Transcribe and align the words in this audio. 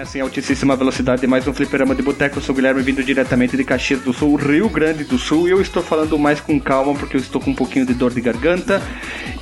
Começa 0.00 0.16
em 0.16 0.22
altíssima 0.22 0.74
velocidade 0.76 1.26
mais 1.26 1.46
um 1.46 1.52
fliperama 1.52 1.94
de 1.94 2.00
boteco. 2.00 2.38
Eu 2.38 2.42
sou 2.42 2.54
o 2.54 2.56
Guilherme, 2.56 2.80
vindo 2.80 3.04
diretamente 3.04 3.54
de 3.54 3.62
Caxias 3.62 4.00
do 4.00 4.14
Sul, 4.14 4.34
Rio 4.36 4.66
Grande 4.70 5.04
do 5.04 5.18
Sul. 5.18 5.46
E 5.46 5.50
eu 5.50 5.60
estou 5.60 5.82
falando 5.82 6.18
mais 6.18 6.40
com 6.40 6.58
calma 6.58 6.94
porque 6.94 7.18
eu 7.18 7.20
estou 7.20 7.38
com 7.38 7.50
um 7.50 7.54
pouquinho 7.54 7.84
de 7.84 7.92
dor 7.92 8.10
de 8.10 8.22
garganta. 8.22 8.80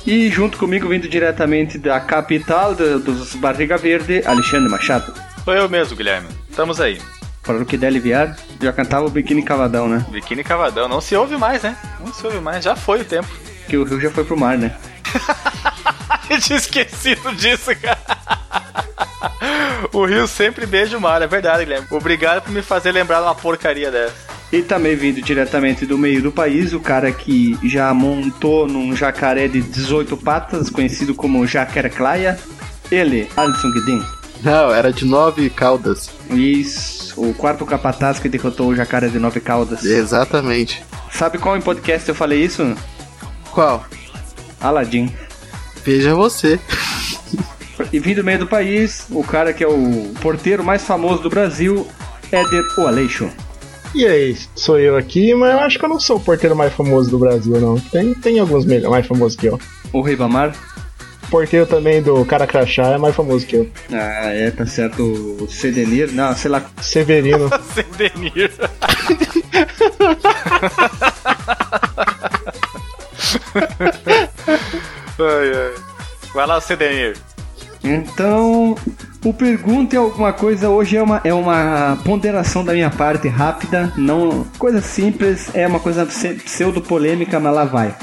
E 0.05 0.29
junto 0.29 0.57
comigo, 0.57 0.89
vindo 0.89 1.07
diretamente 1.07 1.77
da 1.77 1.97
capital 2.01 2.75
do- 2.75 2.99
dos 2.99 3.35
Barriga 3.35 3.77
Verde, 3.77 4.21
Alexandre 4.25 4.67
Machado. 4.69 5.13
Sou 5.45 5.53
eu 5.53 5.69
mesmo, 5.69 5.95
Guilherme. 5.95 6.27
Estamos 6.49 6.81
aí. 6.81 6.99
Para 7.41 7.55
o 7.59 7.65
que 7.65 7.77
der 7.77 7.87
aliviar, 7.87 8.35
já 8.61 8.73
cantava 8.73 9.05
o 9.05 9.09
Biquíni 9.09 9.41
Cavadão, 9.43 9.87
né? 9.87 10.05
Biquíni 10.11 10.43
Cavadão. 10.43 10.89
Não 10.89 10.99
se 10.99 11.15
ouve 11.15 11.37
mais, 11.37 11.63
né? 11.63 11.77
Não 12.05 12.13
se 12.13 12.25
ouve 12.25 12.41
mais. 12.41 12.65
Já 12.65 12.75
foi 12.75 12.99
o 12.99 13.05
tempo. 13.05 13.29
Que 13.69 13.77
o 13.77 13.85
Rio 13.85 14.01
já 14.01 14.11
foi 14.11 14.25
pro 14.25 14.37
mar, 14.37 14.57
né? 14.57 14.75
Eu 16.29 16.37
tinha 16.41 16.57
esquecido 16.59 17.33
disso, 17.33 17.71
cara. 17.81 18.38
O 19.93 20.05
Rio 20.05 20.27
sempre 20.27 20.65
beija 20.65 20.97
o 20.97 21.01
mar, 21.01 21.21
é 21.21 21.27
verdade, 21.27 21.63
Guilherme. 21.63 21.87
Obrigado 21.89 22.43
por 22.43 22.51
me 22.51 22.61
fazer 22.61 22.91
lembrar 22.91 23.21
uma 23.21 23.33
porcaria 23.33 23.89
dessa. 23.89 24.13
E 24.51 24.61
também 24.61 24.95
vindo 24.95 25.21
diretamente 25.21 25.85
do 25.85 25.97
meio 25.97 26.21
do 26.21 26.31
país, 26.31 26.73
o 26.73 26.79
cara 26.79 27.11
que 27.11 27.57
já 27.63 27.93
montou 27.93 28.67
num 28.67 28.95
jacaré 28.95 29.47
de 29.47 29.61
18 29.61 30.17
patas, 30.17 30.69
conhecido 30.69 31.13
como 31.13 31.45
Jacarclaia, 31.45 32.37
ele, 32.91 33.29
Alisson 33.37 33.71
Guedin. 33.71 34.03
Não, 34.43 34.73
era 34.73 34.91
de 34.91 35.05
nove 35.05 35.49
caudas. 35.49 36.09
Isso, 36.31 37.21
o 37.21 37.33
quarto 37.33 37.65
capataz 37.65 38.19
que 38.19 38.29
derrotou 38.29 38.69
o 38.69 38.75
jacaré 38.75 39.07
de 39.07 39.19
nove 39.19 39.39
caudas. 39.39 39.85
Exatamente. 39.85 40.83
Sabe 41.11 41.37
qual 41.37 41.55
em 41.57 41.61
podcast 41.61 42.07
eu 42.07 42.15
falei 42.15 42.43
isso? 42.43 42.75
Qual? 43.51 43.85
Aladdin. 44.61 45.13
Veja 45.83 46.15
você. 46.15 46.59
E 47.91 47.99
vindo 47.99 48.17
do 48.17 48.23
meio 48.23 48.39
do 48.39 48.47
país, 48.47 49.05
o 49.09 49.23
cara 49.23 49.51
que 49.53 49.63
é 49.63 49.67
o 49.67 50.13
porteiro 50.21 50.63
mais 50.63 50.83
famoso 50.83 51.23
do 51.23 51.29
Brasil, 51.29 51.87
Éder 52.31 52.63
O 52.77 52.87
Aleixo. 52.87 53.29
E 53.95 54.05
aí, 54.05 54.37
sou 54.55 54.79
eu 54.79 54.95
aqui, 54.95 55.33
mas 55.33 55.51
eu 55.51 55.59
acho 55.61 55.79
que 55.79 55.85
eu 55.85 55.89
não 55.89 55.99
sou 55.99 56.17
o 56.17 56.19
porteiro 56.19 56.55
mais 56.55 56.71
famoso 56.73 57.09
do 57.09 57.17
Brasil, 57.17 57.59
não. 57.59 57.79
Tem, 57.79 58.13
tem 58.13 58.39
alguns 58.39 58.63
mais 58.65 59.07
famosos 59.07 59.35
que 59.35 59.47
eu. 59.47 59.59
O 59.91 60.01
Ribamar. 60.01 60.53
O 61.23 61.27
porteiro 61.31 61.65
também 61.65 62.01
do 62.01 62.23
Cara 62.25 62.45
Crachá 62.45 62.89
é 62.89 62.97
mais 62.99 63.15
famoso 63.15 63.47
que 63.47 63.55
eu. 63.55 63.67
Ah, 63.91 64.31
é, 64.31 64.51
tá 64.51 64.67
certo. 64.67 65.03
O 65.03 65.47
Sedenir, 65.49 66.11
não, 66.11 66.35
sei 66.35 66.51
lá. 66.51 66.63
Severino. 66.81 67.49
Sem 67.73 67.85
denir. 67.97 68.51
ai, 75.19 75.51
ai. 75.55 75.73
Vai 76.33 76.45
lá, 76.45 76.61
Cedenir. 76.61 77.17
Então, 77.83 78.75
o 79.23 79.33
pergunta 79.33 79.95
é 79.95 79.99
alguma 79.99 80.33
coisa 80.33 80.69
hoje 80.69 80.97
é 80.97 81.01
uma, 81.03 81.21
é 81.23 81.33
uma 81.33 81.97
ponderação 82.03 82.63
da 82.63 82.73
minha 82.73 82.89
parte 82.89 83.27
rápida, 83.27 83.93
não 83.95 84.45
coisa 84.57 84.81
simples, 84.81 85.49
é 85.53 85.65
uma 85.65 85.79
coisa 85.79 86.05
pse- 86.05 86.35
pseudo-polêmica, 86.35 87.39
mas 87.39 87.55
lá 87.55 87.63
vai. 87.65 87.95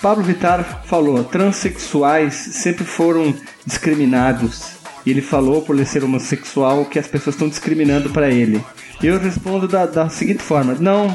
Pablo 0.00 0.24
Vittar 0.24 0.82
falou: 0.86 1.24
transexuais 1.24 2.34
sempre 2.34 2.84
foram 2.84 3.34
discriminados. 3.66 4.78
Ele 5.06 5.22
falou, 5.22 5.62
por 5.62 5.74
ele 5.74 5.84
ser 5.86 6.04
homossexual, 6.04 6.84
que 6.84 6.98
as 6.98 7.06
pessoas 7.06 7.34
estão 7.34 7.48
discriminando 7.48 8.10
para 8.10 8.28
ele. 8.28 8.62
E 9.02 9.06
eu 9.06 9.18
respondo 9.18 9.66
da, 9.66 9.86
da 9.86 10.08
seguinte 10.08 10.42
forma: 10.42 10.76
não, 10.78 11.08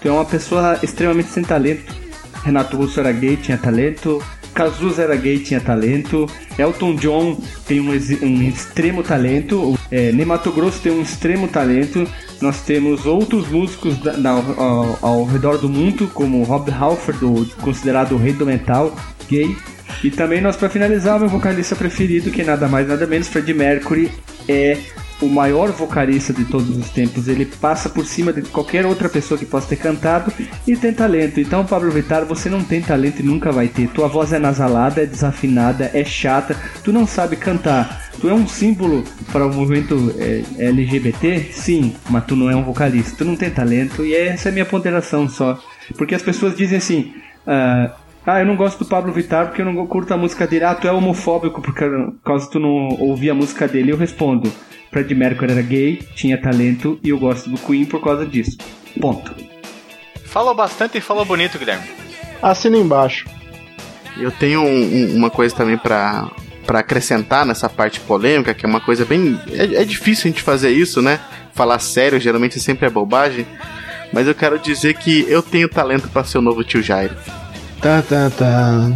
tu 0.00 0.08
é 0.08 0.10
uma 0.10 0.24
pessoa 0.24 0.78
extremamente 0.82 1.28
sem 1.28 1.42
talento. 1.44 1.94
Renato 2.44 2.76
Russo 2.76 3.00
era 3.00 3.12
gay, 3.12 3.36
tinha 3.36 3.58
talento. 3.58 4.22
Cazuza 4.58 5.02
era 5.02 5.14
gay, 5.14 5.38
tinha 5.38 5.60
talento. 5.60 6.26
Elton 6.58 6.96
John 6.96 7.40
tem 7.64 7.78
um, 7.78 7.90
um 7.92 8.42
extremo 8.42 9.04
talento. 9.04 9.78
É, 9.88 10.10
Ney 10.10 10.24
Mato 10.26 10.50
Grosso 10.50 10.80
tem 10.80 10.90
um 10.90 11.00
extremo 11.00 11.46
talento. 11.46 12.04
Nós 12.40 12.60
temos 12.62 13.06
outros 13.06 13.46
músicos 13.48 13.96
da- 13.98 14.12
da- 14.12 14.30
ao, 14.30 14.98
ao 15.00 15.24
redor 15.24 15.58
do 15.58 15.68
mundo, 15.68 16.10
como 16.12 16.42
Rob 16.42 16.70
Halford, 16.72 17.24
o- 17.24 17.46
considerado 17.62 18.16
o 18.16 18.18
rei 18.18 18.32
do 18.32 18.44
metal, 18.44 18.96
gay. 19.30 19.56
E 20.02 20.10
também 20.10 20.40
nós, 20.40 20.56
para 20.56 20.68
finalizar, 20.68 21.20
meu 21.20 21.28
vocalista 21.28 21.76
preferido, 21.76 22.30
que 22.32 22.42
é 22.42 22.44
nada 22.44 22.66
mais 22.66 22.88
nada 22.88 23.06
menos, 23.06 23.28
Freddie 23.28 23.54
Mercury, 23.54 24.10
é 24.48 24.76
o 25.20 25.26
maior 25.26 25.70
vocalista 25.70 26.32
de 26.32 26.44
todos 26.44 26.76
os 26.76 26.90
tempos. 26.90 27.28
Ele 27.28 27.44
passa 27.44 27.88
por 27.88 28.06
cima 28.06 28.32
de 28.32 28.42
qualquer 28.42 28.86
outra 28.86 29.08
pessoa 29.08 29.38
que 29.38 29.46
possa 29.46 29.68
ter 29.68 29.76
cantado 29.76 30.32
e 30.66 30.76
tem 30.76 30.92
talento. 30.92 31.40
Então, 31.40 31.64
Pablo 31.64 31.90
Vittar, 31.90 32.24
você 32.24 32.48
não 32.48 32.62
tem 32.62 32.80
talento 32.80 33.20
e 33.20 33.24
nunca 33.24 33.50
vai 33.50 33.68
ter. 33.68 33.88
Tua 33.88 34.08
voz 34.08 34.32
é 34.32 34.38
nasalada, 34.38 35.02
é 35.02 35.06
desafinada, 35.06 35.90
é 35.92 36.04
chata, 36.04 36.56
tu 36.84 36.92
não 36.92 37.06
sabe 37.06 37.36
cantar. 37.36 38.08
Tu 38.20 38.28
é 38.28 38.34
um 38.34 38.48
símbolo 38.48 39.04
para 39.32 39.46
o 39.46 39.54
movimento 39.54 40.12
é, 40.18 40.42
LGBT? 40.58 41.50
Sim, 41.52 41.94
mas 42.10 42.24
tu 42.24 42.34
não 42.34 42.50
é 42.50 42.56
um 42.56 42.64
vocalista. 42.64 43.16
Tu 43.16 43.24
não 43.24 43.36
tem 43.36 43.50
talento 43.50 44.04
e 44.04 44.14
essa 44.14 44.48
é 44.48 44.50
a 44.50 44.52
minha 44.52 44.66
ponderação 44.66 45.28
só. 45.28 45.58
Porque 45.96 46.14
as 46.14 46.22
pessoas 46.22 46.56
dizem 46.56 46.78
assim. 46.78 47.14
ah, 47.46 47.94
ah, 48.26 48.40
eu 48.40 48.46
não 48.46 48.56
gosto 48.56 48.80
do 48.80 48.84
Pablo 48.84 49.10
Vittar 49.10 49.46
porque 49.46 49.62
eu 49.62 49.64
não 49.64 49.86
curto 49.86 50.12
a 50.12 50.16
música 50.16 50.46
dele. 50.46 50.64
Ah, 50.64 50.74
tu 50.74 50.86
é 50.86 50.92
homofóbico 50.92 51.62
por 51.62 51.72
causa 52.22 52.50
tu 52.50 52.58
não 52.58 52.88
ouvia 53.00 53.32
a 53.32 53.34
música 53.34 53.66
dele. 53.66 53.90
Eu 53.92 53.96
respondo: 53.96 54.52
Fred 54.90 55.14
Mercury 55.14 55.52
era 55.52 55.62
gay, 55.62 56.02
tinha 56.14 56.40
talento 56.40 56.98
e 57.02 57.10
eu 57.10 57.18
gosto 57.18 57.50
do 57.50 57.58
Queen 57.58 57.84
por 57.84 58.02
causa 58.02 58.24
disso. 58.26 58.56
Ponto. 59.00 59.34
Falou 60.24 60.54
bastante 60.54 60.98
e 60.98 61.00
falou 61.00 61.24
bonito, 61.24 61.58
Guilherme. 61.58 61.84
Assina 62.42 62.76
embaixo. 62.76 63.26
Eu 64.16 64.30
tenho 64.30 64.60
um- 64.62 64.66
um- 65.12 65.16
uma 65.16 65.30
coisa 65.30 65.54
também 65.54 65.76
pra, 65.78 66.30
pra 66.66 66.80
acrescentar 66.80 67.44
nessa 67.46 67.68
parte 67.68 68.00
polêmica, 68.00 68.52
que 68.54 68.64
é 68.64 68.68
uma 68.68 68.80
coisa 68.80 69.04
bem. 69.04 69.38
É, 69.52 69.82
é 69.82 69.84
difícil 69.84 70.24
a 70.24 70.28
gente 70.32 70.42
fazer 70.42 70.70
isso, 70.70 71.00
né? 71.02 71.20
Falar 71.54 71.78
sério, 71.78 72.18
geralmente 72.20 72.58
sempre 72.60 72.86
é 72.86 72.90
bobagem. 72.90 73.46
Mas 74.12 74.26
eu 74.26 74.34
quero 74.34 74.58
dizer 74.58 74.94
que 74.94 75.24
eu 75.28 75.42
tenho 75.42 75.68
talento 75.68 76.08
pra 76.08 76.24
ser 76.24 76.38
o 76.38 76.42
novo 76.42 76.64
tio 76.64 76.82
Jairo. 76.82 77.14
Tá, 77.80 78.02
tá, 78.02 78.30
tá. 78.30 78.90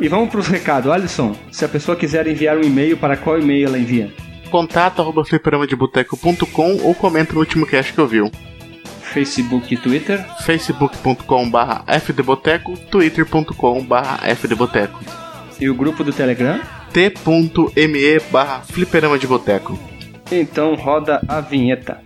E 0.00 0.08
vamos 0.08 0.30
para 0.30 0.40
os 0.40 0.48
recados. 0.48 0.90
Alisson, 0.90 1.36
se 1.52 1.64
a 1.64 1.68
pessoa 1.68 1.96
quiser 1.96 2.26
enviar 2.26 2.56
um 2.56 2.62
e-mail, 2.62 2.96
para 2.96 3.16
qual 3.16 3.38
e-mail 3.38 3.66
ela 3.68 3.78
envia? 3.78 4.10
Contato 4.54 5.02
arroba 5.02 5.24
fliperamadeboteco.com 5.24 6.76
ou 6.84 6.94
comenta 6.94 7.32
no 7.32 7.40
último 7.40 7.66
cast 7.66 7.92
que 7.92 8.00
ouviu. 8.00 8.30
Facebook 9.00 9.74
e 9.74 9.76
Twitter. 9.76 10.24
facebook.com 10.44 11.50
barra 11.50 11.84
fdboteco, 11.98 12.78
twitter.com 12.88 13.82
barra 13.84 14.18
fdboteco, 14.36 15.00
E 15.60 15.68
o 15.68 15.74
grupo 15.74 16.04
do 16.04 16.12
Telegram? 16.12 16.60
t.me 16.92 18.20
barra 18.30 18.60
fliperama 18.60 19.18
de 19.18 19.26
boteco. 19.26 19.76
Então 20.30 20.76
roda 20.76 21.20
a 21.26 21.40
vinheta. 21.40 22.00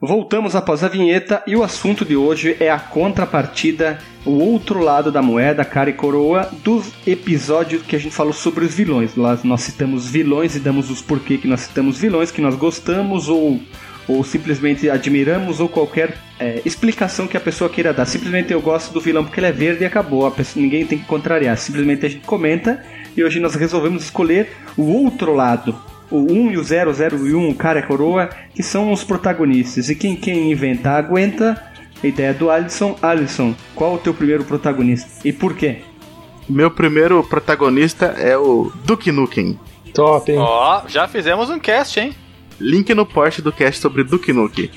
Voltamos 0.00 0.54
após 0.54 0.84
a 0.84 0.88
vinheta 0.88 1.42
e 1.44 1.56
o 1.56 1.64
assunto 1.64 2.04
de 2.04 2.14
hoje 2.14 2.56
é 2.60 2.70
a 2.70 2.78
contrapartida, 2.78 3.98
o 4.24 4.30
outro 4.30 4.78
lado 4.78 5.10
da 5.10 5.20
moeda, 5.20 5.64
cara 5.64 5.90
e 5.90 5.92
coroa, 5.92 6.48
dos 6.62 6.92
episódios 7.04 7.82
que 7.82 7.96
a 7.96 7.98
gente 7.98 8.14
falou 8.14 8.32
sobre 8.32 8.64
os 8.64 8.72
vilões. 8.72 9.16
Lá 9.16 9.36
nós 9.42 9.62
citamos 9.62 10.08
vilões 10.08 10.54
e 10.54 10.60
damos 10.60 10.88
os 10.88 11.02
porquê 11.02 11.36
que 11.36 11.48
nós 11.48 11.62
citamos 11.62 11.98
vilões, 11.98 12.30
que 12.30 12.40
nós 12.40 12.54
gostamos 12.54 13.28
ou, 13.28 13.60
ou 14.06 14.22
simplesmente 14.22 14.88
admiramos 14.88 15.58
ou 15.58 15.68
qualquer 15.68 16.16
é, 16.38 16.62
explicação 16.64 17.26
que 17.26 17.36
a 17.36 17.40
pessoa 17.40 17.68
queira 17.68 17.92
dar. 17.92 18.06
Simplesmente 18.06 18.52
eu 18.52 18.60
gosto 18.60 18.92
do 18.92 19.00
vilão 19.00 19.24
porque 19.24 19.40
ele 19.40 19.48
é 19.48 19.52
verde 19.52 19.82
e 19.82 19.86
acabou. 19.86 20.30
Pessoa, 20.30 20.62
ninguém 20.62 20.86
tem 20.86 21.00
que 21.00 21.06
contrariar. 21.06 21.56
Simplesmente 21.56 22.06
a 22.06 22.08
gente 22.08 22.24
comenta 22.24 22.84
e 23.16 23.24
hoje 23.24 23.40
nós 23.40 23.56
resolvemos 23.56 24.04
escolher 24.04 24.48
o 24.76 24.92
outro 24.92 25.34
lado. 25.34 25.97
O 26.10 26.20
1 26.32 26.52
e 26.52 26.56
o 26.58 26.64
0, 26.64 26.92
0 26.92 27.26
e 27.26 27.34
1, 27.34 27.50
o 27.50 27.54
cara 27.54 27.80
e 27.80 27.82
a 27.82 27.86
coroa, 27.86 28.30
que 28.54 28.62
são 28.62 28.92
os 28.92 29.04
protagonistas. 29.04 29.88
E 29.90 29.94
quem, 29.94 30.16
quem 30.16 30.50
inventa 30.52 30.90
aguenta. 30.92 31.62
A 32.02 32.06
ideia 32.06 32.32
do 32.32 32.48
Alisson. 32.50 32.96
Alisson, 33.02 33.54
qual 33.74 33.94
o 33.94 33.98
teu 33.98 34.14
primeiro 34.14 34.44
protagonista? 34.44 35.08
E 35.24 35.32
por 35.32 35.54
quê? 35.54 35.78
Meu 36.48 36.70
primeiro 36.70 37.22
protagonista 37.24 38.06
é 38.18 38.38
o 38.38 38.72
Duke 38.84 39.10
Nukem. 39.12 39.58
Top, 39.92 40.30
hein? 40.30 40.38
Ó, 40.38 40.82
já 40.88 41.08
fizemos 41.08 41.50
um 41.50 41.58
cast, 41.58 41.98
hein? 42.00 42.14
Link 42.60 42.94
no 42.94 43.04
post 43.04 43.42
do 43.42 43.52
cast 43.52 43.80
sobre 43.80 44.04
Duke 44.04 44.32
Nukem. 44.32 44.70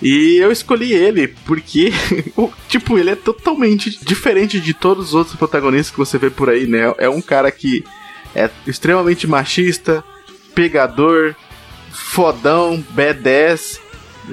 E 0.00 0.36
eu 0.36 0.52
escolhi 0.52 0.92
ele 0.92 1.26
porque, 1.44 1.92
o- 2.36 2.50
tipo, 2.68 2.96
ele 2.96 3.10
é 3.10 3.16
totalmente 3.16 3.98
diferente 4.04 4.60
de 4.60 4.72
todos 4.72 5.08
os 5.08 5.14
outros 5.14 5.34
protagonistas 5.36 5.90
que 5.90 5.98
você 5.98 6.16
vê 6.16 6.30
por 6.30 6.48
aí, 6.48 6.66
né? 6.66 6.94
É 6.98 7.08
um 7.08 7.20
cara 7.20 7.50
que 7.50 7.84
é 8.34 8.48
extremamente 8.66 9.26
machista, 9.26 10.04
pegador, 10.62 11.36
fodão, 11.92 12.84
B10, 12.92 13.78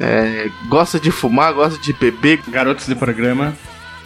é, 0.02 0.50
gosta 0.68 1.00
de 1.00 1.12
fumar, 1.12 1.54
gosta 1.54 1.78
de 1.80 1.94
beber, 1.94 2.40
Garotos 2.48 2.88
de 2.88 2.96
programa. 2.96 3.56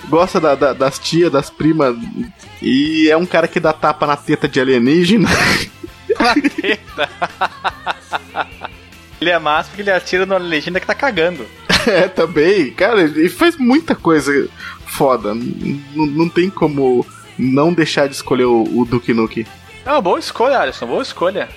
gosta 0.10 0.38
da- 0.38 0.54
da- 0.56 0.74
das 0.74 1.00
tias, 1.00 1.32
das 1.32 1.50
primas, 1.50 1.96
e 2.62 3.10
é 3.10 3.16
um 3.16 3.26
cara 3.26 3.48
que 3.48 3.58
dá 3.58 3.72
tapa 3.72 4.06
na 4.06 4.18
teta 4.18 4.50
de 4.50 4.60
alienígena. 4.60 5.30
Na 6.20 6.34
teta. 6.36 7.10
ele 9.22 9.30
é 9.30 9.40
massa 9.40 9.70
porque 9.70 9.82
ele 9.84 9.92
atira 9.92 10.26
na 10.26 10.36
legenda 10.38 10.80
que 10.82 10.86
tá 10.88 10.94
cagando. 10.96 11.46
é, 11.88 12.10
também, 12.10 12.72
cara, 12.72 13.00
ele 13.02 13.30
faz 13.30 13.56
muita 13.56 13.96
coisa 13.96 14.50
foda. 14.88 15.34
N- 15.34 15.82
não 15.96 16.28
tem 16.28 16.50
como 16.50 17.06
não 17.38 17.72
deixar 17.72 18.08
de 18.10 18.16
escolher 18.16 18.44
o, 18.46 18.64
o 18.78 18.84
Duke 18.84 19.14
Nukem. 19.14 19.46
É 19.86 19.92
uma 19.92 20.02
boa 20.02 20.20
escolha, 20.20 20.60
Alisson, 20.60 20.86
boa 20.88 21.02
escolha. 21.02 21.48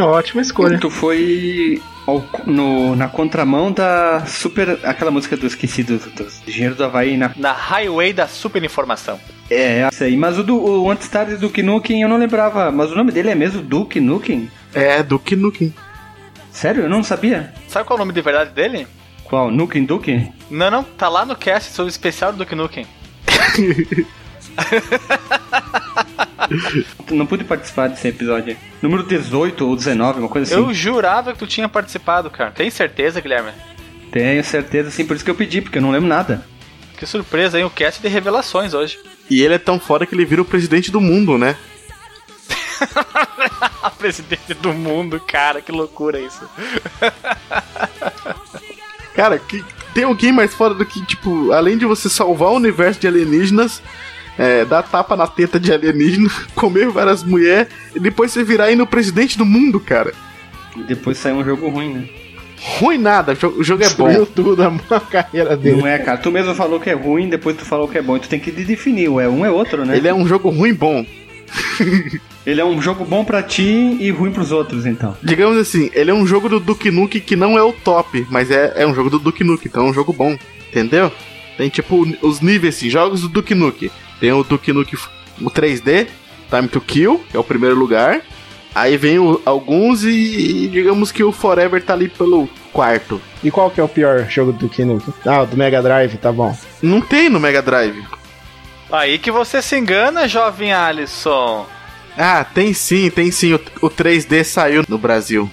Ótima 0.00 0.42
escolha. 0.42 0.78
Tu 0.78 0.90
foi 0.90 1.80
ao- 2.06 2.24
no- 2.46 2.96
na 2.96 3.08
contramão 3.08 3.70
da 3.70 4.24
super. 4.26 4.78
aquela 4.84 5.10
música 5.10 5.36
do 5.36 5.46
esquecido 5.46 5.98
do, 5.98 6.26
Engenheiro 6.46 6.74
do 6.74 6.84
Havaí 6.84 7.16
na. 7.16 7.30
Na 7.36 7.52
Highway 7.52 8.12
da 8.12 8.26
Superinformação. 8.26 9.20
É, 9.50 9.88
isso 9.92 10.04
aí. 10.04 10.16
Mas 10.16 10.38
o, 10.38 10.42
do, 10.42 10.56
o 10.56 10.90
antes 10.90 11.08
tarde 11.08 11.34
do 11.34 11.40
Duke 11.40 11.62
Nukem 11.62 12.02
eu 12.02 12.08
não 12.08 12.16
lembrava. 12.16 12.70
Mas 12.70 12.90
o 12.90 12.94
nome 12.94 13.12
dele 13.12 13.30
é 13.30 13.34
mesmo 13.34 13.62
Duke 13.62 14.00
Nukem? 14.00 14.50
É, 14.74 15.02
Duke 15.02 15.36
Nukem. 15.36 15.74
Sério? 16.50 16.84
Eu 16.84 16.90
não 16.90 17.02
sabia. 17.02 17.52
Sabe 17.68 17.86
qual 17.86 17.98
é 17.98 18.02
o 18.02 18.04
nome 18.04 18.14
de 18.14 18.20
verdade 18.22 18.50
dele? 18.50 18.86
Qual? 19.24 19.50
Nukem 19.50 19.84
Duke? 19.84 20.30
Não, 20.50 20.70
não, 20.70 20.82
tá 20.82 21.08
lá 21.08 21.24
no 21.24 21.36
cast 21.36 21.72
sobre 21.72 21.88
o 21.88 21.90
especial 21.90 22.32
do 22.32 22.38
Duke 22.38 22.54
Nukem. 22.54 22.86
Não 27.10 27.26
pude 27.26 27.44
participar 27.44 27.88
desse 27.88 28.08
episódio. 28.08 28.56
Número 28.80 29.02
18 29.02 29.66
ou 29.66 29.76
19, 29.76 30.20
uma 30.20 30.28
coisa 30.28 30.52
assim. 30.52 30.62
Eu 30.62 30.72
jurava 30.72 31.32
que 31.32 31.38
tu 31.38 31.46
tinha 31.46 31.68
participado, 31.68 32.30
cara. 32.30 32.50
Tem 32.50 32.70
certeza, 32.70 33.20
Guilherme? 33.20 33.52
Tenho 34.10 34.44
certeza, 34.44 34.90
sim, 34.90 35.06
por 35.06 35.14
isso 35.14 35.24
que 35.24 35.30
eu 35.30 35.34
pedi, 35.34 35.60
porque 35.60 35.78
eu 35.78 35.82
não 35.82 35.90
lembro 35.90 36.08
nada. 36.08 36.44
Que 36.98 37.06
surpresa, 37.06 37.58
hein? 37.58 37.64
O 37.64 37.70
cast 37.70 38.00
de 38.00 38.08
revelações 38.08 38.74
hoje. 38.74 38.98
E 39.30 39.42
ele 39.42 39.54
é 39.54 39.58
tão 39.58 39.80
foda 39.80 40.06
que 40.06 40.14
ele 40.14 40.24
vira 40.24 40.42
o 40.42 40.44
presidente 40.44 40.90
do 40.90 41.00
mundo, 41.00 41.38
né? 41.38 41.56
Presidente 43.98 44.54
do 44.54 44.72
mundo, 44.72 45.20
cara, 45.20 45.62
que 45.62 45.70
loucura 45.70 46.20
isso. 46.20 46.48
Cara, 49.14 49.38
que, 49.38 49.64
tem 49.94 50.04
alguém 50.04 50.32
mais 50.32 50.54
foda 50.54 50.74
do 50.74 50.84
que, 50.84 51.04
tipo, 51.04 51.52
além 51.52 51.76
de 51.76 51.84
você 51.84 52.08
salvar 52.08 52.50
o 52.50 52.56
universo 52.56 53.00
de 53.00 53.06
alienígenas, 53.06 53.82
é, 54.38 54.64
dar 54.64 54.82
tapa 54.82 55.16
na 55.16 55.26
teta 55.26 55.58
de 55.58 55.72
alienígena, 55.72 56.30
comer 56.54 56.88
várias 56.88 57.22
mulheres, 57.22 57.68
e 57.94 58.00
depois 58.00 58.32
você 58.32 58.42
virar 58.42 58.64
aí 58.64 58.76
no 58.76 58.86
presidente 58.86 59.36
do 59.36 59.44
mundo, 59.44 59.78
cara. 59.78 60.12
E 60.76 60.82
depois 60.82 61.18
saiu 61.18 61.36
um 61.36 61.44
jogo 61.44 61.68
ruim, 61.68 61.94
né? 61.94 62.08
Ruim 62.78 62.96
nada, 62.96 63.32
o 63.32 63.34
jogo, 63.34 63.58
o 63.58 63.74
é 63.74 63.76
Destruiu 63.86 64.20
bom. 64.20 64.26
tudo 64.34 64.62
a, 64.62 65.00
carreira 65.00 65.56
dele. 65.56 65.80
Não 65.80 65.86
é, 65.86 65.98
cara. 65.98 66.16
Tu 66.16 66.30
mesmo 66.30 66.54
falou 66.54 66.78
que 66.78 66.88
é 66.88 66.94
ruim, 66.94 67.28
depois 67.28 67.56
tu 67.56 67.64
falou 67.64 67.88
que 67.88 67.98
é 67.98 68.02
bom. 68.02 68.18
Tu 68.18 68.28
tem 68.28 68.38
que 68.38 68.52
definir, 68.52 69.06
é 69.06 69.28
um 69.28 69.44
é 69.44 69.50
outro, 69.50 69.84
né? 69.84 69.96
Ele 69.96 70.06
é 70.06 70.14
um 70.14 70.26
jogo 70.26 70.48
ruim 70.48 70.72
bom. 70.72 71.04
Ele 72.44 72.60
é 72.60 72.64
um 72.64 72.82
jogo 72.82 73.04
bom 73.04 73.24
pra 73.24 73.40
ti 73.40 73.96
e 74.00 74.10
ruim 74.10 74.32
pros 74.32 74.50
outros, 74.50 74.84
então. 74.84 75.16
Digamos 75.22 75.56
assim, 75.56 75.90
ele 75.94 76.10
é 76.10 76.14
um 76.14 76.26
jogo 76.26 76.48
do 76.48 76.58
Duke 76.58 76.90
Nukem 76.90 77.20
que 77.20 77.36
não 77.36 77.56
é 77.56 77.62
o 77.62 77.72
top, 77.72 78.26
mas 78.30 78.50
é, 78.50 78.72
é 78.74 78.86
um 78.86 78.92
jogo 78.94 79.08
do 79.08 79.20
Duke 79.20 79.44
Nukem, 79.44 79.68
então 79.68 79.86
é 79.86 79.90
um 79.90 79.94
jogo 79.94 80.12
bom, 80.12 80.36
entendeu? 80.68 81.12
Tem 81.56 81.68
tipo 81.68 82.04
os 82.20 82.40
níveis 82.40 82.74
assim, 82.74 82.90
jogos 82.90 83.20
do 83.20 83.28
Duke 83.28 83.54
Nukem. 83.54 83.92
Tem 84.22 84.30
o 84.32 84.44
Duke 84.44 84.72
Nukem 84.72 84.96
o 85.40 85.50
3D, 85.50 86.06
Time 86.48 86.68
to 86.68 86.80
Kill, 86.80 87.24
que 87.28 87.36
é 87.36 87.40
o 87.40 87.42
primeiro 87.42 87.74
lugar. 87.74 88.20
Aí 88.72 88.96
vem 88.96 89.18
o- 89.18 89.42
alguns 89.44 90.04
e, 90.04 90.08
e 90.10 90.68
digamos 90.68 91.10
que 91.10 91.24
o 91.24 91.32
Forever 91.32 91.82
tá 91.84 91.92
ali 91.92 92.08
pelo 92.08 92.48
quarto. 92.72 93.20
E 93.42 93.50
qual 93.50 93.68
que 93.68 93.80
é 93.80 93.82
o 93.82 93.88
pior 93.88 94.24
jogo 94.30 94.52
do 94.52 94.60
Duke 94.60 94.84
Nukem? 94.84 95.12
Ah, 95.26 95.42
o 95.42 95.46
do 95.46 95.56
Mega 95.56 95.82
Drive, 95.82 96.16
tá 96.18 96.30
bom. 96.30 96.56
Não 96.80 97.00
tem 97.00 97.28
no 97.28 97.40
Mega 97.40 97.60
Drive. 97.60 98.00
Aí 98.92 99.18
que 99.18 99.32
você 99.32 99.60
se 99.60 99.76
engana, 99.76 100.28
jovem 100.28 100.72
Alisson. 100.72 101.66
Ah, 102.16 102.44
tem 102.44 102.72
sim, 102.72 103.10
tem 103.10 103.32
sim. 103.32 103.54
O, 103.54 103.60
o 103.86 103.90
3D 103.90 104.44
saiu 104.44 104.84
no 104.88 104.98
Brasil. 104.98 105.50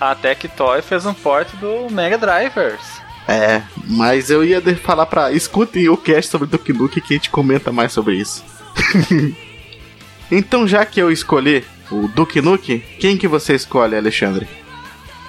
A 0.00 0.14
Tectoy 0.14 0.82
fez 0.82 1.04
um 1.04 1.14
port 1.14 1.48
do 1.56 1.90
Mega 1.90 2.16
Drivers. 2.16 3.02
É, 3.26 3.62
mas 3.88 4.30
eu 4.30 4.44
ia 4.44 4.60
falar 4.76 5.06
pra. 5.06 5.32
Escutem 5.32 5.88
o 5.88 5.96
cast 5.96 6.30
sobre 6.30 6.46
Duke 6.46 6.72
Nukem 6.72 7.02
que 7.02 7.14
a 7.14 7.16
gente 7.16 7.30
comenta 7.30 7.72
mais 7.72 7.92
sobre 7.92 8.16
isso. 8.16 8.44
então, 10.30 10.68
já 10.68 10.84
que 10.84 11.00
eu 11.00 11.10
escolhi 11.10 11.64
o 11.90 12.08
Duke 12.08 12.40
Nukem, 12.40 12.80
quem 12.98 13.16
que 13.16 13.26
você 13.26 13.54
escolhe, 13.54 13.96
Alexandre? 13.96 14.46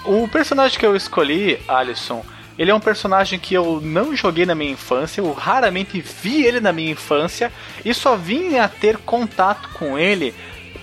O 0.04 0.28
personagem 0.28 0.78
que 0.78 0.86
eu 0.86 0.94
escolhi, 0.94 1.58
Alisson, 1.66 2.24
ele 2.58 2.70
é 2.70 2.74
um 2.74 2.80
personagem 2.80 3.38
que 3.38 3.54
eu 3.54 3.80
não 3.82 4.14
joguei 4.14 4.46
na 4.46 4.54
minha 4.54 4.72
infância, 4.72 5.20
eu 5.20 5.32
raramente 5.32 6.00
vi 6.00 6.44
ele 6.44 6.60
na 6.60 6.72
minha 6.72 6.92
infância 6.92 7.52
e 7.84 7.92
só 7.92 8.16
vim 8.16 8.56
a 8.56 8.68
ter 8.68 8.98
contato 8.98 9.68
com 9.70 9.98
ele 9.98 10.34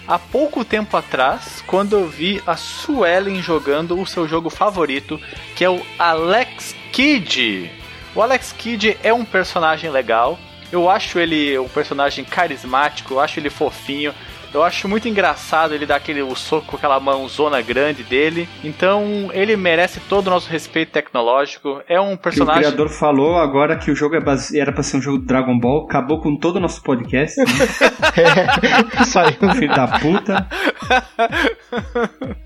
há 0.07 0.19
pouco 0.19 0.65
tempo 0.65 0.95
atrás, 0.97 1.63
quando 1.65 1.93
eu 1.93 2.07
vi 2.07 2.41
a 2.45 2.55
Suelen 2.57 3.41
jogando 3.41 3.99
o 3.99 4.05
seu 4.05 4.27
jogo 4.27 4.49
favorito, 4.49 5.19
que 5.55 5.63
é 5.63 5.69
o 5.69 5.81
Alex 5.97 6.75
Kidd. 6.93 7.71
O 8.13 8.21
Alex 8.21 8.53
Kidd 8.55 8.99
é 9.01 9.11
um 9.11 9.25
personagem 9.25 9.89
legal, 9.89 10.37
eu 10.71 10.87
acho 10.87 11.17
ele 11.17 11.57
um 11.57 11.67
personagem 11.67 12.23
carismático, 12.23 13.15
eu 13.15 13.19
acho 13.19 13.39
ele 13.39 13.49
fofinho. 13.49 14.13
Eu 14.53 14.63
acho 14.63 14.87
muito 14.87 15.07
engraçado 15.07 15.73
ele 15.73 15.85
dar 15.85 15.95
aquele 15.95 16.21
o 16.21 16.35
soco 16.35 16.67
com 16.67 16.75
aquela 16.77 16.99
mãozona 16.99 17.59
grande 17.61 18.03
dele. 18.03 18.47
Então, 18.63 19.29
ele 19.33 19.55
merece 19.57 19.99
todo 20.01 20.27
o 20.27 20.29
nosso 20.29 20.49
respeito 20.49 20.91
tecnológico. 20.91 21.81
É 21.87 21.99
um 21.99 22.09
Que 22.09 22.13
o 22.13 22.17
personagem. 22.19 22.61
criador 22.63 22.89
falou 22.89 23.37
agora 23.37 23.75
que 23.77 23.89
o 23.89 23.95
jogo 23.95 24.15
é 24.15 24.19
base... 24.21 24.59
era 24.59 24.71
pra 24.71 24.83
ser 24.83 24.97
um 24.97 25.01
jogo 25.01 25.19
de 25.19 25.25
Dragon 25.25 25.57
Ball, 25.57 25.85
acabou 25.85 26.21
com 26.21 26.35
todo 26.35 26.57
o 26.57 26.59
nosso 26.59 26.83
podcast. 26.83 27.39
né? 27.39 27.45
Saiu. 29.05 29.33
Filho 29.57 29.73
da 29.75 29.87
puta. 29.99 30.47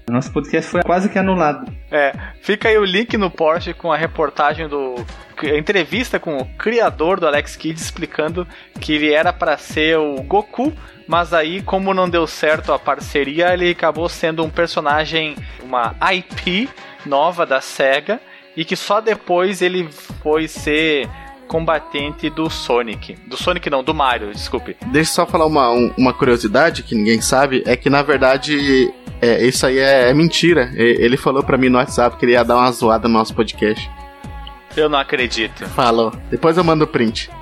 Nosso 0.09 0.31
podcast 0.31 0.71
foi 0.71 0.81
quase 0.83 1.09
que 1.09 1.19
anulado. 1.19 1.71
É, 1.91 2.13
fica 2.41 2.69
aí 2.69 2.77
o 2.77 2.85
link 2.85 3.17
no 3.17 3.29
Porsche 3.29 3.73
com 3.73 3.91
a 3.91 3.97
reportagem 3.97 4.67
do. 4.67 4.95
a 5.41 5.57
entrevista 5.57 6.19
com 6.19 6.37
o 6.37 6.45
criador 6.57 7.19
do 7.19 7.27
Alex 7.27 7.55
Kidd 7.55 7.79
explicando 7.79 8.47
que 8.79 8.93
ele 8.93 9.11
era 9.13 9.33
para 9.33 9.57
ser 9.57 9.97
o 9.97 10.21
Goku, 10.23 10.73
mas 11.07 11.33
aí, 11.33 11.61
como 11.61 11.93
não 11.93 12.09
deu 12.09 12.27
certo 12.27 12.73
a 12.73 12.79
parceria, 12.79 13.53
ele 13.53 13.69
acabou 13.71 14.07
sendo 14.09 14.43
um 14.43 14.49
personagem, 14.49 15.35
uma 15.63 15.95
IP 16.13 16.69
nova 17.05 17.45
da 17.45 17.61
SEGA, 17.61 18.19
e 18.55 18.65
que 18.65 18.75
só 18.75 18.99
depois 18.99 19.61
ele 19.61 19.87
foi 20.21 20.47
ser 20.47 21.07
combatente 21.47 22.29
do 22.29 22.49
Sonic. 22.49 23.15
Do 23.25 23.37
Sonic 23.37 23.69
não, 23.69 23.81
do 23.83 23.93
Mario, 23.93 24.31
desculpe. 24.33 24.75
Deixa 24.87 25.11
eu 25.11 25.15
só 25.15 25.25
falar 25.25 25.45
uma, 25.45 25.71
um- 25.71 25.93
uma 25.97 26.13
curiosidade 26.13 26.83
que 26.83 26.93
ninguém 26.93 27.21
sabe: 27.21 27.63
é 27.65 27.77
que 27.77 27.89
na 27.89 28.01
verdade 28.01 28.93
é, 29.21 29.45
isso 29.45 29.65
aí 29.65 29.77
é, 29.79 30.09
é 30.09 30.13
mentira. 30.13 30.69
Ele 30.75 31.15
falou 31.15 31.41
pra 31.43 31.57
mim 31.57 31.69
no 31.69 31.77
WhatsApp 31.77 32.17
que 32.17 32.25
ele 32.25 32.33
ia 32.33 32.43
dar 32.43 32.57
uma 32.57 32.71
zoada 32.71 33.07
no 33.07 33.13
nosso 33.13 33.33
podcast. 33.33 33.89
Eu 34.75 34.89
não 34.89 34.99
acredito. 34.99 35.65
Falou. 35.69 36.11
Depois 36.29 36.57
eu 36.57 36.63
mando 36.63 36.83
o 36.83 36.87
print. 36.87 37.29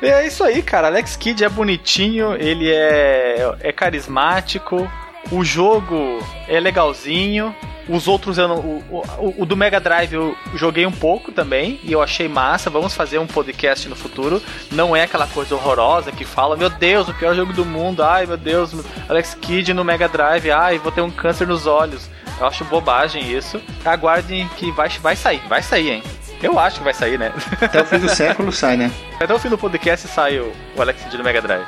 É 0.00 0.26
isso 0.26 0.44
aí, 0.44 0.62
cara. 0.62 0.86
Alex 0.86 1.16
Kidd 1.16 1.44
é 1.44 1.48
bonitinho, 1.48 2.34
ele 2.34 2.70
é, 2.70 3.56
é 3.60 3.72
carismático, 3.72 4.88
o 5.30 5.44
jogo 5.44 6.24
é 6.46 6.58
legalzinho. 6.60 7.54
Os 7.88 8.06
outros 8.06 8.36
eu 8.36 8.46
não, 8.46 8.58
o, 8.58 9.02
o, 9.18 9.42
o 9.42 9.46
do 9.46 9.56
Mega 9.56 9.80
Drive 9.80 10.12
eu 10.12 10.36
joguei 10.54 10.84
um 10.84 10.92
pouco 10.92 11.32
também 11.32 11.80
e 11.82 11.90
eu 11.90 12.02
achei 12.02 12.28
massa. 12.28 12.68
Vamos 12.68 12.94
fazer 12.94 13.18
um 13.18 13.26
podcast 13.26 13.88
no 13.88 13.96
futuro. 13.96 14.42
Não 14.70 14.94
é 14.94 15.04
aquela 15.04 15.26
coisa 15.26 15.54
horrorosa 15.54 16.12
que 16.12 16.24
fala: 16.24 16.56
Meu 16.56 16.68
Deus, 16.68 17.08
o 17.08 17.14
pior 17.14 17.34
jogo 17.34 17.52
do 17.54 17.64
mundo. 17.64 18.02
Ai, 18.02 18.26
meu 18.26 18.36
Deus, 18.36 18.74
Alex 19.08 19.34
Kidd 19.34 19.72
no 19.72 19.84
Mega 19.84 20.06
Drive. 20.06 20.50
Ai, 20.50 20.78
vou 20.78 20.92
ter 20.92 21.00
um 21.00 21.10
câncer 21.10 21.46
nos 21.46 21.66
olhos. 21.66 22.10
Eu 22.38 22.46
acho 22.46 22.64
bobagem 22.66 23.32
isso. 23.32 23.60
Aguardem 23.84 24.46
que 24.56 24.70
vai, 24.70 24.90
vai 24.90 25.16
sair, 25.16 25.40
vai 25.48 25.62
sair, 25.62 25.90
hein? 25.90 26.02
Eu 26.42 26.58
acho 26.58 26.78
que 26.78 26.84
vai 26.84 26.94
sair, 26.94 27.18
né? 27.18 27.32
Até 27.60 27.82
o 27.82 27.84
fim 27.84 27.98
do 27.98 28.08
século 28.08 28.52
sai, 28.52 28.76
né? 28.76 28.90
Até 29.20 29.34
o 29.34 29.38
fim 29.38 29.48
do 29.48 29.58
podcast 29.58 30.06
sai 30.06 30.38
o, 30.38 30.52
o 30.76 30.80
Alex 30.80 31.02
Kidd 31.02 31.18
no 31.18 31.24
Mega 31.24 31.42
Drive. 31.42 31.66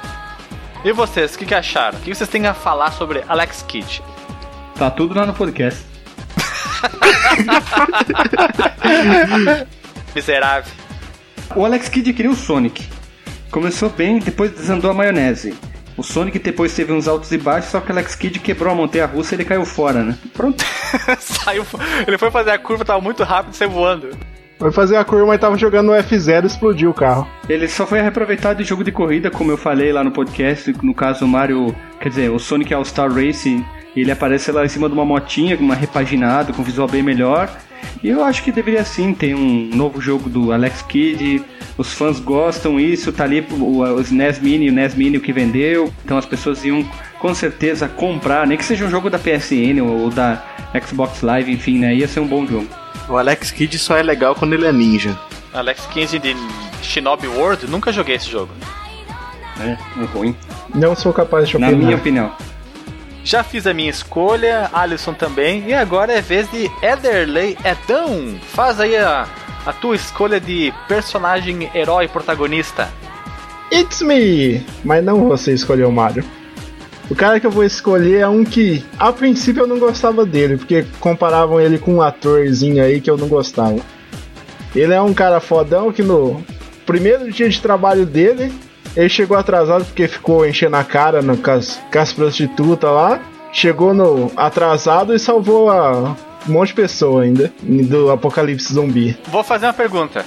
E 0.85 0.93
vocês, 0.93 1.35
o 1.35 1.39
que, 1.39 1.45
que 1.45 1.55
acharam? 1.55 1.99
O 1.99 2.03
que 2.03 2.15
vocês 2.15 2.31
têm 2.31 2.47
a 2.47 2.55
falar 2.55 2.93
sobre 2.93 3.25
Alex 3.29 3.65
Kidd? 3.67 4.03
Tá 4.77 4.91
tudo 4.91 5.15
lá 5.15 5.27
no 5.27 5.35
podcast. 5.35 5.85
Miserável. 10.15 10.73
O 11.55 11.65
Alex 11.65 11.89
Kidd 11.89 12.13
queria 12.13 12.31
o 12.31 12.37
Sonic. 12.37 12.89
Começou 13.51 13.91
bem, 13.91 14.21
depois 14.21 14.53
desandou 14.53 14.91
a 14.91 14.95
maionese. 14.95 15.55
O 15.97 16.03
Sonic 16.03 16.39
depois 16.39 16.73
teve 16.73 16.93
uns 16.93 17.09
altos 17.09 17.31
e 17.33 17.37
baixos, 17.37 17.73
só 17.73 17.81
que 17.81 17.91
o 17.91 17.93
Alex 17.93 18.15
Kidd 18.15 18.39
quebrou 18.39 18.73
a 18.73 18.77
montanha 18.77 19.05
russa 19.05 19.35
e 19.35 19.37
ele 19.37 19.45
caiu 19.45 19.67
fora, 19.67 20.03
né? 20.03 20.17
Pronto. 20.33 20.65
Saiu. 21.19 21.67
Ele 22.07 22.17
foi 22.17 22.31
fazer 22.31 22.53
a 22.53 22.59
curva, 22.59 22.85
tava 22.85 23.01
muito 23.01 23.25
rápido 23.25 23.55
saiu 23.55 23.71
voando. 23.71 24.17
Foi 24.61 24.71
fazer 24.71 24.97
a 24.97 25.05
curva, 25.05 25.25
mas 25.25 25.41
tava 25.41 25.57
jogando 25.57 25.87
no 25.87 25.95
F0 25.95 26.45
e 26.45 26.47
explodiu 26.47 26.91
o 26.91 26.95
carro. 26.95 27.27
Ele 27.49 27.67
só 27.67 27.87
foi 27.87 28.03
reaproveitado 28.03 28.61
em 28.61 28.65
jogo 28.65 28.85
de 28.85 28.93
corrida, 28.93 29.31
como 29.31 29.51
eu 29.51 29.57
falei 29.57 29.91
lá 29.91 30.05
no 30.05 30.11
podcast. 30.11 30.75
No 30.83 30.93
caso, 30.93 31.25
o 31.25 31.29
Mario, 31.29 31.75
quer 31.99 32.11
dizer, 32.11 32.31
o 32.31 32.39
Sonic 32.39 32.75
All-Star 32.75 33.11
Racing, 33.11 33.65
ele 33.97 34.13
aparece 34.13 34.53
lá 34.53 34.63
em 34.63 34.69
cima 34.69 34.87
de 34.87 34.93
uma 34.93 35.05
motinha, 35.05 35.57
uma 35.57 35.75
repaginado, 35.75 36.53
com 36.53 36.63
visual 36.63 36.87
bem 36.87 37.03
melhor. 37.03 37.51
E 38.03 38.11
eu 38.11 38.23
acho 38.23 38.45
que 38.45 38.53
deveria 38.53 38.85
sim 38.85 39.15
ter 39.15 39.35
um 39.35 39.71
novo 39.75 39.99
jogo 39.99 40.29
do 40.29 40.53
Alex 40.53 40.83
Kidd. 40.83 41.43
Os 41.79 41.95
fãs 41.95 42.21
gostam 42.21 42.79
isso, 42.79 43.11
tá 43.15 43.25
ali 43.25 43.43
o, 43.51 43.99
SNES 43.99 44.41
Mini, 44.41 44.69
o 44.69 44.73
NES 44.73 44.95
Mini 44.95 45.17
o 45.17 45.23
que 45.23 45.33
vendeu. 45.33 45.91
Então 46.05 46.19
as 46.19 46.27
pessoas 46.27 46.63
iam 46.67 46.85
com 47.19 47.35
certeza 47.35 47.89
comprar, 47.89 48.47
nem 48.47 48.59
que 48.59 48.65
seja 48.67 48.85
um 48.85 48.91
jogo 48.91 49.09
da 49.09 49.19
PSN 49.19 49.81
ou 49.83 50.11
da 50.11 50.45
Xbox 50.87 51.23
Live, 51.23 51.51
enfim, 51.51 51.79
né? 51.79 51.95
Ia 51.95 52.07
ser 52.07 52.21
um 52.21 52.27
bom 52.27 52.47
jogo. 52.47 52.80
O 53.11 53.17
Alex 53.19 53.51
Kidd 53.51 53.77
só 53.79 53.97
é 53.97 54.03
legal 54.03 54.35
quando 54.35 54.53
ele 54.55 54.67
é 54.67 54.73
ninja. 54.73 55.19
Alex 55.53 55.85
15 55.87 56.19
de 56.21 56.37
Shinobi 56.83 57.27
World, 57.27 57.67
nunca 57.67 57.93
joguei 57.93 58.15
esse 58.17 58.31
jogo. 58.31 58.53
É, 59.61 59.73
é 60.01 60.05
ruim. 60.15 60.35
Não 60.75 60.95
sou 60.95 61.13
capaz 61.13 61.49
de 61.49 61.59
Na 61.59 61.67
opinar. 61.67 61.85
minha 61.85 61.97
opinião. 61.97 62.33
Já 63.25 63.43
fiz 63.43 63.67
a 63.67 63.75
minha 63.75 63.91
escolha, 63.91 64.71
Alisson 64.73 65.13
também, 65.13 65.65
e 65.69 65.75
agora 65.75 66.13
é 66.13 66.21
vez 66.21 66.51
de 66.51 66.71
Ederley 66.83 67.59
Edão. 67.65 68.39
Faz 68.55 68.81
aí 68.81 68.97
a, 68.97 69.27
a 69.67 69.73
tua 69.73 69.95
escolha 69.97 70.41
de 70.41 70.73
personagem, 70.89 71.71
herói, 71.75 72.09
protagonista. 72.09 72.89
It's 73.73 74.01
me! 74.03 74.65
Mas 74.85 75.05
não 75.05 75.29
você 75.29 75.53
escolheu 75.53 75.89
o 75.89 75.93
Mario. 75.93 76.25
O 77.11 77.15
cara 77.15 77.41
que 77.41 77.47
eu 77.47 77.51
vou 77.51 77.65
escolher 77.65 78.21
é 78.21 78.29
um 78.29 78.45
que, 78.45 78.85
a 78.97 79.13
princípio, 79.13 79.65
eu 79.65 79.67
não 79.67 79.81
gostava 79.81 80.25
dele, 80.25 80.57
porque 80.57 80.87
comparavam 81.01 81.61
ele 81.61 81.77
com 81.77 81.97
um 81.97 82.03
atorzinho 82.03 82.81
aí 82.83 83.01
que 83.01 83.11
eu 83.11 83.17
não 83.17 83.27
gostava. 83.27 83.81
Ele 84.77 84.95
é 84.95 85.03
um 85.03 85.13
cara 85.13 85.41
fodão 85.41 85.93
que 85.93 86.05
no 86.05 86.41
primeiro 86.87 87.31
dia 87.33 87.49
de 87.49 87.61
trabalho 87.61 88.07
dele, 88.07 88.53
ele 88.95 89.09
chegou 89.09 89.37
atrasado 89.37 89.85
porque 89.85 90.07
ficou 90.07 90.47
enchendo 90.47 90.77
a 90.77 90.85
cara 90.85 91.21
no, 91.21 91.37
com, 91.37 91.51
as, 91.51 91.81
com 91.93 91.99
as 91.99 92.13
prostitutas 92.13 92.91
lá. 92.91 93.21
Chegou 93.53 93.93
no 93.93 94.31
atrasado 94.37 95.13
e 95.13 95.19
salvou 95.19 95.69
a, 95.69 96.17
um 96.49 96.53
monte 96.53 96.69
de 96.69 96.75
pessoa 96.75 97.25
ainda 97.25 97.53
do 97.61 98.13
apocalipse 98.13 98.73
zumbi. 98.73 99.19
Vou 99.27 99.43
fazer 99.43 99.67
uma 99.67 99.73
pergunta. 99.73 100.25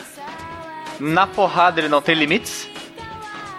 Na 0.99 1.25
porrada 1.25 1.79
ele 1.79 1.87
não 1.87 2.01
tem 2.01 2.13
limites? 2.13 2.72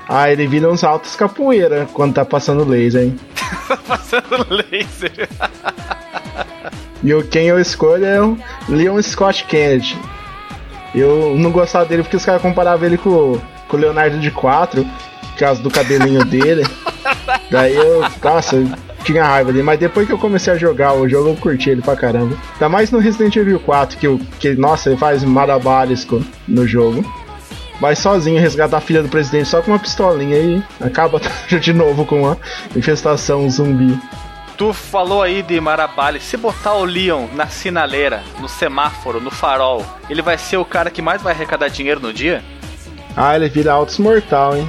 Ah, 0.09 0.31
ele 0.31 0.47
vira 0.47 0.71
uns 0.71 0.85
altos 0.85 1.17
capoeira 1.17 1.89
quando 1.93 2.15
tá 2.15 2.25
passando 2.25 2.65
laser, 2.65 3.05
hein? 3.05 3.17
Passando 3.89 4.47
laser. 4.51 5.29
E 7.03 7.13
o 7.13 7.23
quem 7.23 7.49
eu 7.49 7.61
escolho 7.61 8.05
é 8.05 8.21
o 8.21 8.37
Leon 8.69 9.01
Scott 9.03 9.45
Kennedy. 9.45 9.97
Eu 10.95 11.35
não 11.37 11.51
gostava 11.51 11.85
dele 11.85 12.03
porque 12.03 12.17
os 12.17 12.25
caras 12.25 12.41
comparavam 12.41 12.87
ele 12.87 12.97
com, 12.97 13.39
com 13.69 13.77
o 13.77 13.81
Leonardo 13.81 14.19
de 14.19 14.31
4, 14.31 14.85
por 14.85 15.39
causa 15.39 15.63
do 15.63 15.71
cabelinho 15.71 16.25
dele. 16.27 16.65
Daí 17.51 17.75
eu, 17.75 18.05
nossa, 18.23 18.57
eu 18.57 18.69
tinha 19.05 19.25
raiva 19.25 19.53
dele. 19.53 19.65
Mas 19.65 19.79
depois 19.79 20.07
que 20.07 20.13
eu 20.13 20.19
comecei 20.19 20.53
a 20.53 20.57
jogar 20.57 20.95
o 20.95 21.09
jogo, 21.09 21.31
eu 21.31 21.37
curti 21.37 21.71
ele 21.71 21.83
pra 21.83 21.97
caramba. 21.97 22.37
Ainda 22.55 22.69
mais 22.69 22.91
no 22.91 22.99
Resident 22.99 23.35
Evil 23.37 23.61
4, 23.61 23.99
que, 23.99 24.07
eu, 24.07 24.21
que 24.39 24.55
nossa, 24.55 24.89
ele 24.89 24.99
faz 24.99 25.25
malabares 25.25 26.07
no 26.47 26.67
jogo. 26.67 27.05
Vai 27.81 27.97
sozinho 27.97 28.41
resgatar 28.41 28.77
a 28.79 28.81
filha 28.81 29.03
do 29.03 29.09
presidente 29.09 29.49
só 29.49 29.61
com 29.61 29.73
uma 29.73 29.79
pistolinha 29.79 30.37
e 30.39 30.63
acaba 30.81 31.21
de 31.61 31.73
novo 31.73 32.05
com 32.07 32.23
uma 32.23 32.39
infestação 32.77 33.49
zumbi. 33.51 33.99
Tu 34.57 34.73
falou 34.73 35.21
aí 35.23 35.43
de 35.43 35.61
Marabali. 35.61 36.21
Se 36.21 36.37
botar 36.37 36.75
o 36.75 36.85
Leon 36.85 37.27
na 37.35 37.49
sinaleira, 37.49 38.23
no 38.41 38.49
semáforo, 38.49 39.21
no 39.21 39.31
farol, 39.31 39.85
ele 40.09 40.23
vai 40.23 40.39
ser 40.39 40.57
o 40.57 40.65
cara 40.65 40.91
que 40.91 41.03
mais 41.03 41.21
vai 41.21 41.33
arrecadar 41.35 41.67
dinheiro 41.69 41.99
no 42.01 42.13
dia? 42.13 42.43
Ah, 43.17 43.35
ele 43.35 43.49
vira 43.49 43.73
altos 43.73 43.99
mortal, 43.99 44.57
hein? 44.57 44.69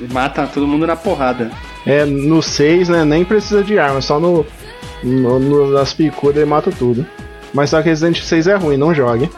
Ele 0.00 0.12
mata 0.12 0.46
todo 0.46 0.66
mundo 0.68 0.86
na 0.86 0.94
porrada. 0.94 1.50
É, 1.84 2.04
no 2.04 2.40
6, 2.40 2.88
né, 2.88 3.04
nem 3.04 3.24
precisa 3.24 3.64
de 3.64 3.76
arma, 3.78 4.00
só 4.00 4.20
no, 4.20 4.46
no, 5.02 5.40
no- 5.40 5.70
nas 5.72 5.92
picudas 5.92 6.36
ele 6.36 6.44
mata 6.46 6.70
tudo. 6.70 7.04
Mas 7.52 7.70
só 7.70 7.82
que 7.82 7.88
Resident 7.88 8.16
Evil 8.18 8.28
6 8.28 8.46
é 8.46 8.54
ruim, 8.56 8.76
não 8.76 8.94
jogue. 8.94 9.28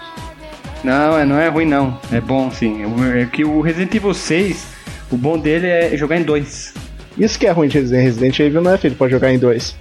Não, 0.82 1.18
é, 1.18 1.24
não 1.24 1.38
é 1.38 1.48
ruim 1.48 1.66
não. 1.66 1.98
É 2.10 2.20
bom 2.20 2.50
sim. 2.50 2.82
É 3.18 3.26
que 3.26 3.44
o 3.44 3.60
Resident 3.60 3.94
Evil 3.94 4.14
6, 4.14 4.66
o 5.10 5.16
bom 5.16 5.38
dele 5.38 5.66
é 5.66 5.96
jogar 5.96 6.16
em 6.16 6.22
dois. 6.22 6.74
Isso 7.18 7.38
que 7.38 7.46
é 7.46 7.50
ruim 7.50 7.68
de 7.68 7.78
Resident 7.78 8.04
Resident 8.04 8.40
Evil 8.40 8.62
não 8.62 8.72
é 8.72 8.78
feito 8.78 8.96
pra 8.96 9.08
jogar 9.08 9.32
em 9.32 9.38
dois. 9.38 9.76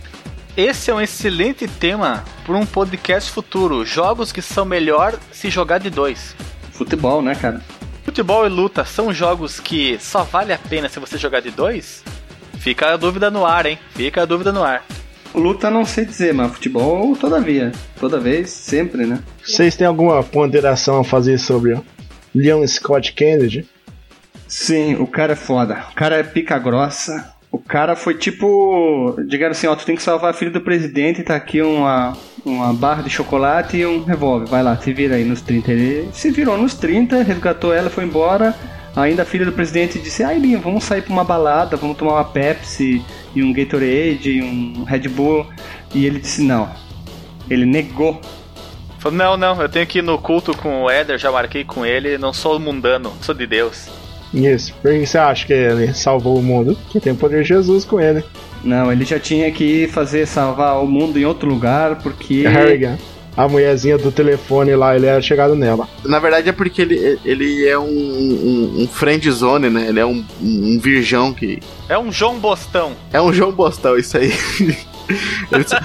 Esse 0.57 0.91
é 0.91 0.93
um 0.93 0.99
excelente 0.99 1.67
tema 1.67 2.23
para 2.45 2.55
um 2.55 2.65
podcast 2.65 3.31
futuro. 3.31 3.85
Jogos 3.85 4.31
que 4.31 4.41
são 4.41 4.65
melhor 4.65 5.17
se 5.31 5.49
jogar 5.49 5.77
de 5.77 5.89
dois. 5.89 6.35
Futebol, 6.71 7.21
né, 7.21 7.35
cara? 7.35 7.61
Futebol 8.03 8.45
e 8.45 8.49
luta 8.49 8.83
são 8.83 9.13
jogos 9.13 9.59
que 9.59 9.97
só 9.99 10.23
vale 10.23 10.51
a 10.51 10.57
pena 10.57 10.89
se 10.89 10.99
você 10.99 11.17
jogar 11.17 11.41
de 11.41 11.51
dois? 11.51 12.03
Fica 12.57 12.93
a 12.93 12.97
dúvida 12.97 13.29
no 13.31 13.45
ar, 13.45 13.65
hein? 13.65 13.79
Fica 13.91 14.23
a 14.23 14.25
dúvida 14.25 14.51
no 14.51 14.63
ar. 14.63 14.83
Luta 15.33 15.69
não 15.69 15.85
sei 15.85 16.05
dizer, 16.05 16.33
mas 16.33 16.51
futebol 16.51 17.15
todavia. 17.15 17.71
Toda 17.99 18.19
vez, 18.19 18.49
sempre, 18.49 19.05
né? 19.05 19.19
Vocês 19.43 19.75
têm 19.75 19.87
alguma 19.87 20.23
ponderação 20.23 20.99
a 20.99 21.03
fazer 21.03 21.37
sobre 21.37 21.79
Leon 22.33 22.65
Scott 22.65 23.13
Kennedy? 23.13 23.67
Sim, 24.47 24.95
o 24.95 25.05
cara 25.05 25.33
é 25.33 25.35
foda. 25.35 25.85
O 25.91 25.95
cara 25.95 26.17
é 26.17 26.23
pica 26.23 26.57
grossa. 26.57 27.33
O 27.51 27.57
cara 27.57 27.95
foi 27.95 28.15
tipo. 28.15 29.15
Digaram 29.27 29.51
assim: 29.51 29.67
ó, 29.67 29.75
tu 29.75 29.85
tem 29.85 29.95
que 29.95 30.03
salvar 30.03 30.31
a 30.31 30.33
filha 30.33 30.51
do 30.51 30.61
presidente, 30.61 31.23
tá 31.23 31.35
aqui 31.35 31.61
uma, 31.61 32.15
uma 32.45 32.73
barra 32.73 33.01
de 33.01 33.09
chocolate 33.09 33.77
e 33.77 33.85
um 33.85 34.03
revólver. 34.03 34.47
Vai 34.47 34.61
lá, 34.61 34.77
se 34.77 34.93
vira 34.93 35.15
aí 35.15 35.23
nos 35.23 35.41
30. 35.41 35.71
Ele 35.71 36.09
se 36.13 36.29
virou 36.29 36.57
nos 36.57 36.75
30, 36.75 37.23
resgatou 37.23 37.73
ela, 37.73 37.89
foi 37.89 38.03
embora. 38.03 38.55
Ainda 38.95 39.23
a 39.23 39.25
filha 39.25 39.45
do 39.45 39.51
presidente 39.51 39.99
disse: 39.99 40.23
Ai, 40.23 40.39
Linha, 40.39 40.57
vamos 40.57 40.83
sair 40.83 41.01
pra 41.01 41.13
uma 41.13 41.23
balada, 41.23 41.77
vamos 41.77 41.97
tomar 41.97 42.13
uma 42.13 42.25
Pepsi 42.25 43.01
e 43.35 43.43
um 43.43 43.53
Gatorade 43.53 44.31
e 44.31 44.41
um 44.41 44.83
Red 44.83 45.07
Bull. 45.09 45.45
E 45.93 46.05
ele 46.05 46.19
disse: 46.19 46.41
Não. 46.41 46.69
Ele 47.49 47.65
negou. 47.65 48.19
Falou, 48.99 49.17
não, 49.17 49.37
não, 49.37 49.61
eu 49.61 49.69
tenho 49.69 49.87
que 49.87 49.99
ir 49.99 50.01
no 50.01 50.17
culto 50.17 50.55
com 50.55 50.83
o 50.83 50.89
Éder, 50.89 51.17
já 51.17 51.31
marquei 51.31 51.63
com 51.63 51.85
ele, 51.85 52.17
não 52.17 52.33
sou 52.33 52.59
mundano, 52.59 53.13
sou 53.21 53.33
de 53.33 53.47
Deus. 53.47 53.87
Isso, 54.33 54.73
por 54.81 54.91
que 54.91 55.05
você 55.05 55.17
acha 55.17 55.47
que 55.47 55.53
ele 55.53 55.93
salvou 55.93 56.37
o 56.37 56.43
mundo? 56.43 56.77
Que 56.89 56.99
tem 56.99 57.13
o 57.13 57.15
poder 57.15 57.41
de 57.41 57.47
Jesus 57.47 57.85
com 57.85 57.99
ele. 57.99 58.23
Não, 58.63 58.91
ele 58.91 59.05
já 59.05 59.17
tinha 59.17 59.49
que 59.51 59.87
fazer 59.87 60.27
salvar 60.27 60.83
o 60.83 60.85
mundo 60.85 61.17
em 61.17 61.25
outro 61.25 61.49
lugar, 61.49 61.95
porque. 61.95 62.45
Harrigan. 62.47 62.97
A 63.39 63.47
mulherzinha 63.47 63.97
do 63.97 64.11
telefone 64.11 64.75
lá, 64.75 64.97
ele 64.97 65.05
era 65.05 65.21
chegado 65.21 65.55
nela. 65.55 65.87
Na 66.03 66.19
verdade 66.19 66.49
é 66.49 66.51
porque 66.51 66.81
ele, 66.81 67.17
ele 67.23 67.65
é 67.65 67.79
um, 67.79 67.85
um, 67.85 68.81
um 68.81 68.87
friend 68.89 69.31
zone, 69.31 69.69
né? 69.69 69.87
Ele 69.87 69.97
é 69.97 70.05
um, 70.05 70.25
um 70.41 70.77
virgão 70.77 71.33
que. 71.33 71.57
É 71.87 71.97
um 71.97 72.11
João 72.11 72.37
Bostão. 72.37 72.97
É 73.13 73.21
um 73.21 73.31
João 73.31 73.53
Bostão, 73.53 73.97
isso 73.97 74.17
aí. 74.17 74.33
ele, 75.53 75.63
só, 75.65 75.77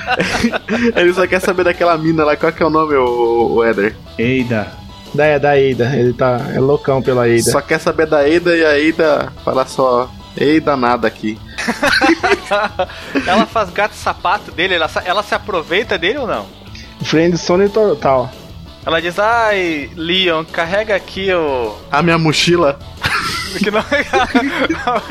ele 1.00 1.14
só 1.14 1.28
quer 1.28 1.40
saber 1.40 1.62
daquela 1.62 1.96
mina 1.96 2.25
lá, 2.25 2.37
qual 2.37 2.50
que 2.52 2.61
é 2.61 2.66
o 2.66 2.70
nome, 2.70 2.96
o, 2.96 3.52
o 3.54 3.64
Eder? 3.64 3.94
Eida. 4.18 4.73
Da, 5.14 5.25
é 5.25 5.38
da 5.38 5.56
Eida, 5.56 5.94
ele 5.94 6.12
tá 6.12 6.50
é 6.52 6.58
loucão 6.58 7.00
pela 7.00 7.28
Eida. 7.28 7.52
Só 7.52 7.61
quer 7.61 7.78
saber 7.78 8.08
da 8.08 8.28
Eida 8.28 8.56
e 8.56 8.64
a 8.64 8.76
Eida 8.76 9.32
fala 9.44 9.64
só. 9.64 10.11
Eida 10.37 10.76
nada 10.76 11.06
aqui. 11.06 11.38
ela 13.25 13.46
faz 13.46 13.70
gato 13.70 13.94
sapato 13.94 14.50
dele, 14.50 14.75
ela, 14.75 14.90
ela 15.04 15.23
se 15.23 15.37
aproveita 15.37 15.96
dele 15.96 16.18
ou 16.18 16.26
não? 16.26 16.63
Friend 17.04 17.37
Zone 17.37 17.68
total. 17.68 18.30
Ela 18.87 19.00
diz, 19.00 19.18
ai, 19.18 19.90
Leon, 19.96 20.44
carrega 20.44 20.94
aqui 20.94 21.32
o. 21.32 21.75
A 21.90 22.02
minha 22.02 22.18
mochila. 22.18 22.78
Que 23.58 23.70
não... 23.70 23.80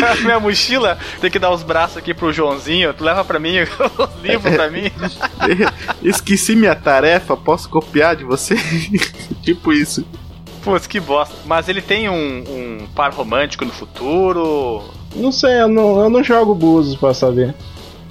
a 0.05 0.15
minha 0.21 0.39
mochila 0.39 0.97
tem 1.21 1.31
que 1.31 1.39
dar 1.39 1.51
os 1.51 1.63
braços 1.63 1.97
aqui 1.97 2.13
pro 2.13 2.31
Joãozinho. 2.31 2.93
Tu 2.93 3.03
leva 3.03 3.23
pra 3.23 3.39
mim 3.39 3.55
o 3.63 4.21
livro 4.21 4.51
pra 4.51 4.69
mim. 4.69 4.91
Esqueci 6.03 6.55
minha 6.55 6.75
tarefa, 6.75 7.35
posso 7.37 7.69
copiar 7.69 8.15
de 8.15 8.23
você? 8.23 8.55
tipo 9.41 9.71
isso. 9.71 10.05
Putz, 10.63 10.85
que 10.85 10.99
bosta. 10.99 11.35
Mas 11.45 11.67
ele 11.67 11.81
tem 11.81 12.09
um, 12.09 12.43
um 12.47 12.87
par 12.93 13.13
romântico 13.13 13.65
no 13.65 13.71
futuro. 13.71 14.83
Não 15.15 15.31
sei, 15.31 15.61
eu 15.61 15.67
não, 15.67 16.01
eu 16.01 16.09
não 16.09 16.23
jogo 16.23 16.53
Búzios 16.53 16.95
pra 16.95 17.13
saber. 17.13 17.55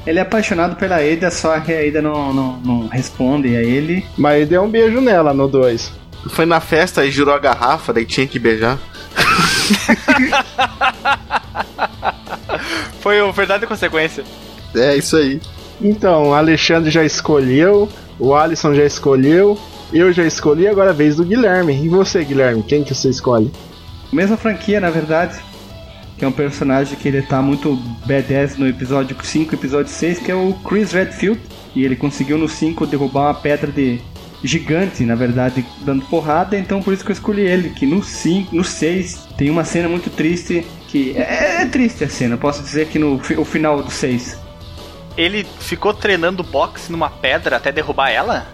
Ele 0.07 0.19
é 0.19 0.23
apaixonado 0.23 0.77
pela 0.77 1.03
Eida, 1.03 1.31
só 1.31 1.59
que 1.61 1.73
a 1.73 1.83
Eida 1.83 2.03
não, 2.03 2.33
não, 2.33 2.57
não 2.59 2.89
responde 2.89 3.57
a 3.57 3.63
ele. 3.63 4.05
Mas 4.17 4.37
ele 4.37 4.47
deu 4.47 4.63
um 4.63 4.69
beijo 4.69 5.01
nela 5.01 5.33
no 5.33 5.47
2. 5.47 5.93
Foi 6.31 6.45
na 6.47 6.61
festa 6.61 7.05
e 7.05 7.11
jurou 7.11 7.35
a 7.35 7.39
garrafa, 7.39 7.93
daí 7.93 8.05
tinha 8.05 8.27
que 8.27 8.39
beijar. 8.39 8.79
Foi 13.01 13.21
o 13.21 13.33
verdade 13.33 13.65
e 13.65 13.67
consequência. 13.67 14.25
É 14.75 14.97
isso 14.97 15.17
aí. 15.17 15.41
Então, 15.81 16.29
o 16.29 16.35
Alexandre 16.35 16.91
já 16.91 17.05
escolheu, 17.05 17.89
o 18.19 18.35
Alisson 18.35 18.75
já 18.75 18.85
escolheu, 18.85 19.59
eu 19.93 20.13
já 20.13 20.25
escolhi, 20.25 20.69
agora 20.69 20.91
é 20.91 20.93
a 20.93 20.97
vez 20.97 21.17
do 21.17 21.25
Guilherme. 21.25 21.85
E 21.85 21.89
você, 21.89 22.25
Guilherme, 22.25 22.63
quem 22.63 22.85
que 22.85 22.95
você 22.95 23.09
escolhe? 23.09 23.51
Mesma 24.13 24.37
franquia, 24.37 24.81
na 24.81 24.91
verdade. 24.91 25.41
Que 26.23 26.27
é 26.27 26.29
um 26.29 26.31
personagem 26.31 26.97
que 26.97 27.09
ele 27.09 27.21
tá 27.21 27.43
muito 27.43 27.75
badass 28.07 28.57
no 28.57 28.69
episódio 28.69 29.17
5 29.21 29.57
episódio 29.57 29.93
6, 29.93 30.21
que 30.21 30.31
é 30.31 30.35
o 30.37 30.55
Chris 30.65 30.93
Redfield. 30.93 31.41
E 31.75 31.85
ele 31.85 31.97
conseguiu 31.97 32.39
no 32.39 32.49
5 32.49 32.87
derrubar 32.87 33.23
uma 33.23 33.35
pedra 33.35 33.73
de 33.73 34.01
gigante, 34.45 35.03
na 35.03 35.17
verdade, 35.17 35.67
dando 35.81 36.05
porrada, 36.05 36.57
então 36.57 36.81
por 36.81 36.95
isso 36.95 37.05
que 37.05 37.11
eu 37.11 37.15
escolhi 37.15 37.41
ele, 37.43 37.71
que 37.71 37.85
no 37.85 38.05
5, 38.05 38.55
no 38.55 38.63
6 38.63 39.31
tem 39.37 39.51
uma 39.51 39.65
cena 39.65 39.89
muito 39.89 40.11
triste, 40.11 40.65
que 40.87 41.13
é, 41.17 41.63
é 41.63 41.67
triste 41.67 42.05
a 42.05 42.09
cena, 42.09 42.37
posso 42.37 42.63
dizer 42.63 42.87
que 42.87 43.01
no 43.01 43.17
o 43.17 43.45
final 43.45 43.83
do 43.83 43.91
6. 43.91 44.41
Ele 45.17 45.45
ficou 45.59 45.93
treinando 45.93 46.45
boxe 46.45 46.93
numa 46.93 47.11
pedra 47.11 47.57
até 47.57 47.73
derrubar 47.73 48.11
ela? 48.11 48.47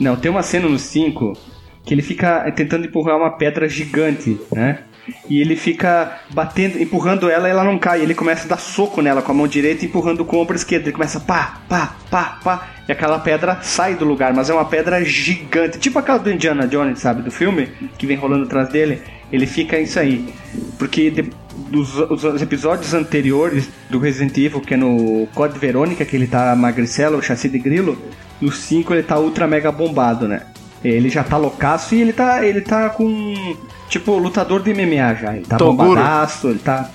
Não, 0.00 0.16
tem 0.16 0.32
uma 0.32 0.42
cena 0.42 0.68
no 0.68 0.80
5 0.80 1.34
que 1.84 1.94
ele 1.94 2.02
fica 2.02 2.50
tentando 2.50 2.86
empurrar 2.86 3.16
uma 3.16 3.30
pedra 3.30 3.68
gigante, 3.68 4.40
né? 4.50 4.80
E 5.28 5.40
ele 5.40 5.56
fica 5.56 6.18
batendo, 6.32 6.80
empurrando 6.80 7.28
ela 7.28 7.48
e 7.48 7.50
ela 7.50 7.64
não 7.64 7.78
cai. 7.78 8.00
Ele 8.02 8.14
começa 8.14 8.44
a 8.44 8.48
dar 8.48 8.58
soco 8.58 9.02
nela 9.02 9.20
com 9.22 9.32
a 9.32 9.34
mão 9.34 9.48
direita, 9.48 9.84
empurrando 9.84 10.24
com 10.24 10.36
o 10.36 10.40
ombro 10.40 10.54
esquerdo. 10.56 10.84
Ele 10.84 10.92
começa 10.92 11.18
pá, 11.20 11.60
pá, 11.68 11.94
pá, 12.10 12.38
pá. 12.42 12.68
E 12.88 12.92
aquela 12.92 13.18
pedra 13.18 13.58
sai 13.62 13.94
do 13.94 14.04
lugar, 14.04 14.32
mas 14.32 14.50
é 14.50 14.54
uma 14.54 14.64
pedra 14.64 15.04
gigante. 15.04 15.78
Tipo 15.78 15.98
aquela 15.98 16.18
do 16.18 16.30
Indiana 16.30 16.66
Jones, 16.66 16.98
sabe? 17.00 17.22
Do 17.22 17.30
filme, 17.30 17.68
que 17.98 18.06
vem 18.06 18.16
rolando 18.16 18.44
atrás 18.44 18.68
dele. 18.68 19.02
Ele 19.32 19.46
fica 19.46 19.78
isso 19.78 19.98
aí. 19.98 20.32
Porque 20.78 21.10
de- 21.10 21.30
dos 21.70 21.96
os- 21.98 22.24
os 22.24 22.42
episódios 22.42 22.92
anteriores 22.94 23.68
do 23.88 23.98
Resident 23.98 24.36
Evil, 24.36 24.60
que 24.60 24.74
é 24.74 24.76
no 24.76 25.26
Code 25.34 25.58
Verônica, 25.58 26.04
que 26.04 26.14
ele 26.16 26.26
tá 26.26 26.54
magricelo, 26.54 27.18
o 27.18 27.22
chassi 27.22 27.48
de 27.48 27.58
grilo, 27.58 27.96
no 28.40 28.50
5 28.52 28.92
ele 28.92 29.02
tá 29.02 29.18
ultra 29.18 29.46
mega 29.46 29.70
bombado, 29.72 30.26
né? 30.28 30.42
Ele 30.84 31.08
já 31.08 31.22
tá 31.22 31.36
loucaço 31.36 31.94
e 31.94 32.00
ele 32.00 32.12
tá, 32.12 32.44
ele 32.44 32.60
tá 32.60 32.90
com. 32.90 33.34
Tipo, 33.88 34.16
lutador 34.18 34.62
de 34.62 34.72
MMA 34.72 35.14
já. 35.14 35.36
Ele 35.36 35.44
tá 35.44 35.56
Toguro. 35.56 35.90
bombadaço, 35.90 36.48
ele 36.48 36.58
tá. 36.58 36.90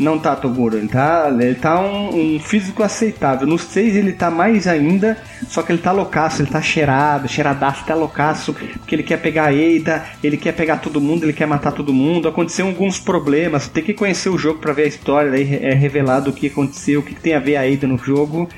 Não 0.00 0.18
tá 0.18 0.34
Toguro, 0.34 0.78
ele 0.78 0.88
tá, 0.88 1.30
ele 1.38 1.54
tá 1.56 1.78
um, 1.78 2.36
um 2.36 2.40
físico 2.40 2.82
aceitável. 2.82 3.46
No 3.46 3.58
6 3.58 3.96
ele 3.96 4.14
tá 4.14 4.30
mais 4.30 4.66
ainda, 4.66 5.18
só 5.46 5.62
que 5.62 5.72
ele 5.72 5.82
tá 5.82 5.92
loucaço, 5.92 6.40
ele 6.40 6.50
tá 6.50 6.62
cheirado, 6.62 7.28
cheiradaço, 7.28 7.84
tá 7.84 7.94
loucaço, 7.94 8.54
porque 8.54 8.94
ele 8.94 9.02
quer 9.02 9.18
pegar 9.18 9.48
a 9.48 9.52
Eida, 9.52 10.02
ele 10.24 10.38
quer 10.38 10.52
pegar 10.52 10.78
todo 10.78 11.02
mundo, 11.02 11.24
ele 11.24 11.34
quer 11.34 11.46
matar 11.46 11.72
todo 11.72 11.92
mundo. 11.92 12.26
Aconteceu 12.26 12.66
alguns 12.66 12.98
problemas, 12.98 13.68
tem 13.68 13.84
que 13.84 13.92
conhecer 13.92 14.30
o 14.30 14.38
jogo 14.38 14.58
pra 14.58 14.72
ver 14.72 14.84
a 14.84 14.88
história, 14.88 15.30
daí 15.30 15.54
é 15.56 15.74
revelado 15.74 16.30
o 16.30 16.32
que 16.32 16.46
aconteceu, 16.46 17.00
o 17.00 17.02
que 17.02 17.14
tem 17.14 17.34
a 17.34 17.38
ver 17.38 17.56
a 17.56 17.68
Eida 17.68 17.86
no 17.86 17.98
jogo. 17.98 18.48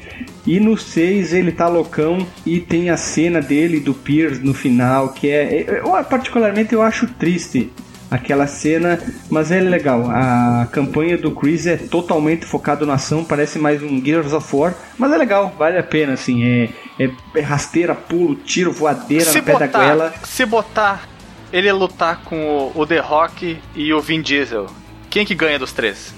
E 0.47 0.61
no 0.61 0.79
6 0.79 1.33
ele 1.33 1.51
tá 1.51 1.67
loucão 1.67 2.25
e 2.47 2.61
tem 2.61 2.89
a 2.89 2.97
cena 2.97 3.41
dele 3.41 3.81
do 3.81 3.93
Pierce 3.93 4.41
no 4.41 4.55
final, 4.55 5.09
que 5.09 5.29
é. 5.29 5.81
Eu, 5.81 6.05
particularmente 6.05 6.73
eu 6.73 6.83
acho 6.83 7.09
triste 7.09 7.73
aquela 8.13 8.47
cena, 8.47 9.01
mas 9.31 9.51
é 9.51 9.59
legal. 9.59 10.11
A 10.11 10.69
campanha 10.71 11.17
do 11.17 11.31
Chris 11.31 11.67
é 11.67 11.79
totalmente 11.79 12.45
focado 12.45 12.85
na 12.85 12.95
ação, 12.95 13.25
parece 13.25 13.59
mais 13.59 13.83
um 13.83 14.05
Gears 14.05 14.35
of 14.35 14.55
War, 14.55 14.75
mas 14.99 15.11
é 15.13 15.17
legal, 15.17 15.55
vale 15.59 15.79
a 15.79 15.83
pena, 15.83 16.13
assim. 16.13 16.45
É, 16.45 16.69
é, 17.01 17.11
é 17.37 17.41
rasteira, 17.41 17.95
pulo, 17.95 18.35
tiro, 18.35 18.71
voadeira 18.71 19.25
Se 19.25 19.39
no 19.39 19.45
pé 19.45 19.59
da 19.59 19.67
goela. 19.67 20.05
botar, 20.11 20.27
se 20.27 20.45
botar 20.47 21.09
ele 21.51 21.73
lutar 21.73 22.21
com 22.23 22.37
o, 22.77 22.83
o 22.83 22.87
The 22.87 22.99
Rock 22.99 23.59
e 23.75 23.93
o 23.95 24.01
Vin 24.01 24.21
Diesel, 24.21 24.67
quem 25.09 25.25
que 25.25 25.35
ganha 25.35 25.59
dos 25.59 25.73
três? 25.73 26.15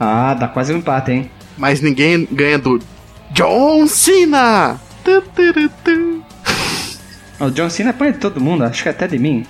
Ah, 0.00 0.32
dá 0.34 0.48
quase 0.48 0.72
um 0.72 0.78
empate, 0.78 1.12
hein? 1.12 1.30
Mas 1.56 1.82
ninguém 1.82 2.26
ganha 2.32 2.58
do 2.58 2.80
John 3.32 3.86
Cena! 3.86 4.80
Tu, 5.04 5.20
tu, 5.20 5.52
tu, 5.52 5.68
tu. 5.84 6.25
O 7.38 7.50
John 7.50 7.68
Cena 7.68 7.90
apanha 7.90 8.12
de 8.12 8.18
todo 8.18 8.40
mundo, 8.40 8.64
acho 8.64 8.82
que 8.82 8.88
até 8.88 9.06
de 9.06 9.18
mim. 9.18 9.44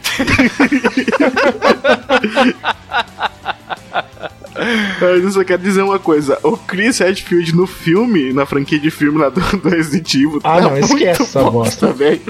Eu 5.00 5.30
só 5.30 5.44
quero 5.44 5.62
dizer 5.62 5.82
uma 5.82 5.98
coisa: 5.98 6.38
o 6.42 6.56
Chris 6.56 6.98
Redfield 6.98 7.54
no 7.54 7.66
filme, 7.66 8.32
na 8.32 8.46
franquia 8.46 8.78
de 8.78 8.90
filme 8.90 9.18
lá 9.18 9.28
do, 9.28 9.40
do 9.58 9.68
Resident 9.68 10.14
Evil, 10.14 10.40
Ah, 10.42 10.56
tá 10.56 10.60
não, 10.62 10.70
muito 10.72 10.84
esquece 10.86 11.22
essa 11.22 11.42
bosta. 11.44 11.92
velho. 11.92 12.20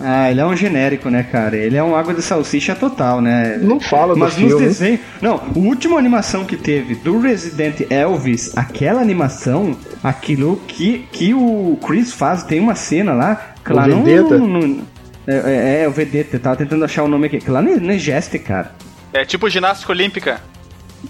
Ah, 0.00 0.30
ele 0.30 0.40
é 0.40 0.46
um 0.46 0.54
genérico, 0.54 1.10
né, 1.10 1.24
cara? 1.24 1.56
Ele 1.56 1.76
é 1.76 1.82
um 1.82 1.96
água 1.96 2.14
de 2.14 2.22
salsicha 2.22 2.74
total, 2.74 3.20
né? 3.20 3.58
Não 3.60 3.80
fala 3.80 4.14
do 4.14 4.20
Mas 4.20 4.36
nos 4.36 4.48
filme. 4.50 4.64
desenhos. 4.66 5.00
Não, 5.20 5.34
a 5.36 5.58
última 5.58 5.98
animação 5.98 6.44
que 6.44 6.56
teve 6.56 6.94
do 6.94 7.18
Resident 7.20 7.80
Elvis, 7.90 8.56
aquela 8.56 9.00
animação, 9.00 9.76
aquilo 10.02 10.60
que, 10.68 11.06
que 11.10 11.34
o 11.34 11.76
Chris 11.84 12.12
faz, 12.12 12.44
tem 12.44 12.60
uma 12.60 12.74
cena 12.76 13.12
lá. 13.12 13.54
Que 13.64 13.72
O 13.72 13.76
lá 13.76 13.88
não, 13.88 14.04
Vendetta? 14.04 14.38
não- 14.38 14.46
não- 14.46 14.80
é, 15.26 15.34
é, 15.34 15.82
é, 15.82 15.88
o 15.88 15.90
Vedetta, 15.90 16.36
eu 16.36 16.40
tava 16.40 16.56
tentando 16.56 16.84
achar 16.84 17.02
o 17.02 17.08
nome 17.08 17.26
aqui. 17.26 17.38
Que 17.38 17.50
lá 17.50 17.60
não, 17.60 17.72
é- 17.72 17.76
não 17.80 17.90
é 17.90 17.98
Jeste, 17.98 18.38
cara. 18.38 18.72
É 19.12 19.24
tipo 19.24 19.48
ginástica 19.50 19.92
olímpica. 19.92 20.40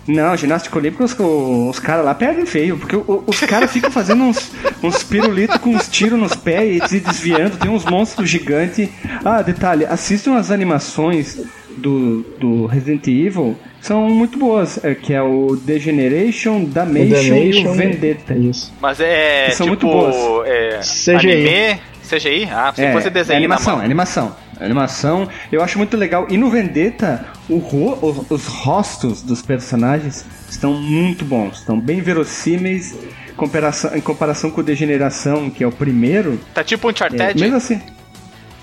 Não, 0.07 0.37
ginástica 0.37 0.79
olímpica, 0.79 1.05
os, 1.05 1.17
os 1.19 1.79
caras 1.79 2.05
lá 2.05 2.15
perdem 2.15 2.45
feio, 2.47 2.77
porque 2.79 2.97
os 2.97 3.41
caras 3.41 3.71
ficam 3.71 3.91
fazendo 3.91 4.23
uns, 4.25 4.51
uns 4.83 5.03
pirulitos 5.03 5.57
com 5.59 5.71
uns 5.71 5.89
tiros 5.89 6.19
nos 6.19 6.35
pés 6.35 6.83
e 6.85 6.89
se 6.89 7.01
desviando, 7.01 7.57
tem 7.59 7.71
uns 7.71 7.85
monstros 7.85 8.29
gigantes. 8.29 8.89
Ah, 9.25 9.41
detalhe, 9.43 9.85
assistam 9.87 10.37
as 10.37 10.51
animações 10.51 11.41
do, 11.77 12.23
do 12.39 12.67
Resident 12.67 13.07
Evil, 13.07 13.57
são 13.81 14.09
muito 14.09 14.39
boas, 14.39 14.83
é, 14.85 14.95
que 14.95 15.15
é 15.15 15.23
o 15.23 15.57
Degeneration, 15.57 16.65
Damnation 16.65 17.35
e 17.37 17.67
o 17.67 17.73
Vendetta. 17.73 18.35
Isso. 18.35 18.73
Mas 18.81 19.01
é 19.01 19.51
São 19.51 19.69
tipo. 19.69 19.87
muito 19.87 19.87
boas. 19.87 20.47
É, 20.47 20.81
CGI. 20.81 21.15
Anime? 21.17 21.81
CGI? 22.09 22.49
Ah, 22.51 22.73
você 22.75 22.85
É, 22.85 22.93
fosse 22.93 23.07
é 23.07 23.11
desenho 23.11 23.39
na 23.41 23.45
animação, 23.45 23.73
mão. 23.75 23.83
é 23.83 23.85
animação. 23.85 24.37
É 24.61 24.65
Animação, 24.65 25.29
eu 25.53 25.63
acho 25.63 25.79
muito 25.79 25.97
legal. 25.97 26.27
E 26.29 26.37
no 26.37 26.51
Vendetta, 26.51 27.27
ro- 27.49 27.99
os, 28.03 28.31
os 28.31 28.47
rostos 28.47 29.23
dos 29.23 29.41
personagens 29.43 30.25
estão 30.51 30.75
muito 30.75 31.25
bons, 31.25 31.59
estão 31.59 31.79
bem 31.79 32.01
verossímeis 32.01 32.95
em 33.31 33.35
comparação, 33.35 33.97
em 33.97 34.01
comparação 34.01 34.51
com 34.51 34.61
o 34.61 34.65
Degeneração, 34.65 35.49
que 35.49 35.63
é 35.63 35.67
o 35.67 35.73
primeiro. 35.73 36.41
Tá 36.53 36.65
tipo 36.65 36.87
um 36.87 36.91
É, 36.91 36.93
Uncharted? 36.93 37.41
mesmo 37.41 37.57
assim, 37.57 37.81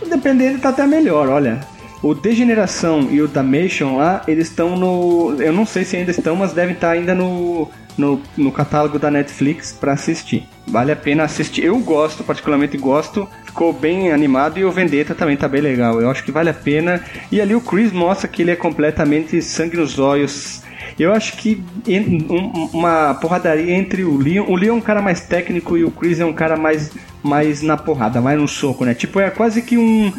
dependendo, 0.07 0.59
tá 0.59 0.69
até 0.69 0.85
melhor. 0.85 1.29
Olha, 1.29 1.61
o 2.03 2.13
Degeneração 2.13 3.07
e 3.09 3.21
o 3.21 3.27
Damation 3.27 3.97
lá, 3.97 4.21
eles 4.27 4.49
estão 4.49 4.75
no. 4.75 5.35
Eu 5.41 5.53
não 5.53 5.65
sei 5.65 5.83
se 5.85 5.95
ainda 5.95 6.11
estão, 6.11 6.35
mas 6.35 6.53
devem 6.53 6.75
estar 6.75 6.91
ainda 6.91 7.15
no, 7.15 7.69
no, 7.97 8.21
no 8.37 8.51
catálogo 8.51 8.99
da 8.99 9.09
Netflix 9.11 9.71
pra 9.73 9.93
assistir. 9.93 10.47
Vale 10.67 10.91
a 10.91 10.95
pena 10.95 11.23
assistir. 11.23 11.63
Eu 11.63 11.77
gosto, 11.79 12.23
particularmente 12.23 12.77
gosto. 12.77 13.27
Ficou 13.45 13.71
bem 13.71 14.11
animado 14.11 14.57
e 14.59 14.65
o 14.65 14.71
Vendetta 14.71 15.13
também 15.15 15.37
tá 15.37 15.47
bem 15.47 15.61
legal. 15.61 16.01
Eu 16.01 16.09
acho 16.09 16.23
que 16.23 16.31
vale 16.31 16.49
a 16.49 16.53
pena. 16.53 17.01
E 17.31 17.39
ali 17.39 17.55
o 17.55 17.61
Chris 17.61 17.91
mostra 17.91 18.27
que 18.27 18.41
ele 18.41 18.51
é 18.51 18.55
completamente 18.55 19.41
sangue 19.41 19.77
nos 19.77 19.97
olhos. 19.99 20.63
Eu 20.99 21.13
acho 21.13 21.37
que 21.37 21.63
um- 21.87 22.69
uma 22.73 23.13
porradaria 23.15 23.73
entre 23.73 24.03
o 24.03 24.17
Leon. 24.17 24.45
O 24.47 24.55
Leon 24.55 24.75
é 24.75 24.77
um 24.77 24.81
cara 24.81 25.01
mais 25.01 25.21
técnico 25.21 25.77
e 25.77 25.83
o 25.83 25.91
Chris 25.91 26.19
é 26.19 26.25
um 26.25 26.33
cara 26.33 26.55
mais, 26.57 26.91
mais 27.23 27.61
na 27.61 27.75
porrada, 27.77 28.21
mais 28.21 28.39
no 28.39 28.47
soco, 28.47 28.85
né? 28.85 28.93
Tipo, 28.93 29.19
é 29.19 29.29
quase 29.29 29.61
que 29.61 29.77
um 29.77 30.11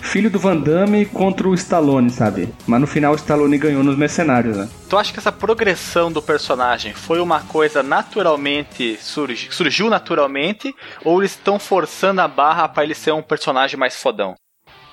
filho 0.00 0.30
do 0.30 0.38
Van 0.38 0.56
Damme 0.56 1.04
contra 1.06 1.48
o 1.48 1.54
Stallone, 1.54 2.10
sabe? 2.10 2.48
Mas 2.66 2.80
no 2.80 2.86
final 2.86 3.12
o 3.12 3.16
Stallone 3.16 3.58
ganhou 3.58 3.82
nos 3.84 3.96
mercenários, 3.96 4.56
né? 4.56 4.68
Tu 4.88 4.96
acha 4.96 5.12
que 5.12 5.18
essa 5.18 5.30
progressão 5.32 6.10
do 6.10 6.20
personagem 6.22 6.92
foi 6.94 7.20
uma 7.20 7.40
coisa 7.40 7.82
naturalmente. 7.82 8.98
surgi- 9.00 9.48
surgiu 9.50 9.88
naturalmente? 9.88 10.74
Ou 11.04 11.20
eles 11.20 11.32
estão 11.32 11.58
forçando 11.58 12.20
a 12.20 12.28
barra 12.28 12.68
pra 12.68 12.84
ele 12.84 12.94
ser 12.94 13.12
um 13.12 13.22
personagem 13.22 13.78
mais 13.78 13.94
fodão? 13.96 14.34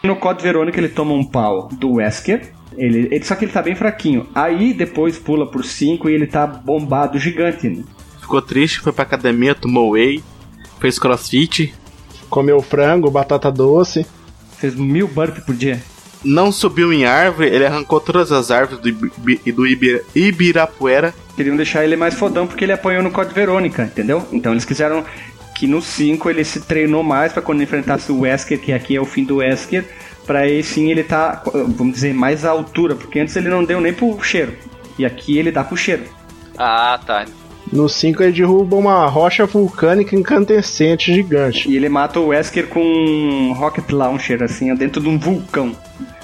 No 0.04 0.15
Code 0.15 0.43
Verônica 0.43 0.80
ele 0.80 0.89
toma 0.89 1.13
um 1.13 1.24
pau 1.24 1.67
do 1.72 1.93
Wesker. 1.93 2.54
Ele, 2.78 3.08
ele, 3.12 3.24
só 3.24 3.36
que 3.36 3.46
ele 3.46 3.52
tá 3.52 3.62
bem 3.62 3.76
fraquinho. 3.76 4.28
Aí 4.36 4.74
depois 4.74 5.17
pula 5.17 5.50
por 5.50 5.65
5 5.65 6.10
e 6.10 6.13
ele 6.13 6.28
tá 6.28 6.46
bombado, 6.46 7.17
gigante. 7.17 7.67
Né? 7.67 7.84
Ficou 8.22 8.41
triste, 8.41 8.82
foi 8.82 8.91
pra 8.91 9.04
academia, 9.04 9.56
tomou 9.56 9.91
whey, 9.91 10.24
fez 10.80 11.00
crossfit, 11.00 11.74
Comeu 12.30 12.62
frango, 12.62 13.10
batata 13.10 13.50
doce. 13.50 14.06
Fez 14.60 14.76
mil 14.76 15.08
burpees 15.08 15.43
por 15.46 15.56
dia. 15.56 15.82
não 16.24 16.52
subiu 16.52 16.91
em 16.91 17.06
árvore, 17.06 17.48
ele 17.48 17.65
arrancou 17.65 18.00
todas 18.00 18.32
as 18.32 18.50
árvores 18.52 18.82
do, 18.82 18.89
Ibi- 18.89 19.52
do 19.52 19.67
Ibi- 19.67 20.02
Ibirapuera. 20.15 21.13
Queriam 21.36 21.56
deixar 21.56 21.84
ele 21.84 21.96
mais 21.96 22.15
fodão 22.15 22.48
porque 22.48 22.65
ele 22.65 22.72
apanhou 22.74 23.04
no 23.04 23.12
Code 23.12 23.34
Verônica, 23.34 23.84
entendeu? 23.84 24.28
Então 24.32 24.52
eles 24.52 24.65
quiseram 24.65 25.06
que 25.56 25.67
no 25.67 25.82
5 25.82 26.30
ele 26.30 26.43
se 26.43 26.62
treinou 26.62 27.04
mais 27.04 27.32
pra 27.34 27.41
quando 27.41 27.62
enfrentasse 27.63 28.12
o 28.12 28.22
Wesker, 28.22 28.60
que 28.60 28.74
aqui 28.74 28.96
é 28.96 29.02
o 29.02 29.06
fim 29.06 29.24
do 29.24 29.38
Wesker, 29.38 29.86
pra 30.26 30.39
aí 30.39 30.63
sim 30.63 30.89
ele 30.89 31.04
tá, 31.04 31.41
vamos 31.54 31.93
dizer, 31.93 32.13
mais 32.13 32.43
à 32.46 32.50
altura, 32.50 32.96
porque 32.96 33.20
antes 33.20 33.36
ele 33.36 33.50
não 33.50 33.63
deu 33.63 33.80
nem 33.80 33.93
pro 33.93 34.20
cheiro. 34.24 34.54
E 34.98 35.06
aqui 35.06 35.38
ele 35.38 35.52
dá 35.52 35.63
pro 35.63 35.78
cheiro. 35.78 36.04
Ah, 36.58 37.00
tá. 37.06 37.26
No 37.71 37.89
5 37.89 38.23
ele 38.23 38.32
derruba 38.32 38.75
uma 38.75 39.08
rocha 39.08 39.45
vulcânica 39.45 40.15
incandescente 40.15 41.13
gigante. 41.13 41.69
E 41.69 41.75
ele 41.75 41.89
mata 41.89 42.19
o 42.19 42.27
Wesker 42.27 42.67
com 42.67 42.82
um 42.82 43.53
rocket 43.53 43.89
launcher, 43.91 44.41
assim, 44.43 44.73
dentro 44.75 45.01
de 45.01 45.08
um 45.08 45.17
vulcão. 45.17 45.75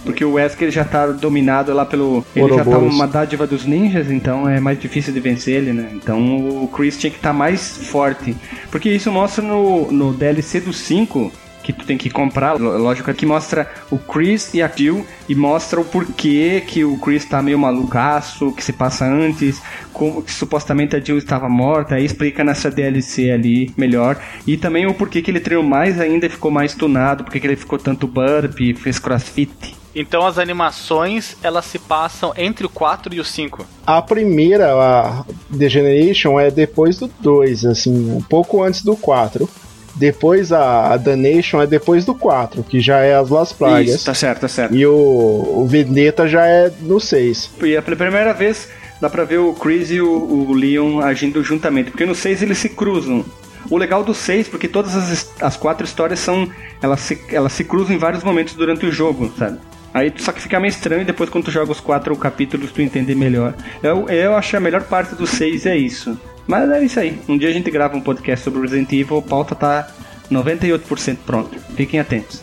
Porque 0.04 0.24
o 0.26 0.34
Wesker 0.34 0.70
já 0.70 0.84
tá 0.84 1.08
dominado 1.08 1.74
lá 1.74 1.86
pelo. 1.86 2.26
Ele 2.36 2.54
já 2.54 2.66
tá 2.66 2.78
uma 2.78 3.08
dádiva 3.08 3.48
dos 3.48 3.66
ninjas, 3.66 4.12
então 4.12 4.50
é 4.50 4.60
mais 4.60 4.78
difícil 4.80 5.14
de 5.14 5.20
vencer 5.20 5.56
ele, 5.56 5.72
né? 5.72 5.90
Então 5.94 6.64
o 6.64 6.68
Chris 6.68 6.98
tinha 6.98 7.10
que 7.10 7.18
estar 7.18 7.32
mais 7.32 7.78
forte. 7.88 8.36
Porque 8.70 8.90
isso 8.90 9.12
mostra 9.12 9.44
no, 9.44 9.90
no 9.92 10.14
DLC 10.14 10.60
do 10.60 10.74
5 10.74 11.32
que 11.64 11.72
tu 11.72 11.86
tem 11.86 11.98
que 11.98 12.10
comprar, 12.10 12.54
lógico 12.54 13.14
que 13.14 13.26
mostra 13.26 13.70
o 13.90 13.98
Chris 13.98 14.54
e 14.54 14.62
a 14.62 14.68
Jill 14.68 15.06
e 15.30 15.34
mostra 15.34 15.80
o 15.80 15.86
porquê 15.86 16.62
que 16.68 16.84
o 16.84 16.98
Chris 16.98 17.26
tá 17.26 17.42
meio 17.42 17.58
malucaço, 17.58 18.50
o 18.50 18.54
que 18.54 18.64
se 18.64 18.74
passa 18.74 19.06
antes, 19.06 19.62
como 19.94 20.22
que 20.22 20.32
supostamente 20.32 20.96
a 20.96 21.00
Jill 21.00 21.18
estava 21.18 21.48
morta, 21.48 21.96
aí 21.96 22.06
explica 22.06 22.44
nessa 22.44 22.70
DLC 22.70 23.32
ali 23.32 23.74
melhor 23.78 24.22
e 24.46 24.58
também 24.58 24.86
o 24.86 24.94
porquê 24.94 25.22
que 25.22 25.32
ele 25.32 25.40
treinou 25.40 25.64
mais 25.64 26.00
ainda 26.00 26.26
e 26.26 26.30
ficou 26.30 26.52
mais 26.52 26.74
tunado, 26.76 27.24
porque 27.24 27.40
que 27.40 27.48
ele 27.48 27.56
ficou 27.56 27.80
tanto 27.80 28.08
burp, 28.08 28.60
fez 28.76 29.00
crossfit. 29.00 29.84
Então 29.96 30.26
as 30.26 30.40
animações, 30.40 31.38
elas 31.44 31.66
se 31.66 31.78
passam 31.78 32.34
entre 32.36 32.66
o 32.66 32.70
4 32.70 33.14
e 33.14 33.20
o 33.20 33.26
5. 33.26 33.66
A 33.86 34.02
primeira, 34.02 34.74
a 34.74 35.24
The 35.56 35.70
Generation, 35.70 36.40
é 36.40 36.50
depois 36.50 36.98
do 36.98 37.08
2, 37.20 37.66
assim, 37.66 38.12
um 38.12 38.22
pouco 38.22 38.64
antes 38.64 38.84
do 38.84 38.96
4. 38.96 39.48
Depois 39.96 40.52
a, 40.52 40.94
a 40.94 41.00
The 41.00 41.16
Nation 41.16 41.62
é 41.62 41.68
depois 41.68 42.04
do 42.06 42.16
4, 42.16 42.64
que 42.64 42.80
já 42.80 43.00
é 43.00 43.16
as 43.16 43.30
Lost 43.30 43.56
Plagas. 43.56 43.96
Isso, 43.96 44.06
tá 44.06 44.14
certo, 44.14 44.42
tá 44.42 44.48
certo. 44.48 44.76
E 44.76 44.86
o, 44.86 44.94
o 44.94 45.68
Vendetta 45.68 46.28
já 46.28 46.46
é 46.46 46.72
no 46.82 47.00
6. 47.00 47.52
E 47.62 47.78
a 47.78 47.82
primeira 47.82 48.34
vez 48.34 48.68
dá 49.00 49.10
pra 49.10 49.24
ver 49.24 49.38
o 49.38 49.54
Chris 49.54 49.92
e 49.92 50.02
o, 50.02 50.10
o 50.10 50.54
Leon 50.54 51.00
agindo 51.00 51.44
juntamente, 51.44 51.92
porque 51.92 52.06
no 52.06 52.16
6 52.16 52.42
eles 52.42 52.58
se 52.58 52.70
cruzam. 52.70 53.24
O 53.70 53.78
legal 53.78 54.04
do 54.04 54.14
6, 54.14 54.50
porque 54.50 54.68
todas 54.68 54.96
as, 54.96 55.32
as 55.42 55.58
quatro 55.58 55.86
histórias 55.86 56.20
são. 56.20 56.50
Elas 56.82 57.00
se, 57.00 57.22
elas 57.30 57.54
se 57.54 57.64
cruzam 57.64 57.96
em 57.96 58.00
vários 58.00 58.24
momentos 58.24 58.56
durante 58.56 58.86
o 58.86 58.92
jogo, 58.92 59.32
sabe? 59.38 59.60
Aí 59.94 60.12
só 60.18 60.32
que 60.32 60.42
fica 60.42 60.60
meio 60.60 60.70
estranho 60.72 61.04
e 61.04 61.06
depois 61.06 61.30
quando 61.30 61.46
tu 61.46 61.52
joga 61.52 61.72
os 61.72 61.80
quatro 61.80 62.16
capítulos 62.16 62.72
tu 62.72 62.82
entende 62.82 63.14
melhor. 63.14 63.54
Eu, 63.82 64.10
eu 64.10 64.36
acho 64.36 64.50
que 64.50 64.58
a 64.58 64.60
melhor 64.60 64.84
parte 64.84 65.16
do 65.16 65.28
6 65.28 65.68
é 65.68 65.78
isso. 65.78 66.20
Mas 66.48 66.70
é 66.70 66.84
isso 66.84 67.00
aí. 67.00 67.20
Um 67.28 67.38
dia 67.38 67.50
a 67.50 67.54
gente 67.54 67.72
grava 67.72 67.96
um 67.96 68.02
podcast 68.02 68.44
sobre 68.44 68.62
Resident 68.62 68.92
Evil, 68.92 69.20
a 69.20 69.22
pauta 69.22 69.56
tá 69.56 69.88
98% 70.32 71.18
pronto. 71.26 71.58
Fiquem 71.76 72.00
atentos. 72.00 72.42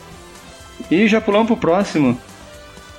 E 0.90 1.06
já 1.06 1.20
pulamos 1.20 1.48
pro 1.48 1.56
próximo. 1.56 2.18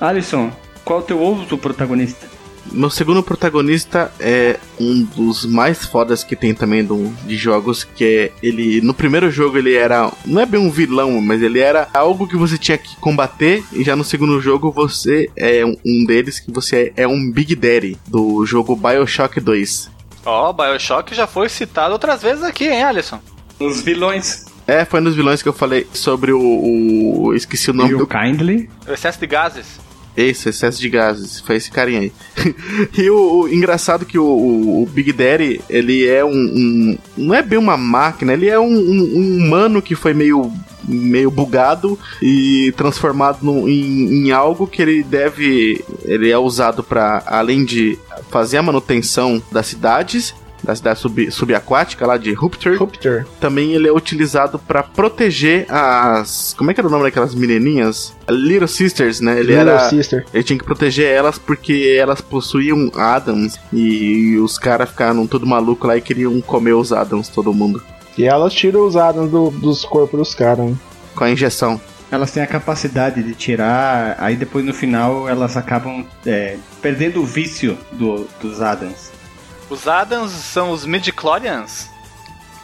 Alisson, 0.00 0.50
qual 0.84 1.00
é 1.00 1.02
o 1.02 1.04
teu 1.04 1.18
outro 1.18 1.58
protagonista? 1.58 2.32
Meu 2.70 2.88
segundo 2.88 3.22
protagonista 3.22 4.12
é 4.20 4.58
um 4.78 5.02
dos 5.02 5.44
mais 5.44 5.84
fodas 5.84 6.22
que 6.22 6.36
tem 6.36 6.54
também 6.54 6.84
do, 6.84 7.08
de 7.26 7.36
jogos, 7.36 7.82
que 7.82 8.04
é 8.04 8.32
ele. 8.42 8.80
No 8.80 8.94
primeiro 8.94 9.30
jogo 9.30 9.58
ele 9.58 9.74
era. 9.74 10.12
Não 10.24 10.40
é 10.40 10.46
bem 10.46 10.60
um 10.60 10.70
vilão, 10.70 11.20
mas 11.20 11.42
ele 11.42 11.58
era 11.58 11.88
algo 11.92 12.26
que 12.26 12.36
você 12.36 12.56
tinha 12.56 12.78
que 12.78 12.96
combater. 12.96 13.64
E 13.72 13.82
já 13.82 13.96
no 13.96 14.04
segundo 14.04 14.40
jogo 14.40 14.70
você 14.70 15.28
é 15.36 15.64
um, 15.64 15.76
um 15.84 16.04
deles 16.04 16.38
que 16.38 16.52
você 16.52 16.92
é, 16.96 17.02
é 17.02 17.08
um 17.08 17.30
Big 17.30 17.56
Daddy 17.56 17.98
do 18.06 18.46
jogo 18.46 18.76
Bioshock 18.76 19.40
2. 19.40 19.90
Ó, 20.24 20.50
o 20.50 20.52
Bioshock 20.52 21.14
já 21.14 21.26
foi 21.26 21.48
citado 21.48 21.92
outras 21.92 22.22
vezes 22.22 22.44
aqui, 22.44 22.64
hein, 22.68 22.84
Alisson? 22.84 23.20
Os 23.58 23.80
vilões. 23.82 24.44
É, 24.66 24.84
foi 24.84 25.00
nos 25.00 25.14
vilões 25.16 25.42
que 25.42 25.48
eu 25.48 25.52
falei 25.52 25.86
sobre 25.92 26.32
o. 26.32 26.40
o 26.40 27.34
esqueci 27.34 27.70
o 27.70 27.74
nome 27.74 27.92
E 27.92 27.96
do 27.96 28.04
o 28.04 28.06
Kindly. 28.06 28.70
O 28.86 28.92
excesso 28.92 29.18
de 29.18 29.26
gases. 29.26 29.80
Isso, 30.16 30.48
excesso 30.48 30.78
de 30.80 30.88
gases. 30.88 31.40
Foi 31.40 31.56
esse 31.56 31.70
carinha 31.70 32.00
aí. 32.00 32.12
e 32.96 33.08
o, 33.10 33.40
o 33.42 33.48
engraçado 33.48 34.04
que 34.04 34.18
o, 34.18 34.24
o- 34.24 34.82
o 34.82 34.86
Big 34.86 35.12
Daddy, 35.12 35.60
ele 35.70 36.06
é 36.06 36.24
um, 36.24 36.30
um- 36.30 36.98
Não 37.16 37.34
é 37.34 37.42
bem 37.42 37.58
uma 37.58 37.76
máquina, 37.76 38.32
ele 38.34 38.48
é 38.48 38.58
um, 38.60 38.66
um- 38.72 39.12
um 39.16 39.36
humano 39.38 39.80
que 39.82 39.94
foi 39.96 40.12
meio. 40.14 40.52
Meio 40.86 41.30
bugado 41.30 41.98
e 42.20 42.72
transformado 42.76 43.38
no- 43.42 43.68
em, 43.68 44.26
em 44.26 44.30
algo 44.32 44.66
que 44.66 44.82
ele 44.82 45.02
deve. 45.02 45.84
Ele 46.04 46.30
é 46.30 46.38
usado 46.38 46.82
para 46.82 47.22
além 47.26 47.64
de 47.64 47.98
fazer 48.30 48.58
a 48.58 48.62
manutenção 48.62 49.42
das 49.50 49.66
cidades. 49.66 50.34
Da 50.64 50.76
cidade 50.76 51.00
sub, 51.00 51.28
subaquática 51.32 52.06
lá 52.06 52.16
de 52.16 52.32
Rupture 52.32 52.76
Rupture. 52.76 53.24
também 53.40 53.72
ele 53.72 53.88
é 53.88 53.92
utilizado 53.92 54.60
pra 54.60 54.80
proteger 54.80 55.66
as. 55.68 56.54
Como 56.56 56.70
é 56.70 56.74
que 56.74 56.78
era 56.80 56.86
o 56.86 56.90
nome 56.90 57.02
daquelas 57.02 57.34
menininhas? 57.34 58.14
Little 58.30 58.68
Sisters, 58.68 59.20
né? 59.20 59.32
Ele 59.40 59.56
Little 59.56 59.70
era. 59.72 59.88
Sister. 59.90 60.24
Ele 60.32 60.44
tinha 60.44 60.56
que 60.56 60.64
proteger 60.64 61.08
elas 61.10 61.36
porque 61.36 61.96
elas 61.98 62.20
possuíam 62.20 62.92
Adams 62.94 63.58
e 63.72 64.36
os 64.38 64.56
caras 64.56 64.88
ficaram 64.90 65.26
todo 65.26 65.44
maluco 65.44 65.84
lá 65.84 65.96
e 65.96 66.00
queriam 66.00 66.40
comer 66.40 66.74
os 66.74 66.92
Adams, 66.92 67.28
todo 67.28 67.52
mundo. 67.52 67.82
E 68.16 68.24
elas 68.24 68.52
tiram 68.52 68.86
os 68.86 68.96
Adams 68.96 69.30
do- 69.30 69.50
dos 69.50 69.84
corpos 69.84 70.18
dos 70.18 70.34
caras, 70.34 70.70
né? 70.70 70.76
Com 71.14 71.24
a 71.24 71.30
injeção. 71.30 71.80
Elas 72.10 72.30
têm 72.30 72.42
a 72.42 72.46
capacidade 72.46 73.22
de 73.22 73.34
tirar, 73.34 74.16
aí 74.18 74.36
depois 74.36 74.64
no 74.64 74.74
final 74.74 75.26
elas 75.28 75.56
acabam 75.56 76.04
é, 76.26 76.56
perdendo 76.82 77.22
o 77.22 77.24
vício 77.26 77.76
do- 77.92 78.26
dos 78.40 78.60
Adams. 78.60 79.10
Os 79.70 79.88
Adams 79.88 80.30
são 80.32 80.70
os 80.72 80.84
midichlorians. 80.84 81.88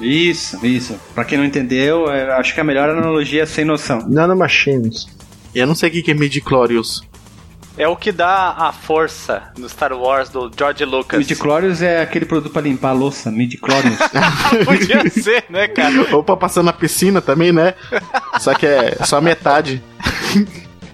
Isso, 0.01 0.65
isso. 0.65 0.95
Pra 1.15 1.25
quem 1.25 1.39
não 1.39 1.45
entendeu, 1.45 2.11
é, 2.11 2.31
acho 2.35 2.55
que 2.55 2.61
a 2.61 2.65
melhor 2.65 2.89
analogia 2.91 3.43
é 3.43 3.47
sem 3.47 3.65
noção. 3.65 4.07
Nanomachines. 4.09 5.07
E 5.55 5.59
eu 5.59 5.67
não 5.67 5.75
sei 5.75 5.89
o 5.89 5.93
que 6.05 6.11
é 6.11 6.15
Midichlorious. 6.15 7.01
É 7.79 7.87
o 7.87 7.97
que 7.97 8.11
dá 8.11 8.55
a 8.59 8.73
força 8.73 9.53
no 9.57 9.69
Star 9.69 9.93
Wars 9.93 10.29
do 10.29 10.51
George 10.57 10.85
Lucas. 10.85 11.21
Midichlorians 11.21 11.81
é 11.81 12.03
aquele 12.03 12.27
produto 12.27 12.53
pra 12.53 12.61
limpar 12.61 12.91
a 12.91 12.93
louça, 12.93 13.31
midichlorians. 13.31 13.99
Podia 14.67 15.09
ser, 15.09 15.45
né, 15.49 15.69
cara? 15.69 16.15
Ou 16.15 16.25
pra 16.25 16.37
passar 16.37 16.65
na 16.65 16.73
piscina 16.73 17.23
também, 17.23 17.53
né? 17.53 17.75
Só 18.41 18.53
que 18.53 18.67
é 18.67 18.97
só 19.05 19.21
metade. 19.21 19.81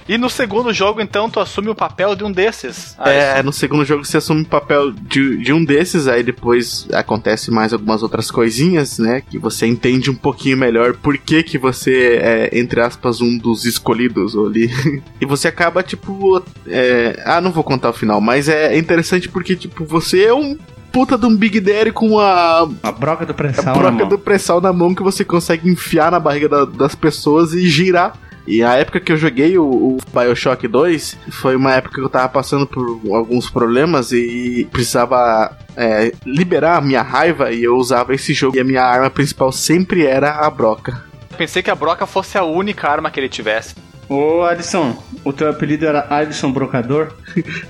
E 0.08 0.18
no 0.18 0.28
segundo 0.28 0.72
jogo, 0.72 1.00
então, 1.00 1.30
tu 1.30 1.40
assume 1.40 1.68
o 1.70 1.74
papel 1.74 2.14
de 2.14 2.24
um 2.24 2.30
desses. 2.30 2.94
Ah, 2.98 3.10
É, 3.10 3.42
no 3.42 3.52
segundo 3.52 3.84
jogo 3.84 4.04
você 4.04 4.18
assume 4.18 4.42
o 4.42 4.46
papel 4.46 4.90
de, 4.92 5.38
de 5.38 5.52
um 5.52 5.64
desses, 5.64 6.06
aí 6.06 6.22
depois 6.22 6.86
acontece 6.92 7.50
mais 7.50 7.72
algumas 7.72 8.02
outras 8.02 8.30
coisinhas, 8.30 8.98
né? 8.98 9.22
Que 9.28 9.38
você 9.38 9.66
entende 9.66 10.10
um 10.10 10.14
pouquinho 10.14 10.56
melhor 10.58 10.94
por 10.94 11.16
que, 11.16 11.42
que 11.42 11.56
você 11.56 12.18
é, 12.22 12.58
entre 12.58 12.80
aspas, 12.80 13.20
um 13.20 13.38
dos 13.38 13.64
escolhidos 13.64 14.36
ali. 14.36 14.70
e 15.20 15.24
você 15.24 15.48
acaba, 15.48 15.82
tipo. 15.82 16.42
é, 16.66 17.22
ah, 17.24 17.40
não 17.40 17.50
vou 17.50 17.64
contar 17.64 17.90
o 17.90 17.94
final, 17.94 18.20
mas 18.20 18.48
é 18.48 18.76
interessante 18.76 19.28
porque, 19.28 19.56
tipo, 19.56 19.84
você 19.84 20.24
é 20.24 20.34
um 20.34 20.58
puta 20.92 21.18
de 21.18 21.26
um 21.26 21.34
Big 21.36 21.58
Daddy 21.58 21.90
com 21.90 22.20
a, 22.20 22.68
a 22.82 22.92
broca 22.92 23.26
do 23.26 23.32
a 23.32 23.34
pressão 23.34 23.64
na 23.64 23.72
broca 23.72 23.90
mão. 23.98 24.08
do 24.08 24.16
pressal 24.16 24.60
na 24.60 24.72
mão 24.72 24.94
que 24.94 25.02
você 25.02 25.24
consegue 25.24 25.68
enfiar 25.68 26.12
na 26.12 26.20
barriga 26.20 26.48
da- 26.48 26.64
das 26.64 26.94
pessoas 26.94 27.52
e 27.52 27.66
girar. 27.66 28.16
E 28.46 28.62
a 28.62 28.74
época 28.74 29.00
que 29.00 29.11
eu 29.11 29.16
joguei 29.16 29.57
o, 29.59 29.64
o 29.64 29.98
Bioshock 30.12 30.68
2 30.68 31.16
foi 31.30 31.57
uma 31.57 31.72
época 31.72 31.94
que 31.94 32.00
eu 32.00 32.09
tava 32.09 32.28
passando 32.28 32.66
por 32.66 33.00
alguns 33.14 33.48
problemas 33.48 34.12
e 34.12 34.68
precisava 34.70 35.57
é, 35.76 36.12
liberar 36.26 36.76
a 36.76 36.80
minha 36.80 37.02
raiva 37.02 37.52
e 37.52 37.64
eu 37.64 37.76
usava 37.76 38.14
esse 38.14 38.35
jogo 38.35 38.57
e 38.57 38.61
a 38.61 38.64
minha 38.64 38.83
arma 38.83 39.09
principal 39.09 39.50
sempre 39.50 40.04
era 40.04 40.46
a 40.46 40.50
broca. 40.50 41.02
Pensei 41.37 41.62
que 41.62 41.70
a 41.70 41.74
broca 41.74 42.07
fosse 42.07 42.38
a 42.38 42.44
única 42.44 42.88
arma 42.88 43.11
que 43.11 43.18
ele 43.18 43.28
tivesse. 43.28 43.74
Ô 44.09 44.42
Alisson, 44.42 45.02
o 45.24 45.33
teu 45.33 45.48
apelido 45.48 45.87
era 45.87 46.07
Alisson 46.11 46.52
Brocador? 46.52 47.14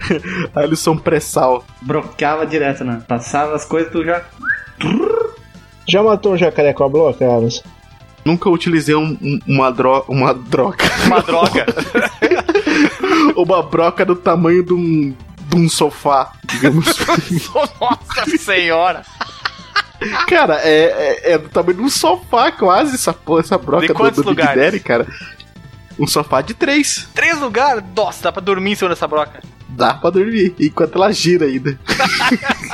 Alisson 0.54 0.96
Pressal. 0.96 1.64
Brocava 1.80 2.44
direto, 2.44 2.84
né? 2.84 3.02
Passava 3.06 3.54
as 3.54 3.64
coisas, 3.64 3.92
tu 3.92 4.04
já. 4.04 4.22
Já 5.88 6.02
matou 6.02 6.32
um 6.32 6.36
jacaré 6.36 6.72
com 6.72 6.84
a 6.84 6.88
bloca, 6.88 7.24
Alice? 7.24 7.62
Nunca 8.24 8.48
utilizei 8.48 8.94
um- 8.94 9.18
um- 9.20 9.38
uma, 9.46 9.70
dro 9.70 10.04
uma 10.08 10.32
droga. 10.32 10.84
Uma 11.06 11.20
droga. 11.20 11.66
uma 13.36 13.62
broca 13.62 14.04
do 14.04 14.16
tamanho 14.16 14.62
de 14.64 14.72
um, 14.72 15.14
de 15.48 15.56
um 15.56 15.68
sofá, 15.68 16.32
digamos. 16.46 16.86
Nossa 17.80 18.38
senhora. 18.38 19.02
Cara, 20.26 20.60
é, 20.62 21.20
é, 21.22 21.32
é 21.32 21.38
do 21.38 21.48
tamanho 21.48 21.74
de 21.78 21.82
um 21.82 21.88
sofá 21.88 22.50
quase 22.50 22.94
essa 22.94 23.14
essa 23.38 23.58
broca 23.58 23.82
De 23.82 23.88
do, 23.88 23.94
quantos 23.94 24.22
do 24.22 24.28
lugares? 24.30 24.62
Daddy, 24.62 24.80
cara. 24.80 25.06
Um 25.98 26.06
sofá 26.06 26.40
de 26.40 26.54
três. 26.54 27.06
Três 27.14 27.38
lugares? 27.38 27.82
Nossa, 27.94 28.24
dá 28.24 28.32
pra 28.32 28.42
dormir 28.42 28.72
em 28.72 28.74
cima 28.74 28.90
dessa 28.90 29.06
broca. 29.06 29.40
Dá 29.68 29.94
pra 29.94 30.10
dormir, 30.10 30.54
enquanto 30.60 30.96
ela 30.96 31.12
gira 31.12 31.46
ainda. 31.46 31.78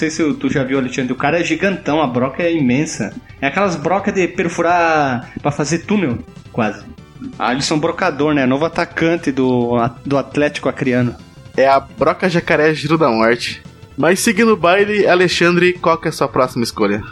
Não 0.00 0.08
sei 0.08 0.26
se 0.26 0.34
tu 0.36 0.48
já 0.48 0.64
viu, 0.64 0.78
Alexandre. 0.78 1.12
O 1.12 1.16
cara 1.16 1.38
é 1.38 1.44
gigantão, 1.44 2.00
a 2.00 2.06
broca 2.06 2.42
é 2.42 2.50
imensa. 2.50 3.12
É 3.38 3.48
aquelas 3.48 3.76
brocas 3.76 4.14
de 4.14 4.26
perfurar 4.28 5.30
pra 5.42 5.52
fazer 5.52 5.80
túnel, 5.80 6.20
quase. 6.50 6.86
Alisson 7.38 7.78
Brocador, 7.78 8.32
né? 8.32 8.46
Novo 8.46 8.64
atacante 8.64 9.30
do, 9.30 9.76
do 10.06 10.16
Atlético 10.16 10.70
Acreano. 10.70 11.14
É 11.54 11.68
a 11.68 11.78
broca 11.78 12.30
jacaré 12.30 12.72
giro 12.72 12.96
da 12.96 13.10
morte. 13.10 13.62
Mas 13.94 14.20
seguindo 14.20 14.54
o 14.54 14.56
baile, 14.56 15.06
Alexandre, 15.06 15.74
qual 15.74 15.98
que 15.98 16.08
é 16.08 16.10
a 16.10 16.12
sua 16.12 16.28
próxima 16.28 16.64
escolha? 16.64 17.02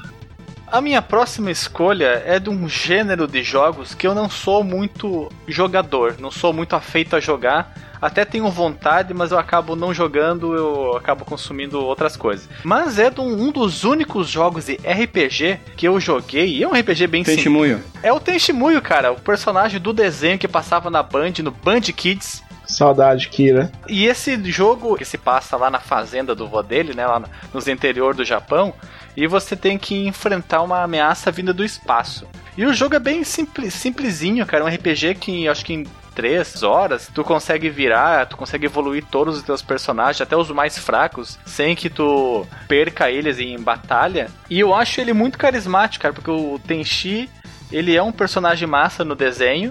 A 0.73 0.81
minha 0.81 1.03
próxima 1.03 1.51
escolha 1.51 2.23
é 2.25 2.39
de 2.39 2.49
um 2.49 2.67
gênero 2.67 3.29
de 3.29 3.43
jogos 3.43 3.95
que 3.95 4.07
eu 4.07 4.15
não 4.15 4.31
sou 4.31 4.65
muito 4.65 5.31
jogador, 5.47 6.17
não 6.19 6.31
sou 6.31 6.55
muito 6.55 6.75
afeito 6.75 7.15
a 7.15 7.21
jogar. 7.21 7.71
Até 8.01 8.25
tenho 8.25 8.49
vontade, 8.51 9.13
mas 9.13 9.33
eu 9.33 9.39
acabo 9.39 9.75
não 9.75 9.93
jogando, 9.93 10.55
eu 10.55 10.97
acabo 10.97 11.25
consumindo 11.25 11.81
outras 11.85 12.17
coisas. 12.17 12.49
Mas 12.63 12.99
é 12.99 13.11
um, 13.19 13.51
dos 13.51 13.85
únicos 13.85 14.29
jogos 14.29 14.67
de 14.67 14.75
RPG 14.77 15.59
que 15.77 15.87
eu 15.89 15.99
joguei, 16.01 16.57
e 16.57 16.63
é 16.63 16.69
um 16.69 16.73
RPG 16.73 17.07
bem 17.07 17.23
simples. 17.25 17.37
Tenshimuyo. 17.37 17.83
É 18.03 18.13
o 18.13 18.21
Tenshimuyo, 18.21 18.81
cara, 18.81 19.13
o 19.13 19.21
personagem 19.21 19.81
do 19.81 19.93
desenho 19.93 20.39
que 20.39 20.47
passava 20.49 20.91
na 20.91 21.03
Band, 21.03 21.33
no 21.43 21.51
Band 21.51 21.81
Kids. 21.81 22.43
Saudade, 22.67 23.29
Kira. 23.29 23.73
E 23.89 24.05
esse 24.07 24.39
jogo 24.51 24.95
que 24.97 25.05
se 25.05 25.17
passa 25.17 25.57
lá 25.57 25.71
na 25.71 25.81
fazenda 25.81 26.35
do 26.35 26.47
vô 26.47 26.63
dele, 26.63 26.93
né, 26.95 27.07
lá 27.07 27.19
no- 27.19 27.29
nos 27.55 27.67
interior 27.67 28.15
do 28.15 28.25
Japão, 28.25 28.75
e 29.17 29.27
você 29.27 29.57
tem 29.57 29.79
que 29.79 30.07
enfrentar 30.07 30.61
uma 30.63 30.83
ameaça 30.83 31.31
vinda 31.33 31.53
do 31.55 31.65
espaço. 31.65 32.27
E 32.59 32.67
o 32.67 32.75
jogo 32.75 32.95
é 32.95 32.99
bem 32.99 33.25
simples, 33.25 33.73
simplesinho, 33.73 34.45
cara. 34.45 34.65
Um 34.65 34.69
RPG 34.69 35.15
que 35.15 35.49
acho 35.49 35.65
que 35.65 35.73
em 35.73 35.87
três 36.19 36.65
horas 36.65 37.09
tu 37.15 37.23
consegue 37.23 37.71
virar, 37.71 38.27
tu 38.27 38.37
consegue 38.37 38.67
evoluir 38.67 39.05
todos 39.09 39.37
os 39.37 39.43
teus 39.45 39.63
personagens, 39.63 40.21
até 40.21 40.37
os 40.37 40.51
mais 40.51 40.77
fracos, 40.77 41.39
sem 41.47 41.77
que 41.77 41.89
tu 41.89 42.45
perca 42.67 43.09
eles 43.09 43.39
em 43.39 43.57
batalha. 43.57 44.29
E 44.51 44.59
eu 44.59 44.75
acho 44.75 45.01
ele 45.01 45.13
muito 45.13 45.39
carismático, 45.39 46.03
cara, 46.03 46.13
porque 46.13 46.29
o 46.29 46.59
Tenchi, 46.67 47.31
ele 47.71 47.95
é 47.95 48.03
um 48.03 48.11
personagem 48.11 48.67
massa 48.67 49.05
no 49.05 49.15
desenho. 49.15 49.71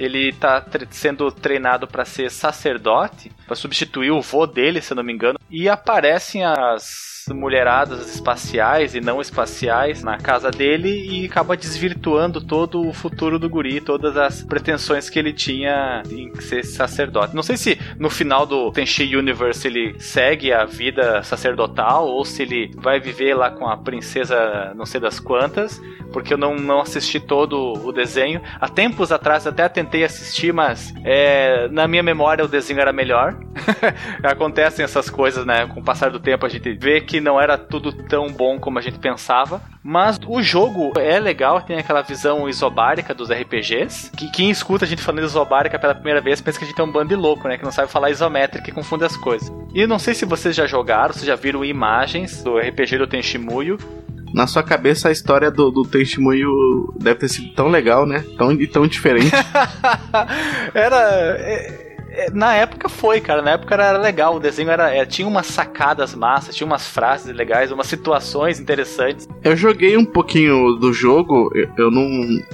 Ele 0.00 0.32
tá 0.32 0.60
tre- 0.60 0.86
sendo 0.90 1.30
treinado 1.30 1.86
para 1.86 2.04
ser 2.04 2.30
sacerdote, 2.30 3.30
para 3.46 3.54
substituir 3.56 4.10
o 4.10 4.20
vô 4.20 4.46
dele, 4.46 4.80
se 4.80 4.92
eu 4.92 4.96
não 4.96 5.02
me 5.04 5.12
engano. 5.12 5.38
E 5.50 5.68
aparecem 5.68 6.44
as 6.44 7.08
mulheradas 7.28 8.12
espaciais 8.14 8.94
e 8.94 9.00
não 9.00 9.20
espaciais 9.20 10.02
na 10.02 10.16
casa 10.18 10.50
dele 10.50 10.88
e 10.88 11.26
acaba 11.26 11.56
desvirtuando 11.56 12.40
todo 12.40 12.84
o 12.86 12.92
futuro 12.92 13.38
do 13.38 13.48
guri, 13.48 13.80
todas 13.80 14.16
as 14.16 14.42
pretensões 14.42 15.08
que 15.10 15.18
ele 15.18 15.32
tinha 15.32 16.02
em 16.10 16.34
ser 16.40 16.64
sacerdote. 16.64 17.34
Não 17.34 17.42
sei 17.42 17.56
se 17.56 17.78
no 17.98 18.08
final 18.10 18.46
do 18.46 18.72
Tenchi 18.72 19.14
Universe 19.14 19.66
ele 19.66 19.94
segue 20.00 20.52
a 20.52 20.64
vida 20.64 21.22
sacerdotal 21.22 22.06
ou 22.06 22.24
se 22.24 22.42
ele 22.42 22.72
vai 22.76 22.98
viver 22.98 23.34
lá 23.34 23.50
com 23.50 23.68
a 23.68 23.76
princesa 23.76 24.72
não 24.74 24.86
sei 24.86 25.00
das 25.00 25.20
quantas, 25.20 25.80
porque 26.12 26.34
eu 26.34 26.38
não, 26.38 26.56
não 26.56 26.80
assisti 26.80 27.20
todo 27.20 27.74
o 27.84 27.92
desenho. 27.92 28.40
Há 28.60 28.68
tempos 28.68 29.12
atrás 29.12 29.46
até 29.46 29.68
tentei 29.68 29.89
assistir, 30.04 30.52
mas 30.52 30.94
é, 31.04 31.68
na 31.68 31.86
minha 31.86 32.02
memória 32.02 32.44
o 32.44 32.48
desenho 32.48 32.80
era 32.80 32.92
melhor. 32.92 33.36
Acontecem 34.22 34.84
essas 34.84 35.10
coisas, 35.10 35.44
né? 35.44 35.66
Com 35.66 35.80
o 35.80 35.84
passar 35.84 36.10
do 36.10 36.20
tempo 36.20 36.46
a 36.46 36.48
gente 36.48 36.72
vê 36.74 37.00
que 37.00 37.20
não 37.20 37.40
era 37.40 37.56
tudo 37.56 37.92
tão 37.92 38.32
bom 38.32 38.58
como 38.58 38.78
a 38.78 38.82
gente 38.82 38.98
pensava. 38.98 39.60
Mas 39.82 40.20
o 40.26 40.42
jogo 40.42 40.92
é 40.98 41.18
legal, 41.18 41.62
tem 41.62 41.78
aquela 41.78 42.02
visão 42.02 42.46
isobárica 42.48 43.14
dos 43.14 43.30
RPGs. 43.30 44.10
Que 44.10 44.30
quem 44.30 44.50
escuta 44.50 44.84
a 44.84 44.88
gente 44.88 45.02
falando 45.02 45.24
isobárica 45.24 45.78
pela 45.78 45.94
primeira 45.94 46.20
vez 46.20 46.40
pensa 46.40 46.58
que 46.58 46.64
a 46.64 46.68
gente 46.68 46.80
é 46.80 46.84
um 46.84 46.92
bando 46.92 47.08
de 47.08 47.16
louco, 47.16 47.48
né? 47.48 47.56
Que 47.56 47.64
não 47.64 47.72
sabe 47.72 47.90
falar 47.90 48.10
isométrica 48.10 48.68
e 48.68 48.72
confunde 48.72 49.04
as 49.04 49.16
coisas. 49.16 49.50
E 49.74 49.86
não 49.86 49.98
sei 49.98 50.14
se 50.14 50.26
vocês 50.26 50.54
já 50.54 50.66
jogaram, 50.66 51.14
se 51.14 51.24
já 51.24 51.34
viram 51.34 51.64
imagens 51.64 52.42
do 52.42 52.58
RPG 52.58 52.98
do 52.98 53.06
Tenshimuyo. 53.06 53.78
Na 54.34 54.46
sua 54.46 54.62
cabeça 54.62 55.08
a 55.08 55.12
história 55.12 55.50
do, 55.50 55.70
do 55.70 55.82
Testemunho 55.82 56.92
deve 56.96 57.20
ter 57.20 57.28
sido 57.28 57.52
tão 57.54 57.68
legal, 57.68 58.06
né? 58.06 58.24
Tão, 58.38 58.52
e 58.52 58.66
tão 58.66 58.86
diferente. 58.86 59.30
era. 60.74 61.36
é, 61.40 61.90
é, 62.12 62.30
na 62.30 62.54
época 62.54 62.88
foi, 62.88 63.20
cara. 63.20 63.40
Na 63.40 63.52
época 63.52 63.74
era 63.74 63.96
legal. 63.96 64.36
O 64.36 64.40
desenho 64.40 64.70
era, 64.70 64.92
é, 64.94 65.06
tinha 65.06 65.26
umas 65.26 65.46
sacadas 65.46 66.14
massas, 66.14 66.54
tinha 66.54 66.66
umas 66.66 66.88
frases 66.88 67.34
legais, 67.34 67.70
umas 67.70 67.86
situações 67.86 68.58
interessantes. 68.58 69.28
Eu 69.42 69.56
joguei 69.56 69.96
um 69.96 70.04
pouquinho 70.04 70.74
do 70.74 70.92
jogo, 70.92 71.50
eu, 71.54 71.68
eu 71.78 71.90
não. 71.90 72.04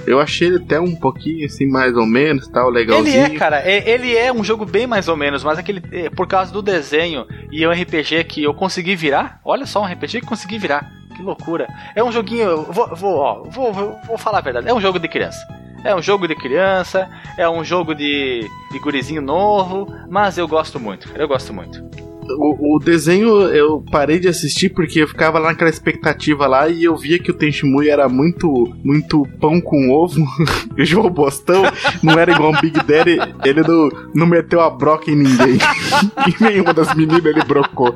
Eu 0.05 0.19
achei 0.19 0.47
ele 0.47 0.57
até 0.57 0.79
um 0.79 0.95
pouquinho 0.95 1.45
assim, 1.45 1.67
mais 1.67 1.95
ou 1.95 2.05
menos, 2.05 2.47
tal, 2.47 2.69
legalzinho. 2.69 3.25
Ele 3.25 3.35
é, 3.35 3.37
cara, 3.37 3.59
é- 3.59 3.89
ele 3.89 4.15
é 4.15 4.31
um 4.31 4.43
jogo 4.43 4.65
bem 4.65 4.85
mais 4.85 5.07
ou 5.07 5.17
menos, 5.17 5.43
mas 5.43 5.57
aquele 5.57 5.81
é, 5.91 6.09
por 6.09 6.27
causa 6.27 6.51
do 6.53 6.61
desenho 6.61 7.25
e 7.51 7.65
um 7.65 7.71
RPG 7.71 8.23
que 8.25 8.43
eu 8.43 8.53
consegui 8.53 8.95
virar. 8.95 9.41
Olha 9.43 9.65
só, 9.65 9.81
um 9.81 9.85
RPG 9.85 10.21
que 10.21 10.27
consegui 10.27 10.57
virar. 10.59 10.96
Que 11.17 11.23
loucura. 11.23 11.67
É 11.95 12.03
um 12.03 12.11
joguinho, 12.11 12.63
vou, 12.63 12.95
vou, 12.95 13.15
ó, 13.15 13.43
vou, 13.43 13.73
vou, 13.73 13.99
vou 14.05 14.17
falar 14.17 14.37
a 14.37 14.41
verdade. 14.41 14.69
É 14.69 14.73
um 14.73 14.79
jogo 14.79 14.99
de 14.99 15.07
criança. 15.07 15.45
É 15.83 15.95
um 15.95 16.01
jogo 16.01 16.27
de 16.27 16.35
criança, 16.35 17.09
é 17.37 17.49
um 17.49 17.63
jogo 17.63 17.93
de, 17.93 18.47
de 18.71 18.79
gurizinho 18.79 19.21
novo, 19.21 19.87
mas 20.09 20.37
eu 20.37 20.47
gosto 20.47 20.79
muito, 20.79 21.11
eu 21.15 21.27
gosto 21.27 21.53
muito. 21.53 22.06
O, 22.37 22.75
o 22.75 22.79
desenho 22.79 23.41
eu 23.49 23.83
parei 23.91 24.19
de 24.19 24.27
assistir 24.27 24.69
porque 24.69 24.99
eu 25.01 25.07
ficava 25.07 25.39
lá 25.39 25.49
naquela 25.49 25.69
expectativa 25.69 26.45
lá 26.47 26.67
e 26.67 26.83
eu 26.83 26.95
via 26.97 27.17
que 27.19 27.31
o 27.31 27.33
Tenshimuyo 27.33 27.89
era 27.89 28.07
muito 28.09 28.47
muito 28.83 29.23
pão 29.39 29.59
com 29.61 29.89
ovo, 29.89 30.21
o 30.77 30.83
João 30.85 31.09
Bostão 31.09 31.63
não 32.03 32.13
era 32.19 32.31
igual 32.31 32.51
um 32.51 32.59
Big 32.61 32.77
Daddy, 32.83 33.17
ele 33.45 33.61
não, 33.61 33.89
não 34.13 34.27
meteu 34.27 34.59
a 34.61 34.69
broca 34.69 35.09
em 35.11 35.15
ninguém. 35.15 35.57
em 36.27 36.43
nenhuma 36.43 36.73
das 36.73 36.93
meninas 36.93 37.25
ele 37.25 37.43
brocou. 37.43 37.93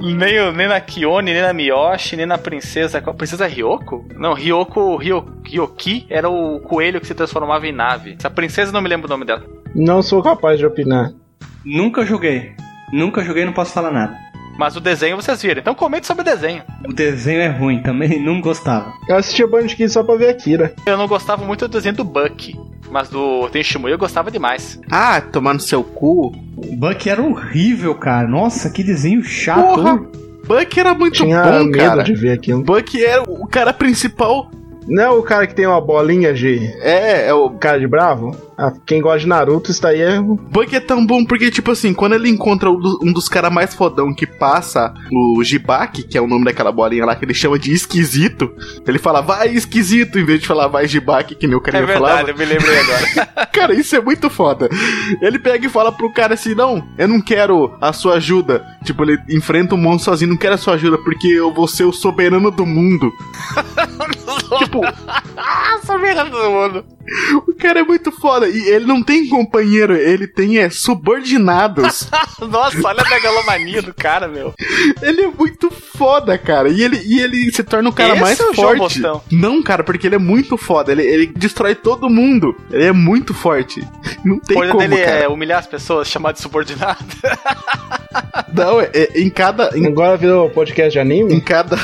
Nem, 0.00 0.40
o- 0.40 0.52
nem 0.52 0.68
na 0.68 0.80
Kione, 0.80 1.32
nem 1.32 1.42
na 1.42 1.52
Miyoshi, 1.52 2.16
nem 2.16 2.26
na 2.26 2.38
princesa. 2.38 3.00
qual- 3.00 3.14
Princesa 3.14 3.46
Ryoko? 3.46 4.06
Não, 4.16 4.32
Ryoko 4.34 4.96
Ryo, 4.96 5.24
Ryoki 5.44 6.06
era 6.08 6.28
o 6.28 6.60
coelho 6.60 7.00
que 7.00 7.06
se 7.06 7.14
transformava 7.14 7.66
em 7.66 7.72
nave. 7.72 8.16
Essa 8.18 8.30
princesa 8.30 8.72
não 8.72 8.80
me 8.80 8.88
lembro 8.88 9.06
o 9.06 9.10
nome 9.10 9.24
dela. 9.24 9.44
Não 9.74 10.02
sou 10.02 10.22
capaz 10.22 10.58
de 10.58 10.66
opinar. 10.66 11.12
Nunca 11.64 12.04
joguei. 12.04 12.52
Nunca 12.92 13.22
joguei, 13.22 13.44
não 13.44 13.52
posso 13.52 13.72
falar 13.72 13.90
nada. 13.90 14.16
Mas 14.58 14.76
o 14.76 14.80
desenho 14.80 15.16
vocês 15.16 15.40
viram. 15.40 15.60
Então 15.60 15.74
comente 15.74 16.06
sobre 16.06 16.22
o 16.22 16.24
desenho. 16.24 16.62
O 16.86 16.92
desenho 16.92 17.40
é 17.40 17.48
ruim 17.48 17.82
também, 17.82 18.20
não 18.24 18.40
gostava. 18.40 18.92
Eu 19.08 19.16
assistia 19.16 19.46
Band 19.46 19.66
Kids 19.68 19.92
só 19.92 20.02
pra 20.02 20.16
ver 20.16 20.28
Akira. 20.30 20.74
Eu 20.84 20.96
não 20.98 21.06
gostava 21.08 21.44
muito 21.44 21.66
do 21.66 21.72
desenho 21.72 21.94
do 21.94 22.04
Buck. 22.04 22.58
Mas 22.90 23.08
do 23.08 23.48
Tenshimuyo 23.50 23.94
eu 23.94 23.98
gostava 23.98 24.30
demais. 24.30 24.80
Ah, 24.90 25.20
tomar 25.20 25.54
no 25.54 25.60
seu 25.60 25.82
cu. 25.84 26.26
O 26.56 26.76
Buck 26.76 27.08
era 27.08 27.22
horrível, 27.22 27.94
cara. 27.94 28.26
Nossa, 28.26 28.68
que 28.68 28.82
desenho 28.82 29.22
chato. 29.22 29.76
Porra! 29.76 29.96
Buck 30.44 30.80
era 30.80 30.92
muito 30.92 31.14
Tinha 31.22 31.42
bom, 31.44 31.64
medo 31.64 31.78
cara. 31.78 32.02
de 32.02 32.12
ver 32.14 32.32
aquilo. 32.32 32.62
Buck 32.64 33.02
era 33.02 33.22
o 33.22 33.46
cara 33.46 33.72
principal. 33.72 34.50
Não 34.88 35.02
é 35.04 35.08
o 35.10 35.22
cara 35.22 35.46
que 35.46 35.54
tem 35.54 35.66
uma 35.66 35.80
bolinha 35.80 36.34
de 36.34 36.58
É, 36.82 37.28
é 37.28 37.32
o 37.34 37.48
cara 37.50 37.78
de 37.78 37.86
bravo? 37.86 38.36
Ah, 38.62 38.72
quem 38.84 39.00
gosta 39.00 39.20
de 39.20 39.26
Naruto, 39.26 39.70
isso 39.70 39.80
daí 39.80 40.02
é. 40.02 40.20
Bug 40.20 40.76
é 40.76 40.80
tão 40.80 41.06
bom 41.06 41.24
porque, 41.24 41.50
tipo 41.50 41.70
assim, 41.70 41.94
quando 41.94 42.14
ele 42.14 42.28
encontra 42.28 42.70
um 42.70 42.78
do- 42.78 42.98
dos 43.14 43.26
caras 43.26 43.50
mais 43.50 43.74
fodão 43.74 44.12
que 44.14 44.26
passa, 44.26 44.92
o 45.10 45.42
Jibaki, 45.42 46.02
que 46.02 46.18
é 46.18 46.20
o 46.20 46.26
nome 46.26 46.44
daquela 46.44 46.70
bolinha 46.70 47.06
lá 47.06 47.16
que 47.16 47.24
ele 47.24 47.32
chama 47.32 47.58
de 47.58 47.72
esquisito, 47.72 48.52
ele 48.86 48.98
fala, 48.98 49.22
vai 49.22 49.48
esquisito, 49.54 50.18
em 50.18 50.24
vez 50.26 50.40
de 50.40 50.46
falar, 50.46 50.68
vai 50.68 50.86
Jibaki, 50.86 51.34
que 51.34 51.46
nem 51.46 51.56
o 51.56 51.62
É 51.64 51.70
verdade, 51.70 51.92
falava. 51.94 52.30
eu 52.30 52.36
me 52.36 52.44
lembrei 52.44 52.78
agora. 52.80 53.46
Cara, 53.50 53.74
isso 53.74 53.96
é 53.96 54.00
muito 54.00 54.28
foda. 54.28 54.68
Ele 55.22 55.38
pega 55.38 55.64
e 55.66 55.70
fala 55.70 55.90
pro 55.90 56.12
cara 56.12 56.34
assim: 56.34 56.54
Não, 56.54 56.86
eu 56.98 57.08
não 57.08 57.20
quero 57.20 57.74
a 57.80 57.92
sua 57.92 58.14
ajuda. 58.16 58.62
Tipo, 58.84 59.04
ele 59.04 59.18
enfrenta 59.30 59.74
um 59.74 59.78
monstro 59.78 60.10
sozinho, 60.12 60.30
não 60.30 60.36
quero 60.36 60.54
a 60.54 60.58
sua 60.58 60.74
ajuda, 60.74 60.98
porque 60.98 61.28
eu 61.28 61.52
vou 61.52 61.66
ser 61.66 61.84
o 61.84 61.92
soberano 61.92 62.50
do 62.50 62.64
mundo. 62.66 63.10
tipo, 64.58 64.80
Soberano 65.84 66.30
do 66.30 66.50
mundo. 66.50 66.84
o 67.46 67.54
cara 67.54 67.80
é 67.80 67.82
muito 67.82 68.10
foda. 68.12 68.48
E 68.48 68.68
ele 68.68 68.86
não 68.86 69.02
tem 69.02 69.28
companheiro, 69.28 69.94
ele 69.96 70.26
tem 70.26 70.58
é, 70.58 70.70
subordinados. 70.70 72.08
Nossa, 72.40 72.78
olha 72.86 73.02
a 73.02 73.08
megalomania 73.08 73.82
do 73.82 73.92
cara, 73.94 74.28
meu. 74.28 74.54
ele 75.02 75.22
é 75.22 75.28
muito 75.28 75.70
foda, 75.70 76.36
cara. 76.38 76.68
E 76.68 76.82
ele, 76.82 77.00
e 77.04 77.20
ele 77.20 77.52
se 77.52 77.62
torna 77.62 77.88
o 77.88 77.92
cara 77.92 78.12
Esse 78.12 78.20
mais 78.20 78.40
é 78.40 78.44
o 78.44 78.54
forte. 78.54 79.02
Não, 79.30 79.62
cara, 79.62 79.82
porque 79.82 80.06
ele 80.06 80.14
é 80.16 80.18
muito 80.18 80.56
foda. 80.56 80.92
Ele, 80.92 81.02
ele 81.02 81.26
destrói 81.26 81.74
todo 81.74 82.08
mundo. 82.08 82.54
Ele 82.70 82.84
é 82.84 82.92
muito 82.92 83.34
forte. 83.34 83.80
Não 84.24 84.38
tem 84.38 84.56
O 84.56 84.60
coisa 84.60 84.72
como, 84.72 84.88
dele 84.88 85.02
cara. 85.02 85.16
é 85.18 85.28
humilhar 85.28 85.58
as 85.58 85.66
pessoas, 85.66 86.08
chamar 86.08 86.32
de 86.32 86.40
subordinado. 86.40 86.98
Não, 88.52 88.80
é, 88.80 88.90
é- 88.92 89.20
em 89.20 89.30
cada. 89.30 89.76
Em 89.76 89.86
Agora 89.86 90.16
virou 90.16 90.50
podcast 90.50 90.90
de 90.92 90.98
em 90.98 91.00
anime? 91.00 91.40
cada. 91.40 91.76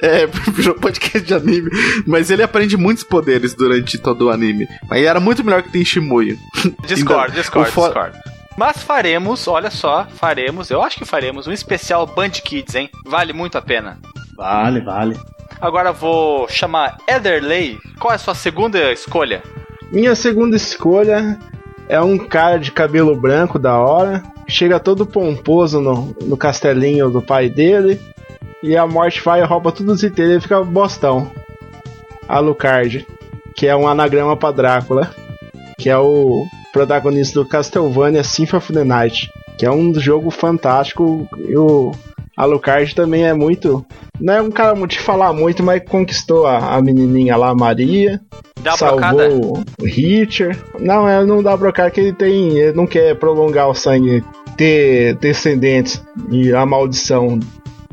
É, 0.00 0.26
virou 0.52 0.74
podcast 0.74 1.26
de 1.26 1.34
anime. 1.34 1.70
Mas 2.06 2.30
ele 2.30 2.42
aprende 2.42 2.76
muitos 2.76 3.04
poderes 3.04 3.54
durante 3.54 3.98
todo 3.98 4.26
o 4.26 4.30
anime. 4.30 4.66
Mas 4.88 4.98
ele 4.98 5.06
era 5.08 5.20
muito 5.20 5.42
melhor 5.44 5.62
que 5.62 5.70
tem 5.70 5.84
Shimuyo. 5.84 6.36
Discord, 6.86 7.30
Ainda- 7.30 7.36
Discord, 7.40 7.70
fo- 7.70 7.84
Discord. 7.84 8.18
Mas 8.56 8.82
faremos, 8.82 9.48
olha 9.48 9.70
só, 9.70 10.06
faremos, 10.14 10.70
eu 10.70 10.80
acho 10.82 10.96
que 10.98 11.04
faremos 11.04 11.46
um 11.48 11.52
especial 11.52 12.06
Band 12.06 12.30
Kids, 12.30 12.74
hein? 12.76 12.88
Vale 13.04 13.32
muito 13.32 13.58
a 13.58 13.62
pena. 13.62 13.98
Vale, 14.36 14.80
vale. 14.80 15.18
Agora 15.60 15.90
vou 15.92 16.48
chamar 16.48 16.98
Ederley. 17.08 17.78
Qual 17.98 18.12
é 18.12 18.16
a 18.16 18.18
sua 18.18 18.34
segunda 18.34 18.92
escolha? 18.92 19.42
Minha 19.90 20.14
segunda 20.14 20.56
escolha 20.56 21.36
é 21.88 22.00
um 22.00 22.16
cara 22.16 22.58
de 22.58 22.70
cabelo 22.70 23.16
branco 23.16 23.58
da 23.58 23.76
hora. 23.78 24.22
Chega 24.46 24.78
todo 24.78 25.04
pomposo 25.06 25.80
no, 25.80 26.14
no 26.22 26.36
castelinho 26.36 27.10
do 27.10 27.20
pai 27.22 27.48
dele. 27.48 28.00
E 28.62 28.76
a 28.76 28.86
morte 28.86 29.20
vai 29.20 29.40
e 29.40 29.44
rouba 29.44 29.72
tudo 29.72 29.92
os 29.92 30.02
itens 30.02 30.28
dele 30.28 30.38
e 30.38 30.42
fica 30.42 30.62
bostão. 30.62 31.30
Alucard, 32.28 33.06
que 33.56 33.66
é 33.66 33.76
um 33.76 33.86
anagrama 33.86 34.36
pra 34.36 34.50
Drácula. 34.50 35.10
Que 35.78 35.90
é 35.90 35.98
o 35.98 36.46
protagonista 36.72 37.40
do 37.40 37.48
Castlevania 37.48 38.24
Symphony 38.24 38.58
of 38.58 38.72
the 38.72 38.84
Night. 38.84 39.30
Que 39.58 39.66
é 39.66 39.70
um 39.70 39.94
jogo 39.94 40.30
fantástico. 40.30 41.28
E 41.38 41.56
o 41.56 41.92
Alucard 42.36 42.94
também 42.94 43.24
é 43.24 43.34
muito. 43.34 43.84
Não 44.20 44.34
é 44.34 44.42
um 44.42 44.50
cara 44.50 44.74
de 44.86 44.98
falar 44.98 45.32
muito, 45.32 45.62
mas 45.62 45.82
conquistou 45.88 46.46
a, 46.46 46.76
a 46.76 46.82
menininha 46.82 47.36
lá, 47.36 47.50
a 47.50 47.54
Maria 47.54 48.20
Dá 48.64 48.72
salvou 48.78 49.62
o 49.80 49.86
Hitcher. 49.86 50.56
Não, 50.80 51.06
é 51.06 51.24
não 51.24 51.42
dá 51.42 51.54
brocada 51.54 51.90
que 51.90 52.00
ele 52.00 52.12
tem. 52.12 52.58
Ele 52.58 52.72
não 52.72 52.86
quer 52.86 53.14
prolongar 53.16 53.68
o 53.68 53.74
sangue, 53.74 54.24
ter 54.56 55.14
descendentes 55.16 56.02
e 56.30 56.52
a 56.54 56.64
maldição. 56.64 57.38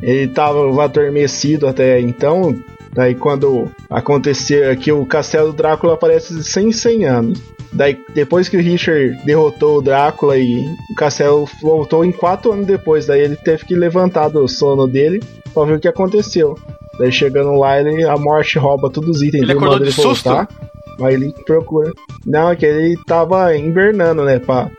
Ele 0.01 0.29
tava 0.29 0.83
adormecido 0.83 1.67
até 1.67 1.99
então. 1.99 2.55
Daí 2.93 3.15
quando 3.15 3.69
aconteceu 3.89 4.75
que 4.77 4.91
o 4.91 5.05
castelo 5.05 5.51
do 5.51 5.57
Drácula 5.57 5.93
aparece 5.93 6.35
de 6.35 6.43
100 6.43 6.67
em 6.67 6.71
100 6.71 7.05
anos. 7.05 7.41
Daí 7.71 7.97
depois 8.13 8.49
que 8.49 8.57
o 8.57 8.61
Richard 8.61 9.17
derrotou 9.25 9.77
o 9.77 9.81
Drácula 9.81 10.37
e 10.37 10.65
o 10.91 10.95
castelo 10.95 11.47
voltou 11.61 12.03
em 12.03 12.11
4 12.11 12.51
anos 12.51 12.67
depois. 12.67 13.05
Daí 13.05 13.21
ele 13.21 13.37
teve 13.37 13.65
que 13.65 13.75
levantar 13.75 14.27
do 14.27 14.45
sono 14.47 14.87
dele 14.87 15.23
pra 15.53 15.63
ver 15.63 15.77
o 15.77 15.79
que 15.79 15.87
aconteceu. 15.87 16.57
Daí 16.99 17.11
chegando 17.11 17.53
lá, 17.53 17.79
ele, 17.79 18.03
a 18.03 18.17
morte 18.17 18.59
rouba 18.59 18.89
todos 18.89 19.17
os 19.17 19.23
itens 19.23 19.43
Ele 19.43 19.53
acordou 19.53 19.79
de 19.79 19.85
ele 19.85 19.91
voltar. 19.91 20.47
Aí 21.01 21.13
ele 21.13 21.33
procura. 21.45 21.93
Não, 22.25 22.51
é 22.51 22.55
que 22.55 22.65
ele 22.65 22.97
tava 23.07 23.55
invernando, 23.55 24.23
né? 24.23 24.37
Pra, 24.37 24.69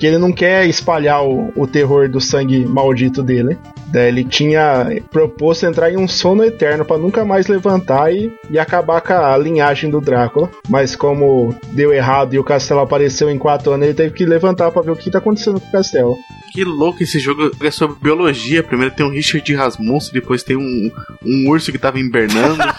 porque 0.00 0.06
ele 0.06 0.16
não 0.16 0.32
quer 0.32 0.66
espalhar 0.66 1.22
o, 1.22 1.52
o 1.54 1.66
terror 1.66 2.08
do 2.08 2.22
sangue 2.22 2.64
maldito 2.64 3.22
dele. 3.22 3.58
Daí 3.88 4.08
ele 4.08 4.24
tinha 4.24 4.88
proposto 5.10 5.66
entrar 5.66 5.92
em 5.92 5.98
um 5.98 6.08
sono 6.08 6.42
eterno 6.42 6.86
pra 6.86 6.96
nunca 6.96 7.22
mais 7.22 7.48
levantar 7.48 8.10
e, 8.10 8.32
e 8.48 8.58
acabar 8.58 9.02
com 9.02 9.12
a 9.12 9.36
linhagem 9.36 9.90
do 9.90 10.00
Drácula. 10.00 10.48
Mas 10.70 10.96
como 10.96 11.54
deu 11.72 11.92
errado 11.92 12.32
e 12.32 12.38
o 12.38 12.44
castelo 12.44 12.80
apareceu 12.80 13.28
em 13.28 13.36
quatro 13.36 13.72
anos, 13.72 13.84
ele 13.84 13.94
teve 13.94 14.14
que 14.14 14.24
levantar 14.24 14.70
pra 14.70 14.80
ver 14.80 14.92
o 14.92 14.96
que 14.96 15.10
tá 15.10 15.18
acontecendo 15.18 15.60
com 15.60 15.68
o 15.68 15.72
castelo. 15.72 16.16
Que 16.52 16.64
louco 16.64 17.02
esse 17.02 17.18
jogo 17.18 17.50
é 17.60 17.70
sobre 17.70 17.96
biologia. 18.00 18.62
Primeiro 18.62 18.94
tem 18.94 19.06
um 19.06 19.10
Richard 19.10 19.54
Rasmussen, 19.54 20.12
depois 20.12 20.42
tem 20.42 20.56
um, 20.56 20.90
um 21.24 21.48
urso 21.48 21.70
que 21.70 21.78
tava 21.78 21.98
invernando. 21.98 22.58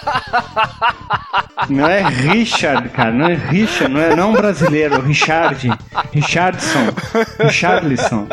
Não 1.70 1.88
é 1.88 2.02
Richard, 2.02 2.90
cara, 2.90 3.12
não 3.12 3.28
é 3.28 3.36
Richard, 3.36 3.94
não 3.94 4.02
é, 4.02 4.16
não 4.16 4.24
é 4.24 4.26
um 4.26 4.34
brasileiro, 4.34 4.96
é 4.96 4.98
o 4.98 5.02
Richard. 5.02 5.70
Richardson. 6.12 6.88
Richarlison. 7.40 8.28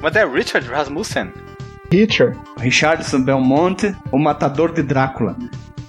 Mas 0.00 0.16
é 0.16 0.26
Richard 0.26 0.68
Rasmussen. 0.68 1.32
Hitcher, 1.90 2.36
Richardson 2.58 3.22
Belmonte, 3.22 3.94
o 4.10 4.18
matador 4.18 4.72
de 4.72 4.82
Drácula. 4.82 5.36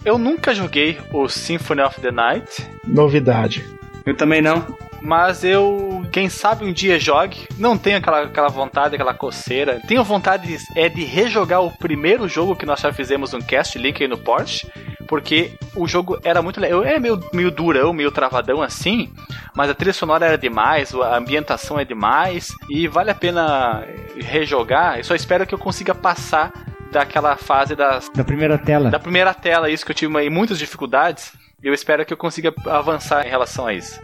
Eu 0.06 0.18
nunca 0.18 0.54
joguei 0.54 1.00
o 1.12 1.28
Symphony 1.28 1.82
of 1.82 2.00
the 2.00 2.12
Night, 2.12 2.66
novidade. 2.86 3.66
Eu 4.06 4.16
também 4.16 4.42
não. 4.42 4.66
Mas 5.06 5.44
eu, 5.44 6.04
quem 6.12 6.28
sabe 6.30 6.66
um 6.66 6.74
dia 6.74 7.00
jogue. 7.00 7.48
Não 7.58 7.78
tenho 7.78 7.98
aquela, 7.98 8.24
aquela 8.24 8.50
vontade, 8.50 8.96
aquela 8.96 9.14
coceira. 9.14 9.80
Tenho 9.88 10.04
vontade 10.04 10.48
de, 10.48 10.80
é 10.80 10.90
de 10.90 11.04
rejogar 11.04 11.62
o 11.62 11.72
primeiro 11.72 12.28
jogo 12.28 12.56
que 12.56 12.66
nós 12.66 12.80
já 12.80 12.92
fizemos 12.92 13.34
um 13.34 13.40
cast, 13.40 13.78
link 13.78 14.02
aí 14.02 14.08
no 14.08 14.18
Porsche. 14.18 14.68
Porque 15.08 15.54
o 15.76 15.88
jogo 15.88 16.20
era 16.24 16.42
muito 16.42 16.60
legal. 16.60 16.84
É 16.84 17.00
meio, 17.00 17.24
meio 17.32 17.52
durão, 17.52 17.94
meio 17.94 18.10
travadão 18.12 18.62
assim. 18.62 19.14
Mas 19.56 19.70
a 19.70 19.76
trilha 19.76 19.94
sonora 19.94 20.26
era 20.26 20.38
demais, 20.38 20.94
a 20.96 21.16
ambientação 21.18 21.80
é 21.80 21.86
demais. 21.86 22.48
E 22.70 22.88
vale 22.88 23.12
a 23.12 23.16
pena 23.16 23.86
rejogar. 24.18 24.98
Eu 24.98 25.04
só 25.04 25.14
espero 25.14 25.46
que 25.46 25.54
eu 25.54 25.60
consiga 25.60 25.94
passar 25.94 26.52
daquela 26.92 27.36
fase 27.36 27.76
das, 27.76 28.10
Da 28.10 28.24
primeira 28.24 28.58
tela. 28.58 28.90
da 28.90 29.00
primeira 29.00 29.34
tela, 29.34 29.70
isso 29.70 29.86
que 29.86 29.92
eu 29.92 29.96
tive 29.96 30.30
muitas 30.30 30.58
dificuldades. 30.58 31.34
Eu 31.62 31.74
espero 31.74 32.06
que 32.06 32.14
eu 32.14 32.18
consiga 32.18 32.54
avançar 32.68 33.26
em 33.26 33.30
relação 33.30 33.68
a 33.68 33.74
isso. 33.74 34.00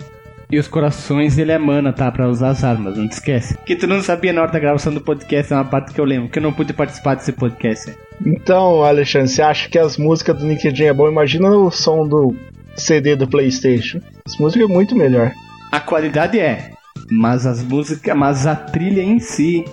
E 0.52 0.60
os 0.60 0.68
corações 0.68 1.38
ele 1.38 1.52
é 1.52 1.58
mana, 1.58 1.94
tá? 1.94 2.12
Pra 2.12 2.28
usar 2.28 2.50
as 2.50 2.64
armas, 2.64 2.98
não 2.98 3.08
te 3.08 3.14
esquece. 3.14 3.58
Que 3.66 3.76
tu 3.76 3.88
não 3.88 4.02
sabia 4.02 4.34
na 4.34 4.42
hora 4.42 4.52
da 4.52 4.60
gravação 4.60 4.94
do 4.94 5.00
podcast, 5.00 5.54
é 5.54 5.56
uma 5.56 5.64
parte 5.64 5.94
que 5.94 6.00
eu 6.02 6.04
lembro, 6.06 6.30
que 6.30 6.40
eu 6.40 6.44
não 6.44 6.52
pude 6.52 6.74
participar 6.74 7.16
desse 7.16 7.32
podcast. 7.32 7.96
Então, 8.26 8.84
Alexandre, 8.84 9.30
você 9.30 9.42
acha 9.42 9.70
que 9.70 9.80
as 9.80 9.98
músicas 9.98 10.38
do 10.38 10.46
Nick 10.46 10.70
Jam 10.76 10.88
é 10.88 10.94
bom? 10.94 11.08
Imagina 11.10 11.50
o 11.50 11.72
som 11.72 12.06
do 12.06 12.36
CD 12.76 13.16
do 13.16 13.28
PlayStation. 13.28 14.02
As 14.26 14.38
músicas 14.38 14.70
é 14.70 14.74
muito 14.74 14.94
melhor. 14.96 15.32
A 15.72 15.80
qualidade 15.80 16.38
é, 16.38 16.72
mas 17.10 17.46
as 17.46 17.64
músicas, 17.64 18.14
mas 18.16 18.46
a 18.46 18.54
trilha 18.56 19.02
em 19.02 19.20
si, 19.20 19.64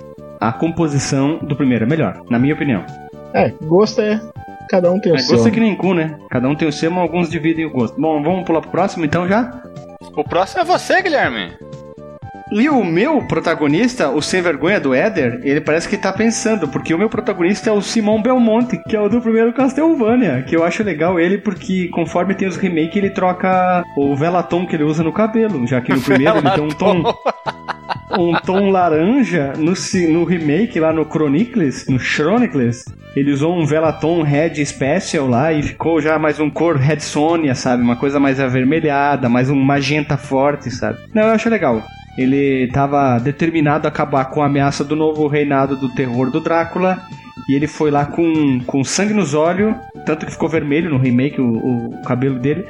a 0.41 0.53
composição 0.53 1.38
do 1.38 1.57
primeiro 1.57 1.85
é 1.87 1.88
melhor, 1.88 2.23
na 2.31 2.38
minha 2.38 2.55
opinião. 2.55 2.85
É, 3.35 3.53
gosto 3.64 4.01
é. 4.01 4.21
Cada 4.71 4.91
um 4.93 5.01
tem 5.01 5.12
o 5.12 5.17
É, 5.17 5.19
seu. 5.19 5.35
gosto 5.37 5.49
é 5.49 5.51
que 5.51 5.61
nem 5.61 5.75
cu, 5.75 5.95
né? 5.95 6.19
Cada 6.29 6.47
um 6.47 6.55
tem 6.55 6.69
o 6.69 6.73
seu, 6.73 6.91
mas 6.91 7.01
alguns 7.03 7.31
dividem 7.31 7.64
o 7.64 7.71
gosto. 7.71 7.99
Bom, 7.99 8.23
vamos 8.23 8.45
pular 8.45 8.61
pro 8.61 8.71
próximo 8.71 9.05
então 9.05 9.27
já? 9.27 9.62
O 10.01 10.23
próximo 10.23 10.61
é 10.61 10.65
você, 10.65 11.03
Guilherme. 11.03 11.57
E 12.51 12.69
o 12.69 12.83
meu 12.83 13.23
protagonista, 13.23 14.09
o 14.09 14.23
sem 14.23 14.41
vergonha 14.41 14.81
do 14.81 14.95
Éder, 14.95 15.41
ele 15.43 15.61
parece 15.61 15.89
que 15.89 15.99
tá 15.99 16.13
pensando, 16.13 16.67
porque 16.67 16.95
o 16.95 16.99
meu 16.99 17.11
protagonista 17.11 17.69
é 17.69 17.73
o 17.73 17.83
Simão 17.83 18.23
Belmonte, 18.23 18.81
que 18.89 18.97
é 18.97 19.01
o 19.01 19.09
do 19.09 19.21
primeiro 19.21 19.53
Castlevania, 19.53 20.43
que 20.43 20.57
eu 20.57 20.65
acho 20.65 20.83
legal 20.83 21.21
ele 21.21 21.39
porque 21.39 21.89
conforme 21.89 22.35
tem 22.35 22.49
os 22.49 22.57
remakes 22.57 22.97
ele 22.97 23.11
troca 23.11 23.85
o 23.97 24.17
velatom 24.17 24.67
que 24.67 24.77
ele 24.77 24.85
usa 24.85 25.03
no 25.03 25.13
cabelo, 25.13 25.67
já 25.67 25.81
que 25.81 25.93
no 25.93 26.01
primeiro 26.03 26.39
ele 26.39 26.51
tem 26.51 26.65
um 26.65 26.69
tom 26.69 27.03
um 28.19 28.35
tom 28.41 28.71
laranja 28.71 29.53
no, 29.57 29.75
no 30.11 30.25
remake 30.25 30.81
lá 30.81 30.93
no 30.93 31.05
Chronicles, 31.05 31.87
no 31.87 31.99
Chronicles, 31.99 32.85
ele 33.15 33.33
usou 33.33 33.59
um 33.59 33.67
Velaton 33.67 34.23
Red 34.23 34.65
Special 34.65 35.27
lá 35.27 35.53
e 35.53 35.63
ficou 35.63 36.01
já 36.01 36.19
mais 36.19 36.41
um 36.41 36.49
cor 36.49 36.77
Red 36.77 37.01
Sonia, 37.01 37.55
sabe? 37.55 37.83
Uma 37.83 37.97
coisa 37.97 38.19
mais 38.19 38.41
avermelhada, 38.41 39.29
mais 39.29 39.51
um 39.51 39.57
magenta 39.57 40.17
forte, 40.17 40.71
sabe? 40.71 40.99
Não, 41.13 41.25
eu 41.25 41.31
acho 41.31 41.49
legal. 41.49 41.83
Ele 42.16 42.64
estava 42.64 43.18
determinado 43.18 43.87
a 43.87 43.90
acabar 43.90 44.25
com 44.27 44.42
a 44.42 44.47
ameaça 44.47 44.85
do 44.85 44.97
novo 44.97 45.27
reinado 45.27 45.77
do 45.77 45.88
terror 45.88 46.31
do 46.31 46.40
Drácula. 46.40 46.99
E 47.49 47.55
ele 47.55 47.66
foi 47.66 47.90
lá 47.90 48.05
com, 48.05 48.61
com 48.66 48.85
sangue 48.85 49.14
nos 49.14 49.33
olhos, 49.33 49.75
tanto 50.05 50.27
que 50.27 50.33
ficou 50.33 50.49
vermelho 50.49 50.90
no 50.90 50.99
remake 50.99 51.40
o, 51.40 51.90
o 51.90 52.03
cabelo 52.03 52.38
dele. 52.38 52.66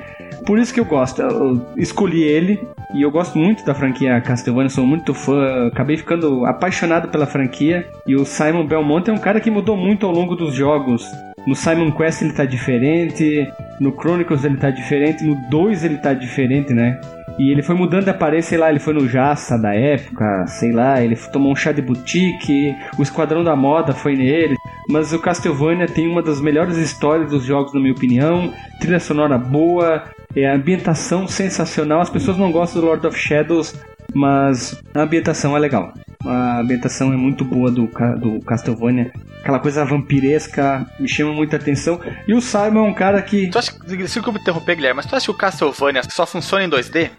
Por 0.46 0.59
isso 0.59 0.72
que 0.72 0.81
eu 0.81 0.85
gosto. 0.85 1.20
Eu 1.20 1.66
escolhi 1.77 2.22
ele 2.22 2.61
e 2.94 3.03
eu 3.03 3.11
gosto 3.11 3.38
muito 3.38 3.64
da 3.64 3.74
franquia 3.74 4.20
Castlevania, 4.20 4.68
sou 4.68 4.87
muito 4.87 5.12
fã. 5.14 5.66
Acabei 5.66 5.96
ficando 5.96 6.44
apaixonado 6.46 7.09
pela 7.09 7.27
franquia. 7.27 7.87
E 8.07 8.14
o 8.14 8.24
Simon 8.24 8.66
Belmont 8.66 9.09
é 9.11 9.12
um 9.12 9.18
cara 9.18 9.40
que 9.40 9.51
mudou 9.51 9.77
muito 9.77 10.07
ao 10.07 10.12
longo 10.12 10.37
dos 10.37 10.55
jogos. 10.55 11.05
No 11.46 11.55
Simon 11.55 11.90
Quest 11.90 12.22
ele 12.22 12.33
tá 12.33 12.44
diferente, 12.44 13.46
no 13.81 13.92
Chronicles 13.92 14.44
ele 14.44 14.57
tá 14.57 14.70
diferente, 14.70 15.24
no 15.24 15.35
2 15.48 15.85
ele 15.85 15.96
tá 15.96 16.12
diferente, 16.12 16.72
né? 16.74 17.01
E 17.38 17.53
ele 17.53 17.62
foi 17.62 17.74
mudando 17.74 18.05
de 18.05 18.11
aparência, 18.11 18.51
sei 18.51 18.59
lá, 18.59 18.68
ele 18.68 18.81
foi 18.81 18.92
no 18.92 19.09
Jassa 19.09 19.57
da 19.57 19.72
época, 19.74 20.46
sei 20.48 20.72
lá, 20.72 21.01
ele 21.01 21.14
tomou 21.33 21.53
um 21.53 21.57
chá 21.57 21.70
de 21.70 21.81
boutique, 21.81 22.74
o 22.98 23.03
Esquadrão 23.03 23.44
da 23.44 23.55
Moda 23.55 23.92
foi 23.92 24.16
nele. 24.16 24.57
Mas 24.88 25.12
o 25.12 25.18
Castlevania 25.18 25.87
tem 25.87 26.09
uma 26.09 26.22
das 26.22 26.40
melhores 26.40 26.77
histórias 26.77 27.31
dos 27.31 27.44
jogos, 27.44 27.74
na 27.74 27.81
minha 27.81 27.92
opinião. 27.92 28.53
Trilha 28.81 28.98
sonora 28.98 29.37
boa, 29.37 30.03
é, 30.35 30.51
ambientação 30.51 31.29
sensacional. 31.29 32.01
As 32.01 32.11
pessoas 32.11 32.38
não 32.38 32.51
gostam 32.51 32.81
do 32.81 32.87
Lord 32.87 33.07
of 33.07 33.16
Shadows, 33.16 33.74
mas 34.14 34.83
a 34.94 35.03
ambientação 35.03 35.57
é 35.57 35.61
legal. 35.61 35.92
A 36.24 36.61
ambientação 36.61 37.12
é 37.12 37.16
muito 37.16 37.44
boa 37.44 37.70
do, 37.70 37.87
do 38.18 38.40
Castlevania. 38.40 39.12
Aquela 39.40 39.61
coisa 39.61 39.85
vampiresca 39.85 40.87
me 40.98 41.09
chama 41.09 41.33
muita 41.33 41.57
atenção. 41.57 42.01
E 42.27 42.35
o 42.35 42.40
Simon 42.40 42.87
é 42.87 42.88
um 42.88 42.94
cara 42.94 43.22
que. 43.22 43.48
Tu 43.48 43.59
acha, 43.59 43.72
desculpa 43.87 44.38
interromper, 44.38 44.74
Guilherme, 44.74 44.96
mas 44.96 45.07
tu 45.07 45.14
acha 45.14 45.27
que 45.27 45.31
o 45.31 45.35
Castlevania 45.35 46.03
só 46.09 46.27
funciona 46.27 46.64
em 46.64 46.70
2D? 46.70 47.11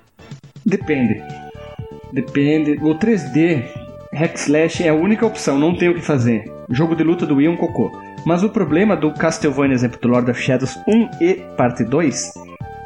Depende. 0.65 1.21
Depende. 2.11 2.73
O 2.81 2.95
3D, 2.95 3.63
Hack 4.13 4.35
Slash 4.35 4.83
é 4.83 4.89
a 4.89 4.93
única 4.93 5.25
opção, 5.25 5.59
não 5.59 5.75
tem 5.75 5.89
o 5.89 5.95
que 5.95 6.01
fazer. 6.01 6.51
Jogo 6.69 6.95
de 6.95 7.03
luta 7.03 7.25
do 7.25 7.35
Wii 7.35 7.57
cocô. 7.57 7.91
Mas 8.25 8.43
o 8.43 8.49
problema 8.49 8.95
do 8.95 9.13
Castlevania, 9.13 9.73
exemplo, 9.73 9.99
do 10.01 10.07
Lord 10.07 10.29
of 10.29 10.41
Shadows 10.41 10.77
1 10.87 11.09
e 11.21 11.33
parte 11.55 11.83
2 11.83 12.33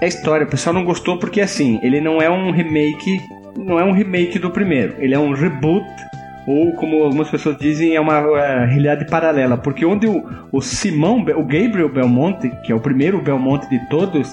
é 0.01 0.05
a 0.05 0.07
história. 0.07 0.45
O 0.45 0.49
pessoal 0.49 0.73
não 0.73 0.83
gostou 0.83 1.17
porque 1.17 1.41
assim, 1.41 1.79
ele 1.81 1.99
não 1.99 2.21
é 2.21 2.29
um 2.29 2.51
remake, 2.51 3.19
não 3.57 3.79
é 3.79 3.83
um 3.83 3.91
remake 3.91 4.37
do 4.37 4.51
primeiro. 4.51 4.95
Ele 4.99 5.13
é 5.13 5.19
um 5.19 5.33
reboot 5.33 5.85
ou 6.45 6.73
como 6.73 7.03
algumas 7.03 7.29
pessoas 7.29 7.57
dizem, 7.57 7.95
é 7.95 8.01
uma 8.01 8.17
é, 8.37 8.65
realidade 8.65 9.05
paralela, 9.05 9.57
porque 9.57 9.85
onde 9.85 10.07
o, 10.07 10.23
o 10.51 10.61
Simão, 10.61 11.21
o 11.21 11.43
Gabriel 11.43 11.87
Belmonte, 11.87 12.51
que 12.65 12.71
é 12.71 12.75
o 12.75 12.79
primeiro 12.79 13.21
Belmonte 13.21 13.69
de 13.69 13.79
todos, 13.87 14.29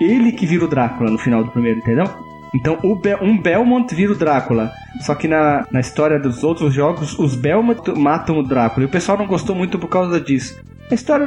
ele 0.00 0.32
que 0.32 0.46
vira 0.46 0.64
o 0.64 0.68
Drácula 0.68 1.10
no 1.10 1.18
final 1.18 1.44
do 1.44 1.52
primeiro, 1.52 1.78
entendeu? 1.78 2.06
Então, 2.54 2.78
Be- 3.02 3.18
um 3.20 3.36
Belmont 3.36 3.92
vira 3.94 4.12
o 4.12 4.16
Drácula. 4.16 4.70
Só 5.00 5.14
que 5.14 5.26
na, 5.26 5.66
na 5.72 5.80
história 5.80 6.18
dos 6.18 6.44
outros 6.44 6.72
jogos, 6.72 7.18
os 7.18 7.34
Belmont 7.34 7.90
matam 7.98 8.38
o 8.38 8.42
Drácula. 8.42 8.84
E 8.84 8.86
o 8.86 8.90
pessoal 8.90 9.18
não 9.18 9.26
gostou 9.26 9.56
muito 9.56 9.78
por 9.78 9.88
causa 9.88 10.20
disso. 10.20 10.58
A 10.90 10.94
história 10.94 11.26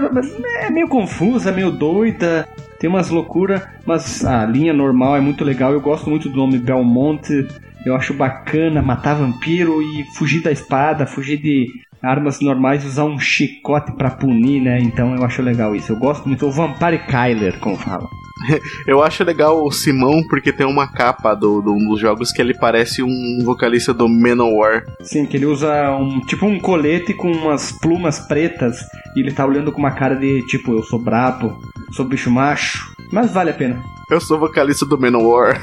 é 0.62 0.70
meio 0.70 0.88
confusa, 0.88 1.52
meio 1.52 1.72
doida, 1.72 2.48
tem 2.80 2.90
umas 2.90 3.10
loucuras, 3.10 3.62
mas 3.86 4.24
a 4.24 4.46
linha 4.46 4.72
normal 4.72 5.18
é 5.18 5.20
muito 5.20 5.44
legal. 5.44 5.74
Eu 5.74 5.82
gosto 5.82 6.10
muito 6.10 6.30
do 6.30 6.38
nome 6.38 6.60
Belmonte. 6.60 7.48
Eu 7.86 7.96
acho 7.96 8.14
bacana 8.14 8.82
matar 8.82 9.16
vampiro 9.16 9.82
e 9.82 10.04
fugir 10.16 10.42
da 10.42 10.52
espada, 10.52 11.06
fugir 11.06 11.38
de 11.38 11.68
armas 12.08 12.40
normais 12.40 12.86
usar 12.86 13.04
um 13.06 13.20
chicote 13.20 13.92
pra 13.94 14.10
punir, 14.10 14.62
né? 14.62 14.80
Então 14.80 15.16
eu 15.16 15.24
acho 15.24 15.42
legal 15.42 15.76
isso. 15.76 15.92
Eu 15.92 15.98
gosto 15.98 16.28
muito. 16.28 16.46
O 16.48 16.52
Vampire 16.52 17.00
Kyler, 17.08 17.60
como 17.60 17.76
fala. 17.78 18.08
Eu 18.86 19.02
acho 19.02 19.24
legal 19.24 19.66
o 19.66 19.72
Simão 19.72 20.22
porque 20.30 20.54
tem 20.54 20.66
uma 20.66 20.88
capa 20.88 21.34
do, 21.34 21.60
do- 21.60 21.74
um 21.74 21.90
dos 21.90 22.00
jogos 22.00 22.32
que 22.32 22.40
ele 22.40 22.54
parece 22.54 23.02
um 23.02 23.40
vocalista 23.44 23.92
do 23.94 24.08
Manowar. 24.08 24.84
Sim, 25.02 25.26
que 25.26 25.38
ele 25.38 25.48
usa 25.48 25.92
um 25.96 26.20
tipo 26.22 26.46
um 26.46 26.60
colete 26.60 27.16
com 27.16 27.32
umas 27.32 27.72
plumas 27.72 28.20
pretas 28.20 28.78
e 29.16 29.22
ele 29.22 29.32
tá 29.32 29.44
olhando 29.44 29.72
com 29.72 29.80
uma 29.80 29.90
cara 29.92 30.16
de 30.16 30.44
tipo, 30.46 30.72
eu 30.72 30.84
sou 30.84 31.00
brabo, 31.00 31.58
sou 31.92 32.06
bicho 32.06 32.30
macho, 32.30 32.96
mas 33.12 33.32
vale 33.32 33.52
a 33.52 33.54
pena. 33.54 33.82
Eu 34.10 34.22
sou 34.22 34.40
vocalista 34.40 34.86
do 34.86 34.98
Manowar. 34.98 35.60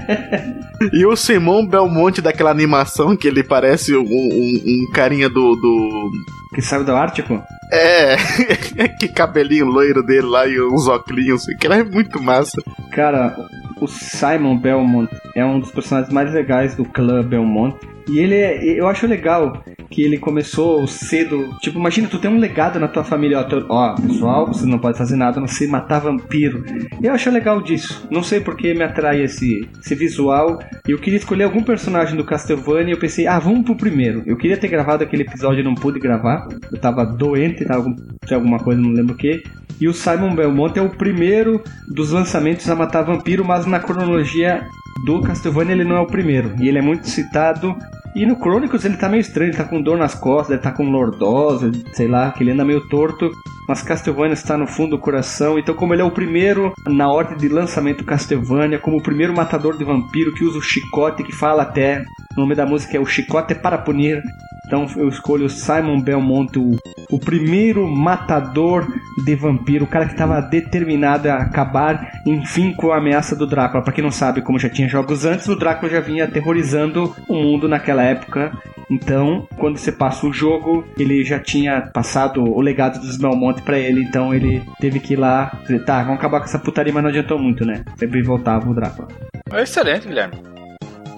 e 0.92 1.04
o 1.04 1.14
Simão 1.16 1.66
Belmonte 1.66 2.20
daquela 2.22 2.50
animação 2.50 3.16
que 3.16 3.28
ele 3.28 3.42
parece 3.42 3.94
um, 3.96 4.00
um- 4.02 4.62
um 4.66 4.90
carinha 4.92 5.28
do, 5.28 5.54
do. 5.56 6.10
Que 6.54 6.62
saiu 6.62 6.84
do 6.84 6.92
Ártico? 6.96 7.42
É, 7.70 8.16
que 8.98 9.08
cabelinho 9.08 9.66
loiro 9.66 10.02
dele 10.02 10.26
lá 10.26 10.46
e 10.46 10.58
uns 10.60 10.88
óculos, 10.88 11.44
que 11.60 11.66
é 11.66 11.84
muito 11.84 12.22
massa. 12.22 12.62
Cara, 12.92 13.36
o 13.80 13.86
Simon 13.86 14.56
Belmont 14.56 15.14
é 15.36 15.44
um 15.44 15.60
dos 15.60 15.70
personagens 15.70 16.12
mais 16.12 16.32
legais 16.32 16.74
do 16.74 16.84
clã 16.86 17.22
Belmont. 17.22 17.76
E 18.08 18.18
ele 18.18 18.34
é, 18.34 18.64
eu 18.64 18.86
acho 18.88 19.06
legal 19.06 19.62
que 19.90 20.02
ele 20.02 20.18
começou 20.18 20.86
cedo. 20.86 21.54
Tipo, 21.60 21.78
imagina, 21.78 22.08
tu 22.08 22.18
tem 22.18 22.30
um 22.30 22.38
legado 22.38 22.78
na 22.78 22.88
tua 22.88 23.04
família, 23.04 23.38
ó, 23.40 23.44
tu- 23.44 23.66
ó, 23.68 23.94
pessoal, 23.94 24.46
você 24.46 24.66
não 24.66 24.78
pode 24.78 24.96
fazer 24.98 25.16
nada, 25.16 25.40
não 25.40 25.46
sei 25.48 25.66
matar 25.66 26.00
vampiro. 26.00 26.64
Eu 27.02 27.12
acho 27.12 27.30
legal 27.30 27.60
disso. 27.62 28.06
Não 28.10 28.22
sei 28.22 28.40
porque 28.40 28.74
me 28.74 28.82
atrai 28.82 29.22
esse, 29.22 29.68
esse 29.80 29.94
visual. 29.94 30.58
Eu 30.86 30.98
queria 30.98 31.18
escolher 31.18 31.44
algum 31.44 31.62
personagem 31.62 32.16
do 32.16 32.24
Castlevania 32.24 32.88
e 32.88 32.92
eu 32.92 32.98
pensei, 32.98 33.26
ah, 33.26 33.38
vamos 33.38 33.64
pro 33.64 33.76
primeiro. 33.76 34.22
Eu 34.26 34.36
queria 34.36 34.56
ter 34.56 34.68
gravado 34.68 35.02
aquele 35.02 35.22
episódio 35.22 35.60
e 35.60 35.64
não 35.64 35.74
pude 35.74 35.98
gravar. 35.98 36.46
Eu 36.70 36.78
tava 36.78 37.04
doente, 37.04 37.64
tava 37.64 37.84
com 37.84 38.34
alguma 38.34 38.58
coisa, 38.58 38.80
não 38.80 38.90
lembro 38.90 39.14
o 39.14 39.16
que. 39.18 39.42
E 39.80 39.86
o 39.86 39.92
Simon 39.94 40.34
Belmont 40.34 40.76
é 40.78 40.82
o 40.82 40.90
primeiro 40.90 41.62
dos 41.88 42.10
lançamentos 42.10 42.68
a 42.68 42.74
matar 42.74 43.02
vampiro, 43.02 43.44
mas 43.44 43.64
na 43.64 43.78
cronologia 43.78 44.62
do 45.06 45.20
Castlevania 45.22 45.72
ele 45.74 45.84
não 45.84 45.96
é 45.96 46.00
o 46.00 46.06
primeiro. 46.06 46.52
E 46.60 46.68
ele 46.68 46.78
é 46.78 46.82
muito 46.82 47.08
citado. 47.08 47.76
E 48.14 48.26
no 48.26 48.36
Chronicles 48.36 48.84
ele 48.84 48.96
tá 48.96 49.08
meio 49.08 49.20
estranho, 49.20 49.50
ele 49.50 49.56
tá 49.56 49.64
com 49.64 49.80
dor 49.80 49.98
nas 49.98 50.14
costas, 50.14 50.50
ele 50.50 50.62
tá 50.62 50.72
com 50.72 50.90
lordose, 50.90 51.84
sei 51.92 52.08
lá, 52.08 52.32
que 52.32 52.42
ele 52.42 52.50
anda 52.50 52.64
meio 52.64 52.86
torto. 52.88 53.30
Mas 53.68 53.82
Castlevania 53.82 54.32
está 54.32 54.56
no 54.56 54.66
fundo 54.66 54.96
do 54.96 54.98
coração. 54.98 55.58
Então, 55.58 55.74
como 55.74 55.92
ele 55.92 56.00
é 56.00 56.04
o 56.04 56.10
primeiro 56.10 56.72
na 56.86 57.06
ordem 57.08 57.36
de 57.36 57.48
lançamento 57.48 58.04
Castlevania, 58.04 58.78
como 58.78 58.96
o 58.96 59.02
primeiro 59.02 59.34
matador 59.34 59.76
de 59.76 59.84
vampiro 59.84 60.32
que 60.32 60.44
usa 60.44 60.58
o 60.58 60.62
chicote, 60.62 61.22
que 61.22 61.32
fala 61.32 61.62
até. 61.62 62.02
O 62.36 62.40
nome 62.40 62.54
da 62.54 62.64
música 62.64 62.96
é 62.96 63.00
O 63.00 63.04
Chicote 63.04 63.54
para 63.54 63.76
Punir. 63.78 64.22
Então 64.68 64.86
eu 64.96 65.08
escolho 65.08 65.48
Simon 65.48 65.98
Belmont, 65.98 66.58
o, 66.58 66.76
o 67.10 67.18
primeiro 67.18 67.88
matador 67.88 68.86
de 69.24 69.34
vampiro, 69.34 69.86
o 69.86 69.88
cara 69.88 70.04
que 70.04 70.12
estava 70.12 70.42
determinado 70.42 71.26
a 71.30 71.36
acabar, 71.38 72.20
enfim, 72.26 72.74
com 72.74 72.92
a 72.92 72.98
ameaça 72.98 73.34
do 73.34 73.46
Drácula. 73.46 73.82
Pra 73.82 73.94
quem 73.94 74.04
não 74.04 74.10
sabe, 74.10 74.42
como 74.42 74.58
já 74.58 74.68
tinha 74.68 74.86
jogos 74.86 75.24
antes, 75.24 75.48
o 75.48 75.56
Drácula 75.56 75.90
já 75.90 76.00
vinha 76.00 76.24
aterrorizando 76.24 77.16
o 77.26 77.34
mundo 77.34 77.66
naquela 77.66 78.02
época. 78.02 78.52
Então, 78.90 79.48
quando 79.56 79.78
você 79.78 79.90
passa 79.90 80.26
o 80.26 80.32
jogo, 80.32 80.84
ele 80.98 81.24
já 81.24 81.38
tinha 81.38 81.80
passado 81.80 82.42
o 82.42 82.60
legado 82.60 83.00
dos 83.00 83.16
Belmont 83.16 83.62
pra 83.62 83.78
ele, 83.78 84.02
então 84.02 84.34
ele 84.34 84.62
teve 84.78 85.00
que 85.00 85.14
ir 85.14 85.16
lá, 85.16 85.50
dizer, 85.62 85.84
tá, 85.84 86.02
vamos 86.02 86.18
acabar 86.18 86.40
com 86.40 86.44
essa 86.44 86.58
putaria, 86.58 86.92
mas 86.92 87.02
não 87.02 87.10
adiantou 87.10 87.38
muito, 87.38 87.64
né? 87.64 87.84
Sempre 87.96 88.22
voltava 88.22 88.68
o 88.68 88.74
Drácula. 88.74 89.08
Excelente, 89.54 90.06
Guilherme. 90.06 90.57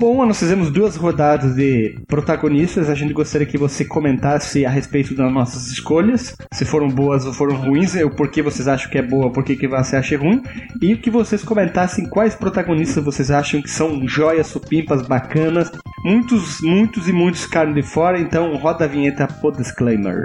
Bom, 0.01 0.24
nós 0.24 0.38
fizemos 0.38 0.70
duas 0.70 0.96
rodadas 0.96 1.55
de 1.55 1.98
protagonistas. 2.09 2.88
A 2.88 2.94
gente 2.94 3.12
gostaria 3.12 3.46
que 3.46 3.59
você 3.59 3.84
comentasse 3.84 4.64
a 4.64 4.70
respeito 4.70 5.14
das 5.14 5.30
nossas 5.30 5.66
escolhas, 5.66 6.34
se 6.51 6.64
foram 6.64 6.88
boas 6.88 7.26
ou 7.26 7.34
foram 7.34 7.55
ruins, 7.55 7.94
o 7.96 8.09
porquê 8.09 8.40
vocês 8.40 8.66
acham 8.66 8.90
que 8.90 8.96
é 8.96 9.03
boa, 9.03 9.30
por 9.30 9.44
que 9.44 9.68
você 9.68 9.96
acha 9.96 10.16
ruim, 10.16 10.42
e 10.80 10.96
que 10.96 11.11
vocês 11.11 11.44
comentassem 11.44 12.09
quais 12.09 12.34
protagonistas 12.34 13.05
vocês 13.05 13.30
acham 13.30 13.61
que 13.61 13.68
são 13.68 14.09
joias, 14.09 14.46
supimpas, 14.46 15.07
bacanas. 15.07 15.70
Muitos, 16.03 16.62
muitos 16.62 17.07
e 17.07 17.12
muitos 17.12 17.44
ficaram 17.44 17.74
de 17.74 17.82
fora, 17.82 18.18
então 18.18 18.57
roda 18.57 18.86
a 18.86 18.88
vinheta 18.88 19.26
pro 19.26 19.53
disclaimer. 19.53 20.24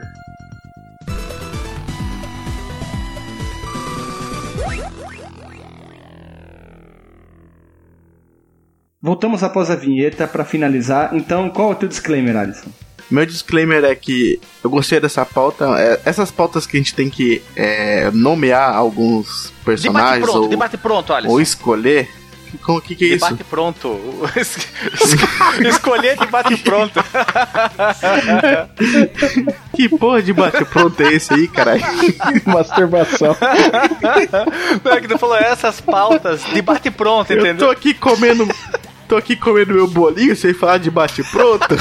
Voltamos 9.06 9.44
após 9.44 9.70
a 9.70 9.76
vinheta 9.76 10.28
para 10.28 10.44
finalizar. 10.44 11.12
Então, 11.14 11.48
qual 11.48 11.70
é 11.70 11.72
o 11.74 11.76
teu 11.76 11.88
disclaimer, 11.88 12.36
Alisson? 12.36 12.72
Meu 13.12 13.24
disclaimer 13.24 13.84
é 13.84 13.94
que 13.94 14.40
eu 14.64 14.70
gostei 14.72 15.00
dessa 15.00 15.24
pauta. 15.24 15.80
é, 15.80 16.02
essas 16.06 16.32
pautas 16.32 16.66
que 16.66 16.76
a 16.76 16.80
gente 16.80 16.96
tem 16.96 17.08
que 17.08 17.40
é, 17.56 18.10
nomear 18.12 18.76
alguns 18.76 19.44
Debate 19.44 19.64
personagens 19.64 20.26
pronto, 20.26 20.42
ou, 20.42 20.50
debate 20.50 20.78
pronto, 20.78 21.14
Alisson. 21.14 21.32
ou 21.34 21.40
escolher. 21.40 22.10
O 22.68 22.82
que, 22.82 22.96
que 22.96 23.06
é 23.06 23.08
isso? 23.10 23.26
Debate 23.26 23.44
pronto. 23.44 24.00
Escolher 25.70 26.18
debate 26.18 26.58
pronto. 26.58 27.00
Que 29.76 29.90
porra 29.90 30.24
de 30.24 30.32
bate 30.32 30.64
pronto 30.66 30.98
é 31.04 31.14
esse 31.14 31.34
aí, 31.34 31.50
caralho? 31.50 31.84
Masturbação. 32.48 33.36
Não 34.84 34.92
é 34.94 35.02
que 35.02 35.08
tu 35.10 35.18
falou 35.18 35.36
essas 35.36 35.82
pautas, 35.82 36.42
debate 36.54 36.90
pronto, 36.90 37.30
Eu 37.30 37.40
tô 37.40 37.46
entendeu? 37.46 37.70
aqui 37.70 37.94
comendo. 37.94 38.48
Tô 39.08 39.16
aqui 39.18 39.36
comendo 39.36 39.74
meu 39.74 39.88
bolinho 39.88 40.36
sem 40.36 40.54
falar 40.54 40.78
de 40.80 40.90
bate 40.90 41.24
pronto. 41.24 41.68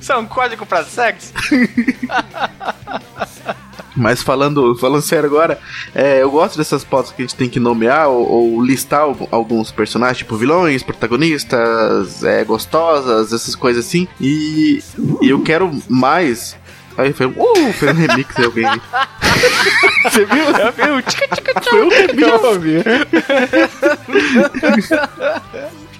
Isso 0.00 0.12
é 0.12 0.16
um 0.16 0.26
código 0.26 0.64
pra 0.64 0.84
sexo? 0.84 1.32
Mas 3.96 4.22
falando, 4.22 4.74
falando 4.76 5.00
sério 5.02 5.26
agora, 5.26 5.58
é, 5.94 6.22
eu 6.22 6.30
gosto 6.30 6.58
dessas 6.58 6.84
pautas 6.84 7.12
que 7.12 7.22
a 7.22 7.24
gente 7.24 7.34
tem 7.34 7.48
que 7.48 7.58
nomear 7.58 8.08
ou, 8.08 8.28
ou 8.28 8.62
listar 8.62 9.00
al- 9.00 9.28
alguns 9.30 9.70
personagens, 9.70 10.18
tipo 10.18 10.36
vilões, 10.36 10.82
protagonistas, 10.82 12.22
é, 12.22 12.44
gostosas, 12.44 13.32
essas 13.32 13.54
coisas 13.54 13.86
assim. 13.86 14.06
E, 14.20 14.82
e 15.22 15.30
eu 15.30 15.40
quero 15.40 15.70
mais. 15.88 16.54
Aí 16.98 17.12
foi 17.14 17.26
um. 17.26 17.30
Uh, 17.30 17.72
foi 17.72 17.90
um 17.90 17.94
remix 17.94 18.34
de 18.36 18.44
alguém. 18.44 18.66
Você 20.04 20.24
viu? 20.24 20.44
Eu 20.44 20.72
vi 20.72 20.90
o 20.92 21.02
tica 21.02 21.28
tica 21.34 21.60
Foi 21.62 21.82
um 21.84 21.88
remix. 21.88 22.22
Eu. 22.22 22.96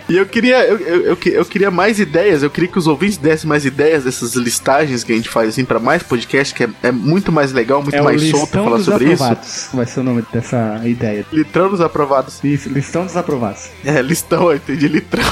E 0.09 0.17
eu 0.17 0.25
queria, 0.25 0.65
eu, 0.65 0.79
eu, 0.79 1.01
eu, 1.07 1.17
que- 1.17 1.31
eu 1.31 1.45
queria 1.45 1.69
mais 1.69 1.99
ideias, 1.99 2.45
eu 2.45 2.49
queria 2.51 2.69
que 2.71 2.79
os 2.79 2.87
ouvintes 2.87 3.17
dessem 3.17 3.49
mais 3.49 3.65
ideias 3.65 4.05
dessas 4.05 4.37
listagens 4.37 5.03
que 5.03 5.13
a 5.13 5.17
gente 5.17 5.29
faz 5.29 5.49
assim 5.49 5.65
pra 5.65 5.81
mais 5.81 6.01
podcast, 6.01 6.55
que 6.55 6.63
é, 6.63 6.69
é 6.85 6.93
muito 6.93 7.33
mais 7.33 7.53
legal, 7.53 7.83
muito 7.83 7.97
É 7.97 8.01
o 8.01 8.05
mais 8.05 8.23
solto 8.31 8.53
falar 8.53 8.79
sobre 8.79 9.07
isso. 9.13 9.25
aprovados. 9.25 9.69
Vai 9.75 9.85
ser 9.87 9.99
o 9.99 10.03
nome 10.05 10.25
dessa 10.33 10.81
ideia. 10.85 11.27
Litrão 11.33 11.69
dos 11.71 11.81
aprovados. 11.81 12.39
Isso, 12.45 12.69
listão 12.69 13.05
dos 13.05 13.17
aprovados. 13.17 13.69
É, 13.85 14.01
listão, 14.01 14.49
eu 14.51 14.57
entendi, 14.57 14.87
litrão. 14.87 15.25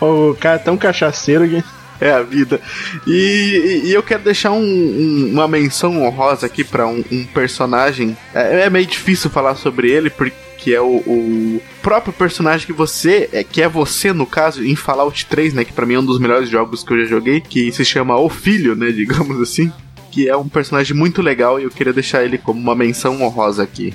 O 0.00 0.34
cara 0.40 0.56
é 0.56 0.58
tão 0.58 0.76
cachaceiro 0.76 1.48
que. 1.48 1.62
É 2.00 2.10
a 2.12 2.22
vida. 2.22 2.60
E, 3.06 3.82
e- 3.86 3.92
eu 3.92 4.02
quero 4.02 4.22
deixar 4.22 4.52
um- 4.52 4.58
um- 4.62 5.30
uma 5.32 5.46
menção 5.46 6.02
honrosa 6.02 6.46
aqui 6.46 6.64
pra 6.64 6.86
um, 6.86 7.04
um 7.12 7.24
personagem. 7.24 8.16
É, 8.34 8.62
é 8.62 8.70
meio 8.70 8.86
difícil 8.86 9.28
falar 9.30 9.54
sobre 9.56 9.90
ele, 9.90 10.08
porque 10.08 10.72
é 10.72 10.80
o, 10.80 10.96
o 11.06 11.62
próprio 11.82 12.12
personagem 12.12 12.66
que 12.66 12.72
você, 12.72 13.28
é, 13.32 13.44
que 13.44 13.60
é 13.62 13.68
você 13.68 14.12
no 14.12 14.24
caso, 14.26 14.64
em 14.64 14.74
Fallout 14.74 15.26
3, 15.26 15.52
né? 15.54 15.64
Que 15.64 15.72
pra 15.72 15.84
mim 15.86 15.94
é 15.94 15.98
um 15.98 16.04
dos 16.04 16.18
melhores 16.18 16.48
jogos 16.48 16.82
que 16.82 16.92
eu 16.92 17.00
já 17.02 17.06
joguei, 17.10 17.40
que 17.40 17.70
se 17.72 17.84
chama 17.84 18.16
O 18.18 18.28
Filho, 18.28 18.74
né? 18.74 18.90
Digamos 18.92 19.40
assim. 19.40 19.70
Que 20.10 20.28
é 20.28 20.36
um 20.36 20.48
personagem 20.48 20.96
muito 20.96 21.22
legal 21.22 21.60
e 21.60 21.64
eu 21.64 21.70
queria 21.70 21.92
deixar 21.92 22.24
ele 22.24 22.36
como 22.38 22.58
uma 22.60 22.74
menção 22.74 23.22
honrosa 23.22 23.62
aqui. 23.62 23.94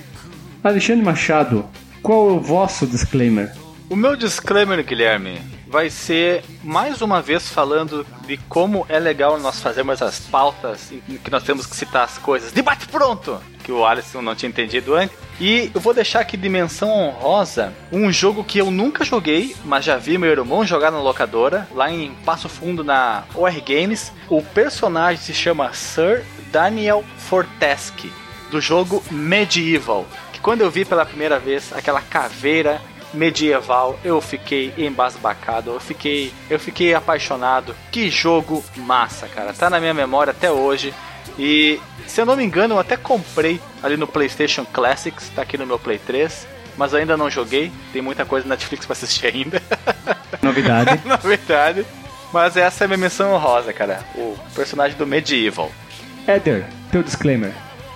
Alexandre 0.64 1.04
Machado, 1.04 1.66
qual 2.02 2.30
é 2.30 2.34
o 2.34 2.40
vosso 2.40 2.88
disclaimer? 2.88 3.52
O 3.90 3.96
meu 3.96 4.16
disclaimer, 4.16 4.84
Guilherme, 4.84 5.40
vai 5.68 5.90
ser 5.90 6.44
mais 6.64 7.02
uma 7.02 7.22
vez 7.22 7.50
falando 7.50 8.06
de 8.26 8.38
como 8.50 8.86
é 8.90 9.00
legal 9.00 9.40
nós 9.40 9.60
fazermos 9.62 10.02
as 10.02 10.20
pautas 10.20 10.92
em 10.92 11.18
que 11.18 11.32
nós 11.32 11.44
temos 11.44 11.66
que 11.66 11.76
citar 11.76 12.04
as 12.04 12.18
coisas. 12.18 12.52
Debate 12.52 12.88
pronto! 12.88 13.40
Que 13.64 13.72
o 13.72 13.86
Alisson 13.86 14.22
não 14.22 14.36
tinha 14.36 14.50
entendido 14.50 14.94
antes. 14.94 15.18
E 15.40 15.72
eu 15.74 15.82
vou 15.82 15.94
deixar 15.94 16.22
aqui 16.22 16.38
dimensão 16.38 16.90
honrosa 16.90 17.74
um 17.92 18.12
jogo 18.12 18.44
que 18.44 18.60
eu 18.60 18.72
nunca 18.72 19.04
joguei, 19.04 19.56
mas 19.66 19.84
já 19.84 19.98
vi 19.98 20.18
meu 20.18 20.30
irmão 20.30 20.66
jogar 20.66 20.92
na 20.92 21.02
locadora, 21.02 21.68
lá 21.74 21.92
em 21.92 22.14
Passo 22.24 22.48
Fundo 22.48 22.84
na 22.84 23.24
OR 23.34 23.54
Games. 23.62 24.14
O 24.30 24.42
personagem 24.42 25.22
se 25.22 25.34
chama 25.34 25.74
Sir 25.74 26.24
Daniel 26.52 27.04
Fortesque, 27.18 28.14
do 28.50 28.62
jogo 28.62 29.04
Medieval. 29.12 30.06
Que 30.32 30.40
quando 30.40 30.62
eu 30.62 30.72
vi 30.72 30.86
pela 30.86 31.06
primeira 31.06 31.38
vez 31.38 31.74
aquela 31.74 32.02
caveira 32.02 32.80
medieval, 33.16 34.00
eu 34.04 34.22
fiquei 34.22 34.74
embasbacado, 34.78 35.72
eu 35.72 35.80
fiquei, 35.80 36.32
eu 36.50 36.60
fiquei 36.60 36.94
apaixonado. 36.94 37.76
Que 37.92 38.10
jogo 38.10 38.64
massa, 38.76 39.28
cara. 39.28 39.54
Tá 39.54 39.70
na 39.70 39.80
minha 39.80 39.94
memória 39.94 40.32
até 40.32 40.52
hoje. 40.52 40.94
E 41.38 41.80
se 42.08 42.22
eu 42.22 42.26
não 42.26 42.36
me 42.36 42.44
engano, 42.44 42.76
eu 42.76 42.80
até 42.80 42.96
comprei 42.96 43.60
ali 43.82 43.98
no 43.98 44.08
PlayStation 44.08 44.66
Classics, 44.66 45.30
tá 45.36 45.42
aqui 45.42 45.58
no 45.58 45.66
meu 45.66 45.80
Play 45.80 46.00
3, 46.00 46.48
mas 46.78 46.94
ainda 46.94 47.18
não 47.18 47.30
joguei. 47.30 47.72
Tem 47.92 48.02
muita 48.02 48.26
coisa 48.26 48.48
na 48.48 48.56
Netflix 48.56 48.86
pra 48.86 48.94
assistir 48.94 49.28
ainda, 49.28 49.62
Novidade. 50.42 51.02
na 51.06 51.18
verdade. 51.18 51.86
Mas 52.32 52.58
essa 52.58 52.84
é 52.84 52.86
a 52.86 52.88
minha 52.88 52.98
menção 52.98 53.34
honrosa, 53.34 53.72
cara. 53.72 54.00
O 54.16 54.38
personagem 54.54 54.98
do 54.98 55.08
Medieval. 55.08 55.72
Éder, 56.28 56.66
teu 56.92 57.02
disclaimer. 57.02 57.54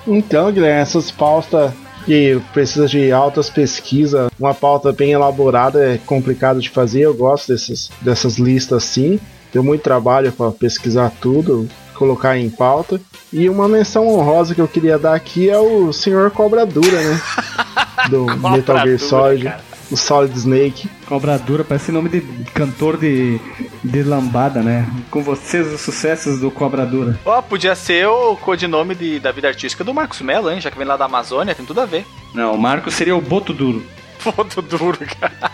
Então, 0.08 0.52
Guilherme, 0.52 0.82
essas 0.82 1.12
pautas 1.12 1.72
que 2.06 2.42
precisa 2.54 2.88
de 2.88 3.12
altas 3.12 3.50
pesquisas, 3.50 4.30
uma 4.40 4.54
pauta 4.54 4.92
bem 4.92 5.12
elaborada 5.12 5.84
é 5.84 5.98
complicado 5.98 6.60
de 6.60 6.70
fazer. 6.70 7.02
Eu 7.02 7.14
gosto 7.14 7.52
dessas, 7.52 7.90
dessas 8.02 8.38
listas 8.38 8.84
assim. 8.84 9.20
Deu 9.52 9.64
muito 9.64 9.82
trabalho 9.82 10.32
para 10.32 10.52
pesquisar 10.52 11.12
tudo, 11.22 11.68
colocar 11.96 12.38
em 12.38 12.50
pauta. 12.50 13.00
E 13.32 13.50
uma 13.50 13.68
menção 13.68 14.08
honrosa 14.08 14.56
que 14.56 14.62
eu 14.62 14.68
queria 14.68 14.98
dar 14.98 15.16
aqui 15.16 15.50
é 15.50 15.58
o 15.58 15.92
Senhor 15.94 16.32
Cobra 16.32 16.66
Dura, 16.66 17.02
né? 17.02 17.22
Do 18.10 18.26
Metal 18.26 18.78
Gear 18.80 19.00
Solid, 19.00 19.44
cara. 19.44 19.69
O 19.92 19.98
Solid 19.98 20.38
Snake. 20.38 20.90
Cobra 21.06 21.38
Dura, 21.38 21.64
parece 21.64 21.92
nome 21.92 22.10
de 22.10 22.22
cantor 22.54 22.98
de, 22.98 23.40
de 23.84 24.04
lambada, 24.04 24.62
né? 24.62 24.88
Com 25.10 25.22
vocês 25.24 25.68
os 25.68 25.82
sucessos 25.82 26.40
do 26.40 26.52
Cobra 26.52 26.86
Dura. 26.86 27.20
Ó, 27.26 27.42
podia 27.42 27.76
ser 27.76 28.08
o 28.08 28.36
codinome 28.36 28.96
de, 28.96 29.20
da 29.20 29.32
vida 29.32 29.48
artística 29.48 29.84
do 29.84 29.94
Marcos 29.94 30.22
Mello, 30.22 30.52
hein? 30.52 30.62
Já 30.62 30.70
que 30.72 30.78
vem 30.78 30.88
lá 30.88 30.98
da 30.98 31.06
Amazônia, 31.06 31.56
tem 31.56 31.66
tudo 31.66 31.82
a 31.82 31.86
ver. 31.86 32.06
Não, 32.34 32.54
o 32.54 32.58
Marco 32.58 32.92
seria 32.92 33.16
o 33.16 33.22
Boto 33.22 33.54
Duro. 33.54 33.84
Boto 34.24 34.62
duro, 34.62 34.98
cara. 35.20 35.52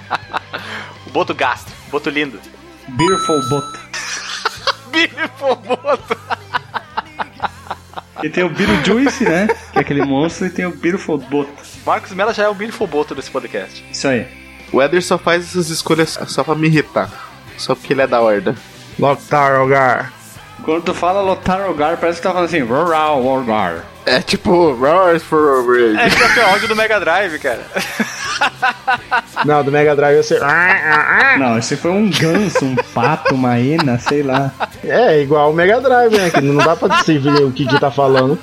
O 1.05 1.11
boto 1.11 1.35
gasto, 1.35 1.71
boto 1.91 2.09
lindo. 2.09 2.39
Beerful 2.87 3.47
Boto. 3.47 3.79
Billy 4.95 5.27
Foboto. 5.37 6.17
E 8.23 8.29
tem 8.29 8.43
o 8.43 8.49
Beetlejuice, 8.49 9.23
né? 9.23 9.47
Que 9.71 9.79
é 9.79 9.81
aquele 9.81 10.03
monstro, 10.05 10.47
e 10.47 10.49
tem 10.49 10.65
o 10.65 10.71
Beautiful 10.71 11.17
Boto. 11.17 11.51
Marcos 11.85 12.11
Mello 12.13 12.33
já 12.33 12.43
é 12.43 12.49
o 12.49 12.53
Billy 12.53 12.71
Foboto 12.71 13.13
desse 13.13 13.29
podcast. 13.29 13.85
Isso 13.91 14.07
aí. 14.07 14.25
O 14.71 14.81
Eder 14.81 15.03
só 15.03 15.17
faz 15.17 15.43
essas 15.43 15.69
escolhas 15.69 16.17
só 16.27 16.43
pra 16.43 16.55
me 16.55 16.67
irritar. 16.67 17.09
Só 17.57 17.75
porque 17.75 17.93
ele 17.93 18.01
é 18.01 18.07
da 18.07 18.21
horda. 18.21 18.55
Lotarogar. 18.97 20.11
Quando 20.63 20.83
tu 20.83 20.93
fala 20.93 21.21
Lotar 21.21 21.69
Ogar, 21.69 21.97
parece 21.97 22.19
que 22.19 22.23
tá 22.23 22.33
falando 22.33 22.47
assim, 22.47 22.61
Rural 22.61 23.23
Ogar. 23.23 23.85
É 24.05 24.21
tipo, 24.21 24.73
Roars 24.73 25.23
for 25.23 25.65
É 25.97 26.09
que 26.09 26.39
é 26.39 26.45
o 26.45 26.49
áudio 26.49 26.67
do 26.67 26.75
Mega 26.75 26.99
Drive, 26.99 27.39
cara. 27.39 27.65
Não, 29.45 29.63
do 29.63 29.71
Mega 29.71 29.95
Drive 29.95 30.17
eu 30.17 30.23
sei. 30.23 30.39
Não, 31.39 31.57
esse 31.57 31.75
foi 31.75 31.91
um 31.91 32.09
ganso, 32.09 32.65
um 32.65 32.75
pato, 32.93 33.33
uma 33.33 33.55
hiena, 33.57 33.97
sei 33.97 34.21
lá. 34.21 34.51
É, 34.83 35.21
igual 35.21 35.51
o 35.51 35.55
Mega 35.55 35.81
Drive, 35.81 36.15
né? 36.15 36.29
Que 36.29 36.41
não 36.41 36.63
dá 36.63 36.75
pra 36.75 36.95
decidir 36.97 37.43
o 37.43 37.51
que 37.51 37.65
que 37.65 37.79
tá 37.79 37.89
falando. 37.89 38.37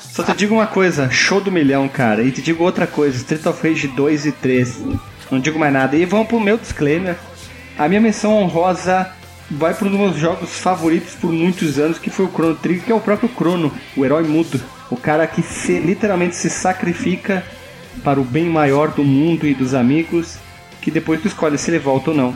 Só 0.00 0.22
te 0.22 0.32
digo 0.34 0.54
uma 0.54 0.66
coisa, 0.66 1.10
show 1.10 1.40
do 1.40 1.50
milhão, 1.50 1.88
cara. 1.88 2.22
E 2.22 2.30
te 2.30 2.40
digo 2.40 2.62
outra 2.62 2.86
coisa, 2.86 3.16
Street 3.16 3.44
of 3.46 3.66
Rage 3.66 3.88
2 3.88 4.26
e 4.26 4.32
3. 4.32 4.78
Não 5.30 5.40
digo 5.40 5.58
mais 5.58 5.72
nada. 5.72 5.96
E 5.96 6.04
vamos 6.04 6.28
pro 6.28 6.38
meu 6.38 6.56
disclaimer. 6.56 7.16
A 7.76 7.88
minha 7.88 8.00
menção 8.00 8.38
honrosa 8.38 9.10
vai 9.50 9.74
para 9.74 9.86
um 9.86 9.90
dos 9.90 10.00
meus 10.00 10.16
jogos 10.16 10.58
favoritos 10.58 11.14
por 11.14 11.32
muitos 11.32 11.78
anos, 11.78 11.98
que 11.98 12.10
foi 12.10 12.26
o 12.26 12.30
Chrono 12.30 12.54
Trigger, 12.56 12.84
que 12.84 12.92
é 12.92 12.94
o 12.94 13.00
próprio 13.00 13.28
Chrono, 13.28 13.72
o 13.96 14.04
herói 14.04 14.24
mudo. 14.24 14.60
O 14.90 14.96
cara 14.96 15.26
que 15.26 15.42
se, 15.42 15.78
literalmente 15.78 16.36
se 16.36 16.48
sacrifica 16.50 17.44
para 18.02 18.20
o 18.20 18.24
bem 18.24 18.44
maior 18.46 18.88
do 18.88 19.04
mundo 19.04 19.46
e 19.46 19.54
dos 19.54 19.74
amigos, 19.74 20.36
que 20.80 20.90
depois 20.90 21.20
tu 21.20 21.28
escolhe 21.28 21.56
se 21.58 21.70
ele 21.70 21.78
volta 21.78 22.10
ou 22.10 22.16
não. 22.16 22.34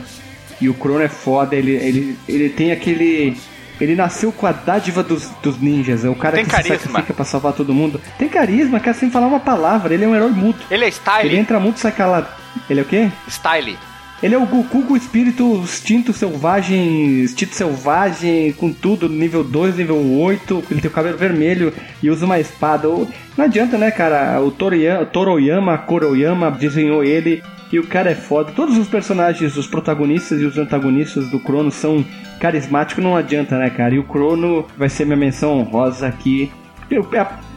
E 0.61 0.67
o 0.67 0.73
Chrono 0.73 1.01
é 1.01 1.07
foda, 1.09 1.55
ele, 1.55 1.71
ele, 1.71 2.17
ele 2.27 2.49
tem 2.49 2.71
aquele. 2.71 3.37
Ele 3.79 3.95
nasceu 3.95 4.29
com 4.33 4.45
a 4.45 4.51
dádiva 4.51 5.01
dos, 5.01 5.29
dos 5.41 5.57
ninjas, 5.57 6.03
é 6.03 6.09
o 6.09 6.15
cara 6.15 6.35
Tem 6.35 6.43
que 6.43 6.51
carisma. 6.51 6.75
se 6.75 6.83
sacrifica 6.83 7.13
pra 7.13 7.23
salvar 7.23 7.53
todo 7.53 7.73
mundo. 7.73 8.01
Tem 8.17 8.27
carisma, 8.27 8.77
cara, 8.77 8.93
sem 8.93 9.09
falar 9.09 9.27
uma 9.27 9.39
palavra, 9.39 9.93
ele 9.93 10.03
é 10.03 10.07
um 10.07 10.13
herói 10.13 10.31
mudo. 10.31 10.59
Ele 10.69 10.83
é 10.83 10.87
Ele 10.87 10.91
Style. 10.95 11.37
entra 11.37 11.61
muito, 11.61 11.79
sai 11.79 11.93
calado. 11.93 12.27
Ele 12.69 12.81
é 12.81 12.83
o 12.83 12.85
quê? 12.85 13.09
Style. 13.29 13.77
Ele 14.21 14.35
é 14.35 14.37
o 14.37 14.45
Goku 14.45 14.83
com 14.83 14.97
espírito 14.97 15.43
instinto 15.63 16.11
selvagem, 16.11 17.21
instinto 17.21 17.55
selvagem, 17.55 18.51
com 18.51 18.73
tudo, 18.73 19.07
nível 19.07 19.45
2, 19.45 19.77
nível 19.77 19.95
8, 19.97 20.65
ele 20.69 20.81
tem 20.81 20.91
o 20.91 20.93
cabelo 20.93 21.17
vermelho 21.17 21.73
e 22.03 22.09
usa 22.09 22.25
uma 22.25 22.37
espada. 22.37 22.89
Não 22.89 23.45
adianta, 23.45 23.77
né, 23.77 23.89
cara? 23.91 24.41
O 24.41 24.51
Toroyama, 24.51 25.77
Koroyama 25.77 26.51
desenhou 26.51 27.01
ele 27.01 27.41
e 27.71 27.79
o 27.79 27.87
cara 27.87 28.11
é 28.11 28.15
foda. 28.15 28.51
Todos 28.51 28.77
os 28.77 28.89
personagens, 28.89 29.55
os 29.55 29.67
protagonistas 29.67 30.41
e 30.41 30.45
os 30.45 30.57
antagonistas 30.57 31.29
do 31.29 31.39
Crono 31.39 31.71
são 31.71 32.03
carismáticos, 32.41 33.01
não 33.01 33.15
adianta, 33.15 33.57
né, 33.57 33.69
cara? 33.69 33.95
E 33.95 33.99
o 33.99 34.03
Crono 34.03 34.65
vai 34.77 34.89
ser 34.89 35.05
minha 35.05 35.15
menção 35.15 35.59
honrosa 35.59 36.07
aqui. 36.07 36.51
Eu, 36.91 37.07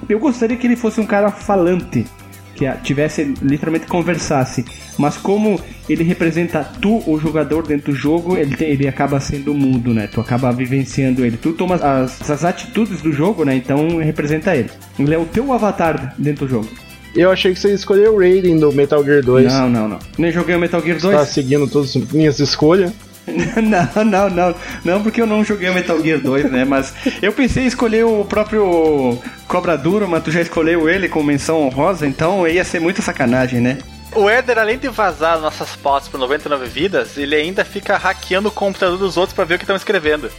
eu 0.08 0.18
gostaria 0.20 0.56
que 0.56 0.66
ele 0.68 0.76
fosse 0.76 1.00
um 1.00 1.06
cara 1.06 1.28
falante 1.28 2.06
que 2.54 2.70
tivesse 2.82 3.34
literalmente 3.42 3.86
conversasse. 3.86 4.64
Mas 4.98 5.16
como 5.16 5.60
ele 5.88 6.04
representa 6.04 6.62
tu, 6.80 7.02
o 7.06 7.18
jogador 7.18 7.66
dentro 7.66 7.92
do 7.92 7.98
jogo, 7.98 8.36
ele, 8.36 8.56
ele 8.60 8.88
acaba 8.88 9.18
sendo 9.20 9.54
mudo, 9.54 9.92
né? 9.94 10.06
Tu 10.06 10.20
acaba 10.20 10.52
vivenciando 10.52 11.24
ele. 11.24 11.36
Tu 11.36 11.52
toma 11.52 11.76
as, 11.76 12.30
as 12.30 12.44
atitudes 12.44 13.00
do 13.00 13.12
jogo, 13.12 13.44
né? 13.44 13.54
Então 13.54 13.98
representa 13.98 14.54
ele. 14.54 14.70
Ele 14.98 15.14
é 15.14 15.18
o 15.18 15.24
teu 15.24 15.52
avatar 15.52 16.14
dentro 16.18 16.46
do 16.46 16.50
jogo. 16.50 16.68
Eu 17.14 17.30
achei 17.30 17.52
que 17.52 17.60
você 17.60 17.74
escolheu 17.74 18.14
o 18.14 18.18
Raiden 18.18 18.58
do 18.58 18.72
Metal 18.72 19.04
Gear 19.04 19.22
2. 19.22 19.52
Não, 19.52 19.68
não, 19.68 19.88
não. 19.88 19.98
Nem 20.16 20.32
joguei 20.32 20.54
o 20.54 20.58
Metal 20.58 20.80
Gear 20.80 20.98
2. 20.98 21.14
Tá 21.14 21.26
seguindo 21.26 21.66
todas 21.68 21.94
as 21.94 22.10
minhas 22.10 22.38
escolhas. 22.38 22.92
não, 23.62 24.04
não, 24.04 24.30
não. 24.30 24.54
Não, 24.84 25.02
porque 25.02 25.20
eu 25.20 25.26
não 25.26 25.44
joguei 25.44 25.68
o 25.70 25.74
Metal 25.74 26.00
Gear 26.02 26.18
2, 26.20 26.50
né? 26.50 26.64
Mas 26.64 26.92
eu 27.20 27.32
pensei 27.32 27.64
em 27.64 27.66
escolher 27.66 28.04
o 28.04 28.24
próprio 28.24 29.18
Cobra 29.46 29.76
Duro, 29.78 30.08
mas 30.08 30.22
tu 30.24 30.30
já 30.30 30.40
escolheu 30.40 30.88
ele 30.88 31.08
com 31.08 31.22
menção 31.22 31.62
honrosa, 31.62 32.06
então 32.06 32.46
ia 32.46 32.64
ser 32.64 32.80
muita 32.80 33.00
sacanagem, 33.02 33.60
né? 33.60 33.78
O 34.14 34.28
Éder, 34.28 34.58
além 34.58 34.76
de 34.78 34.88
vazar 34.88 35.38
nossas 35.40 35.74
pautas 35.76 36.08
por 36.08 36.18
99 36.18 36.66
vidas, 36.66 37.16
ele 37.16 37.34
ainda 37.34 37.64
fica 37.64 37.96
hackeando 37.96 38.48
o 38.48 38.52
computador 38.52 38.98
dos 38.98 39.16
outros 39.16 39.34
pra 39.34 39.44
ver 39.44 39.54
o 39.54 39.58
que 39.58 39.64
estão 39.64 39.76
escrevendo. 39.76 40.30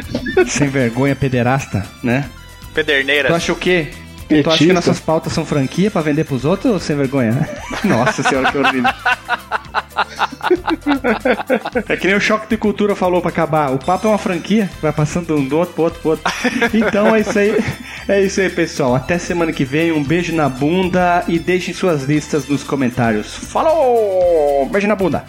Sem 0.48 0.68
vergonha, 0.68 1.14
pederasta, 1.16 1.86
né? 2.02 2.28
Tu 2.60 2.74
Pederneiras. 2.74 3.32
acha 3.32 3.52
o 3.52 3.56
quê? 3.56 3.88
Tu 4.28 4.34
acha 4.34 4.42
que 4.42 4.42
Petista. 4.42 4.72
nossas 4.74 5.00
pautas 5.00 5.32
são 5.32 5.44
franquia 5.44 5.90
pra 5.90 6.00
vender 6.00 6.24
pros 6.24 6.44
outros 6.44 6.72
ou 6.72 6.80
sem 6.80 6.96
vergonha? 6.96 7.48
Nossa 7.84 8.22
senhora, 8.22 8.50
que 8.50 8.56
horrível. 8.58 8.90
É 11.88 11.96
que 11.96 12.06
nem 12.06 12.16
o 12.16 12.20
Choque 12.20 12.48
de 12.48 12.56
Cultura 12.56 12.94
falou 12.94 13.20
pra 13.20 13.30
acabar. 13.30 13.72
O 13.72 13.78
papo 13.78 14.06
é 14.06 14.10
uma 14.10 14.18
franquia, 14.18 14.70
vai 14.80 14.92
passando 14.92 15.36
um 15.36 15.44
do 15.46 15.58
outro 15.58 15.74
pro 15.74 15.84
outro 15.84 16.00
pro 16.00 16.10
outro. 16.10 16.32
Então 16.72 17.14
é 17.14 17.20
isso 17.20 17.38
aí. 17.38 17.64
É 18.08 18.20
isso 18.20 18.40
aí, 18.40 18.50
pessoal. 18.50 18.94
Até 18.94 19.18
semana 19.18 19.52
que 19.52 19.64
vem. 19.64 19.92
Um 19.92 20.02
beijo 20.02 20.34
na 20.34 20.48
bunda 20.48 21.24
e 21.28 21.38
deixem 21.38 21.72
suas 21.74 22.04
listas 22.04 22.46
nos 22.46 22.64
comentários. 22.64 23.34
Falou! 23.34 24.68
Beijo 24.70 24.88
na 24.88 24.96
bunda. 24.96 25.24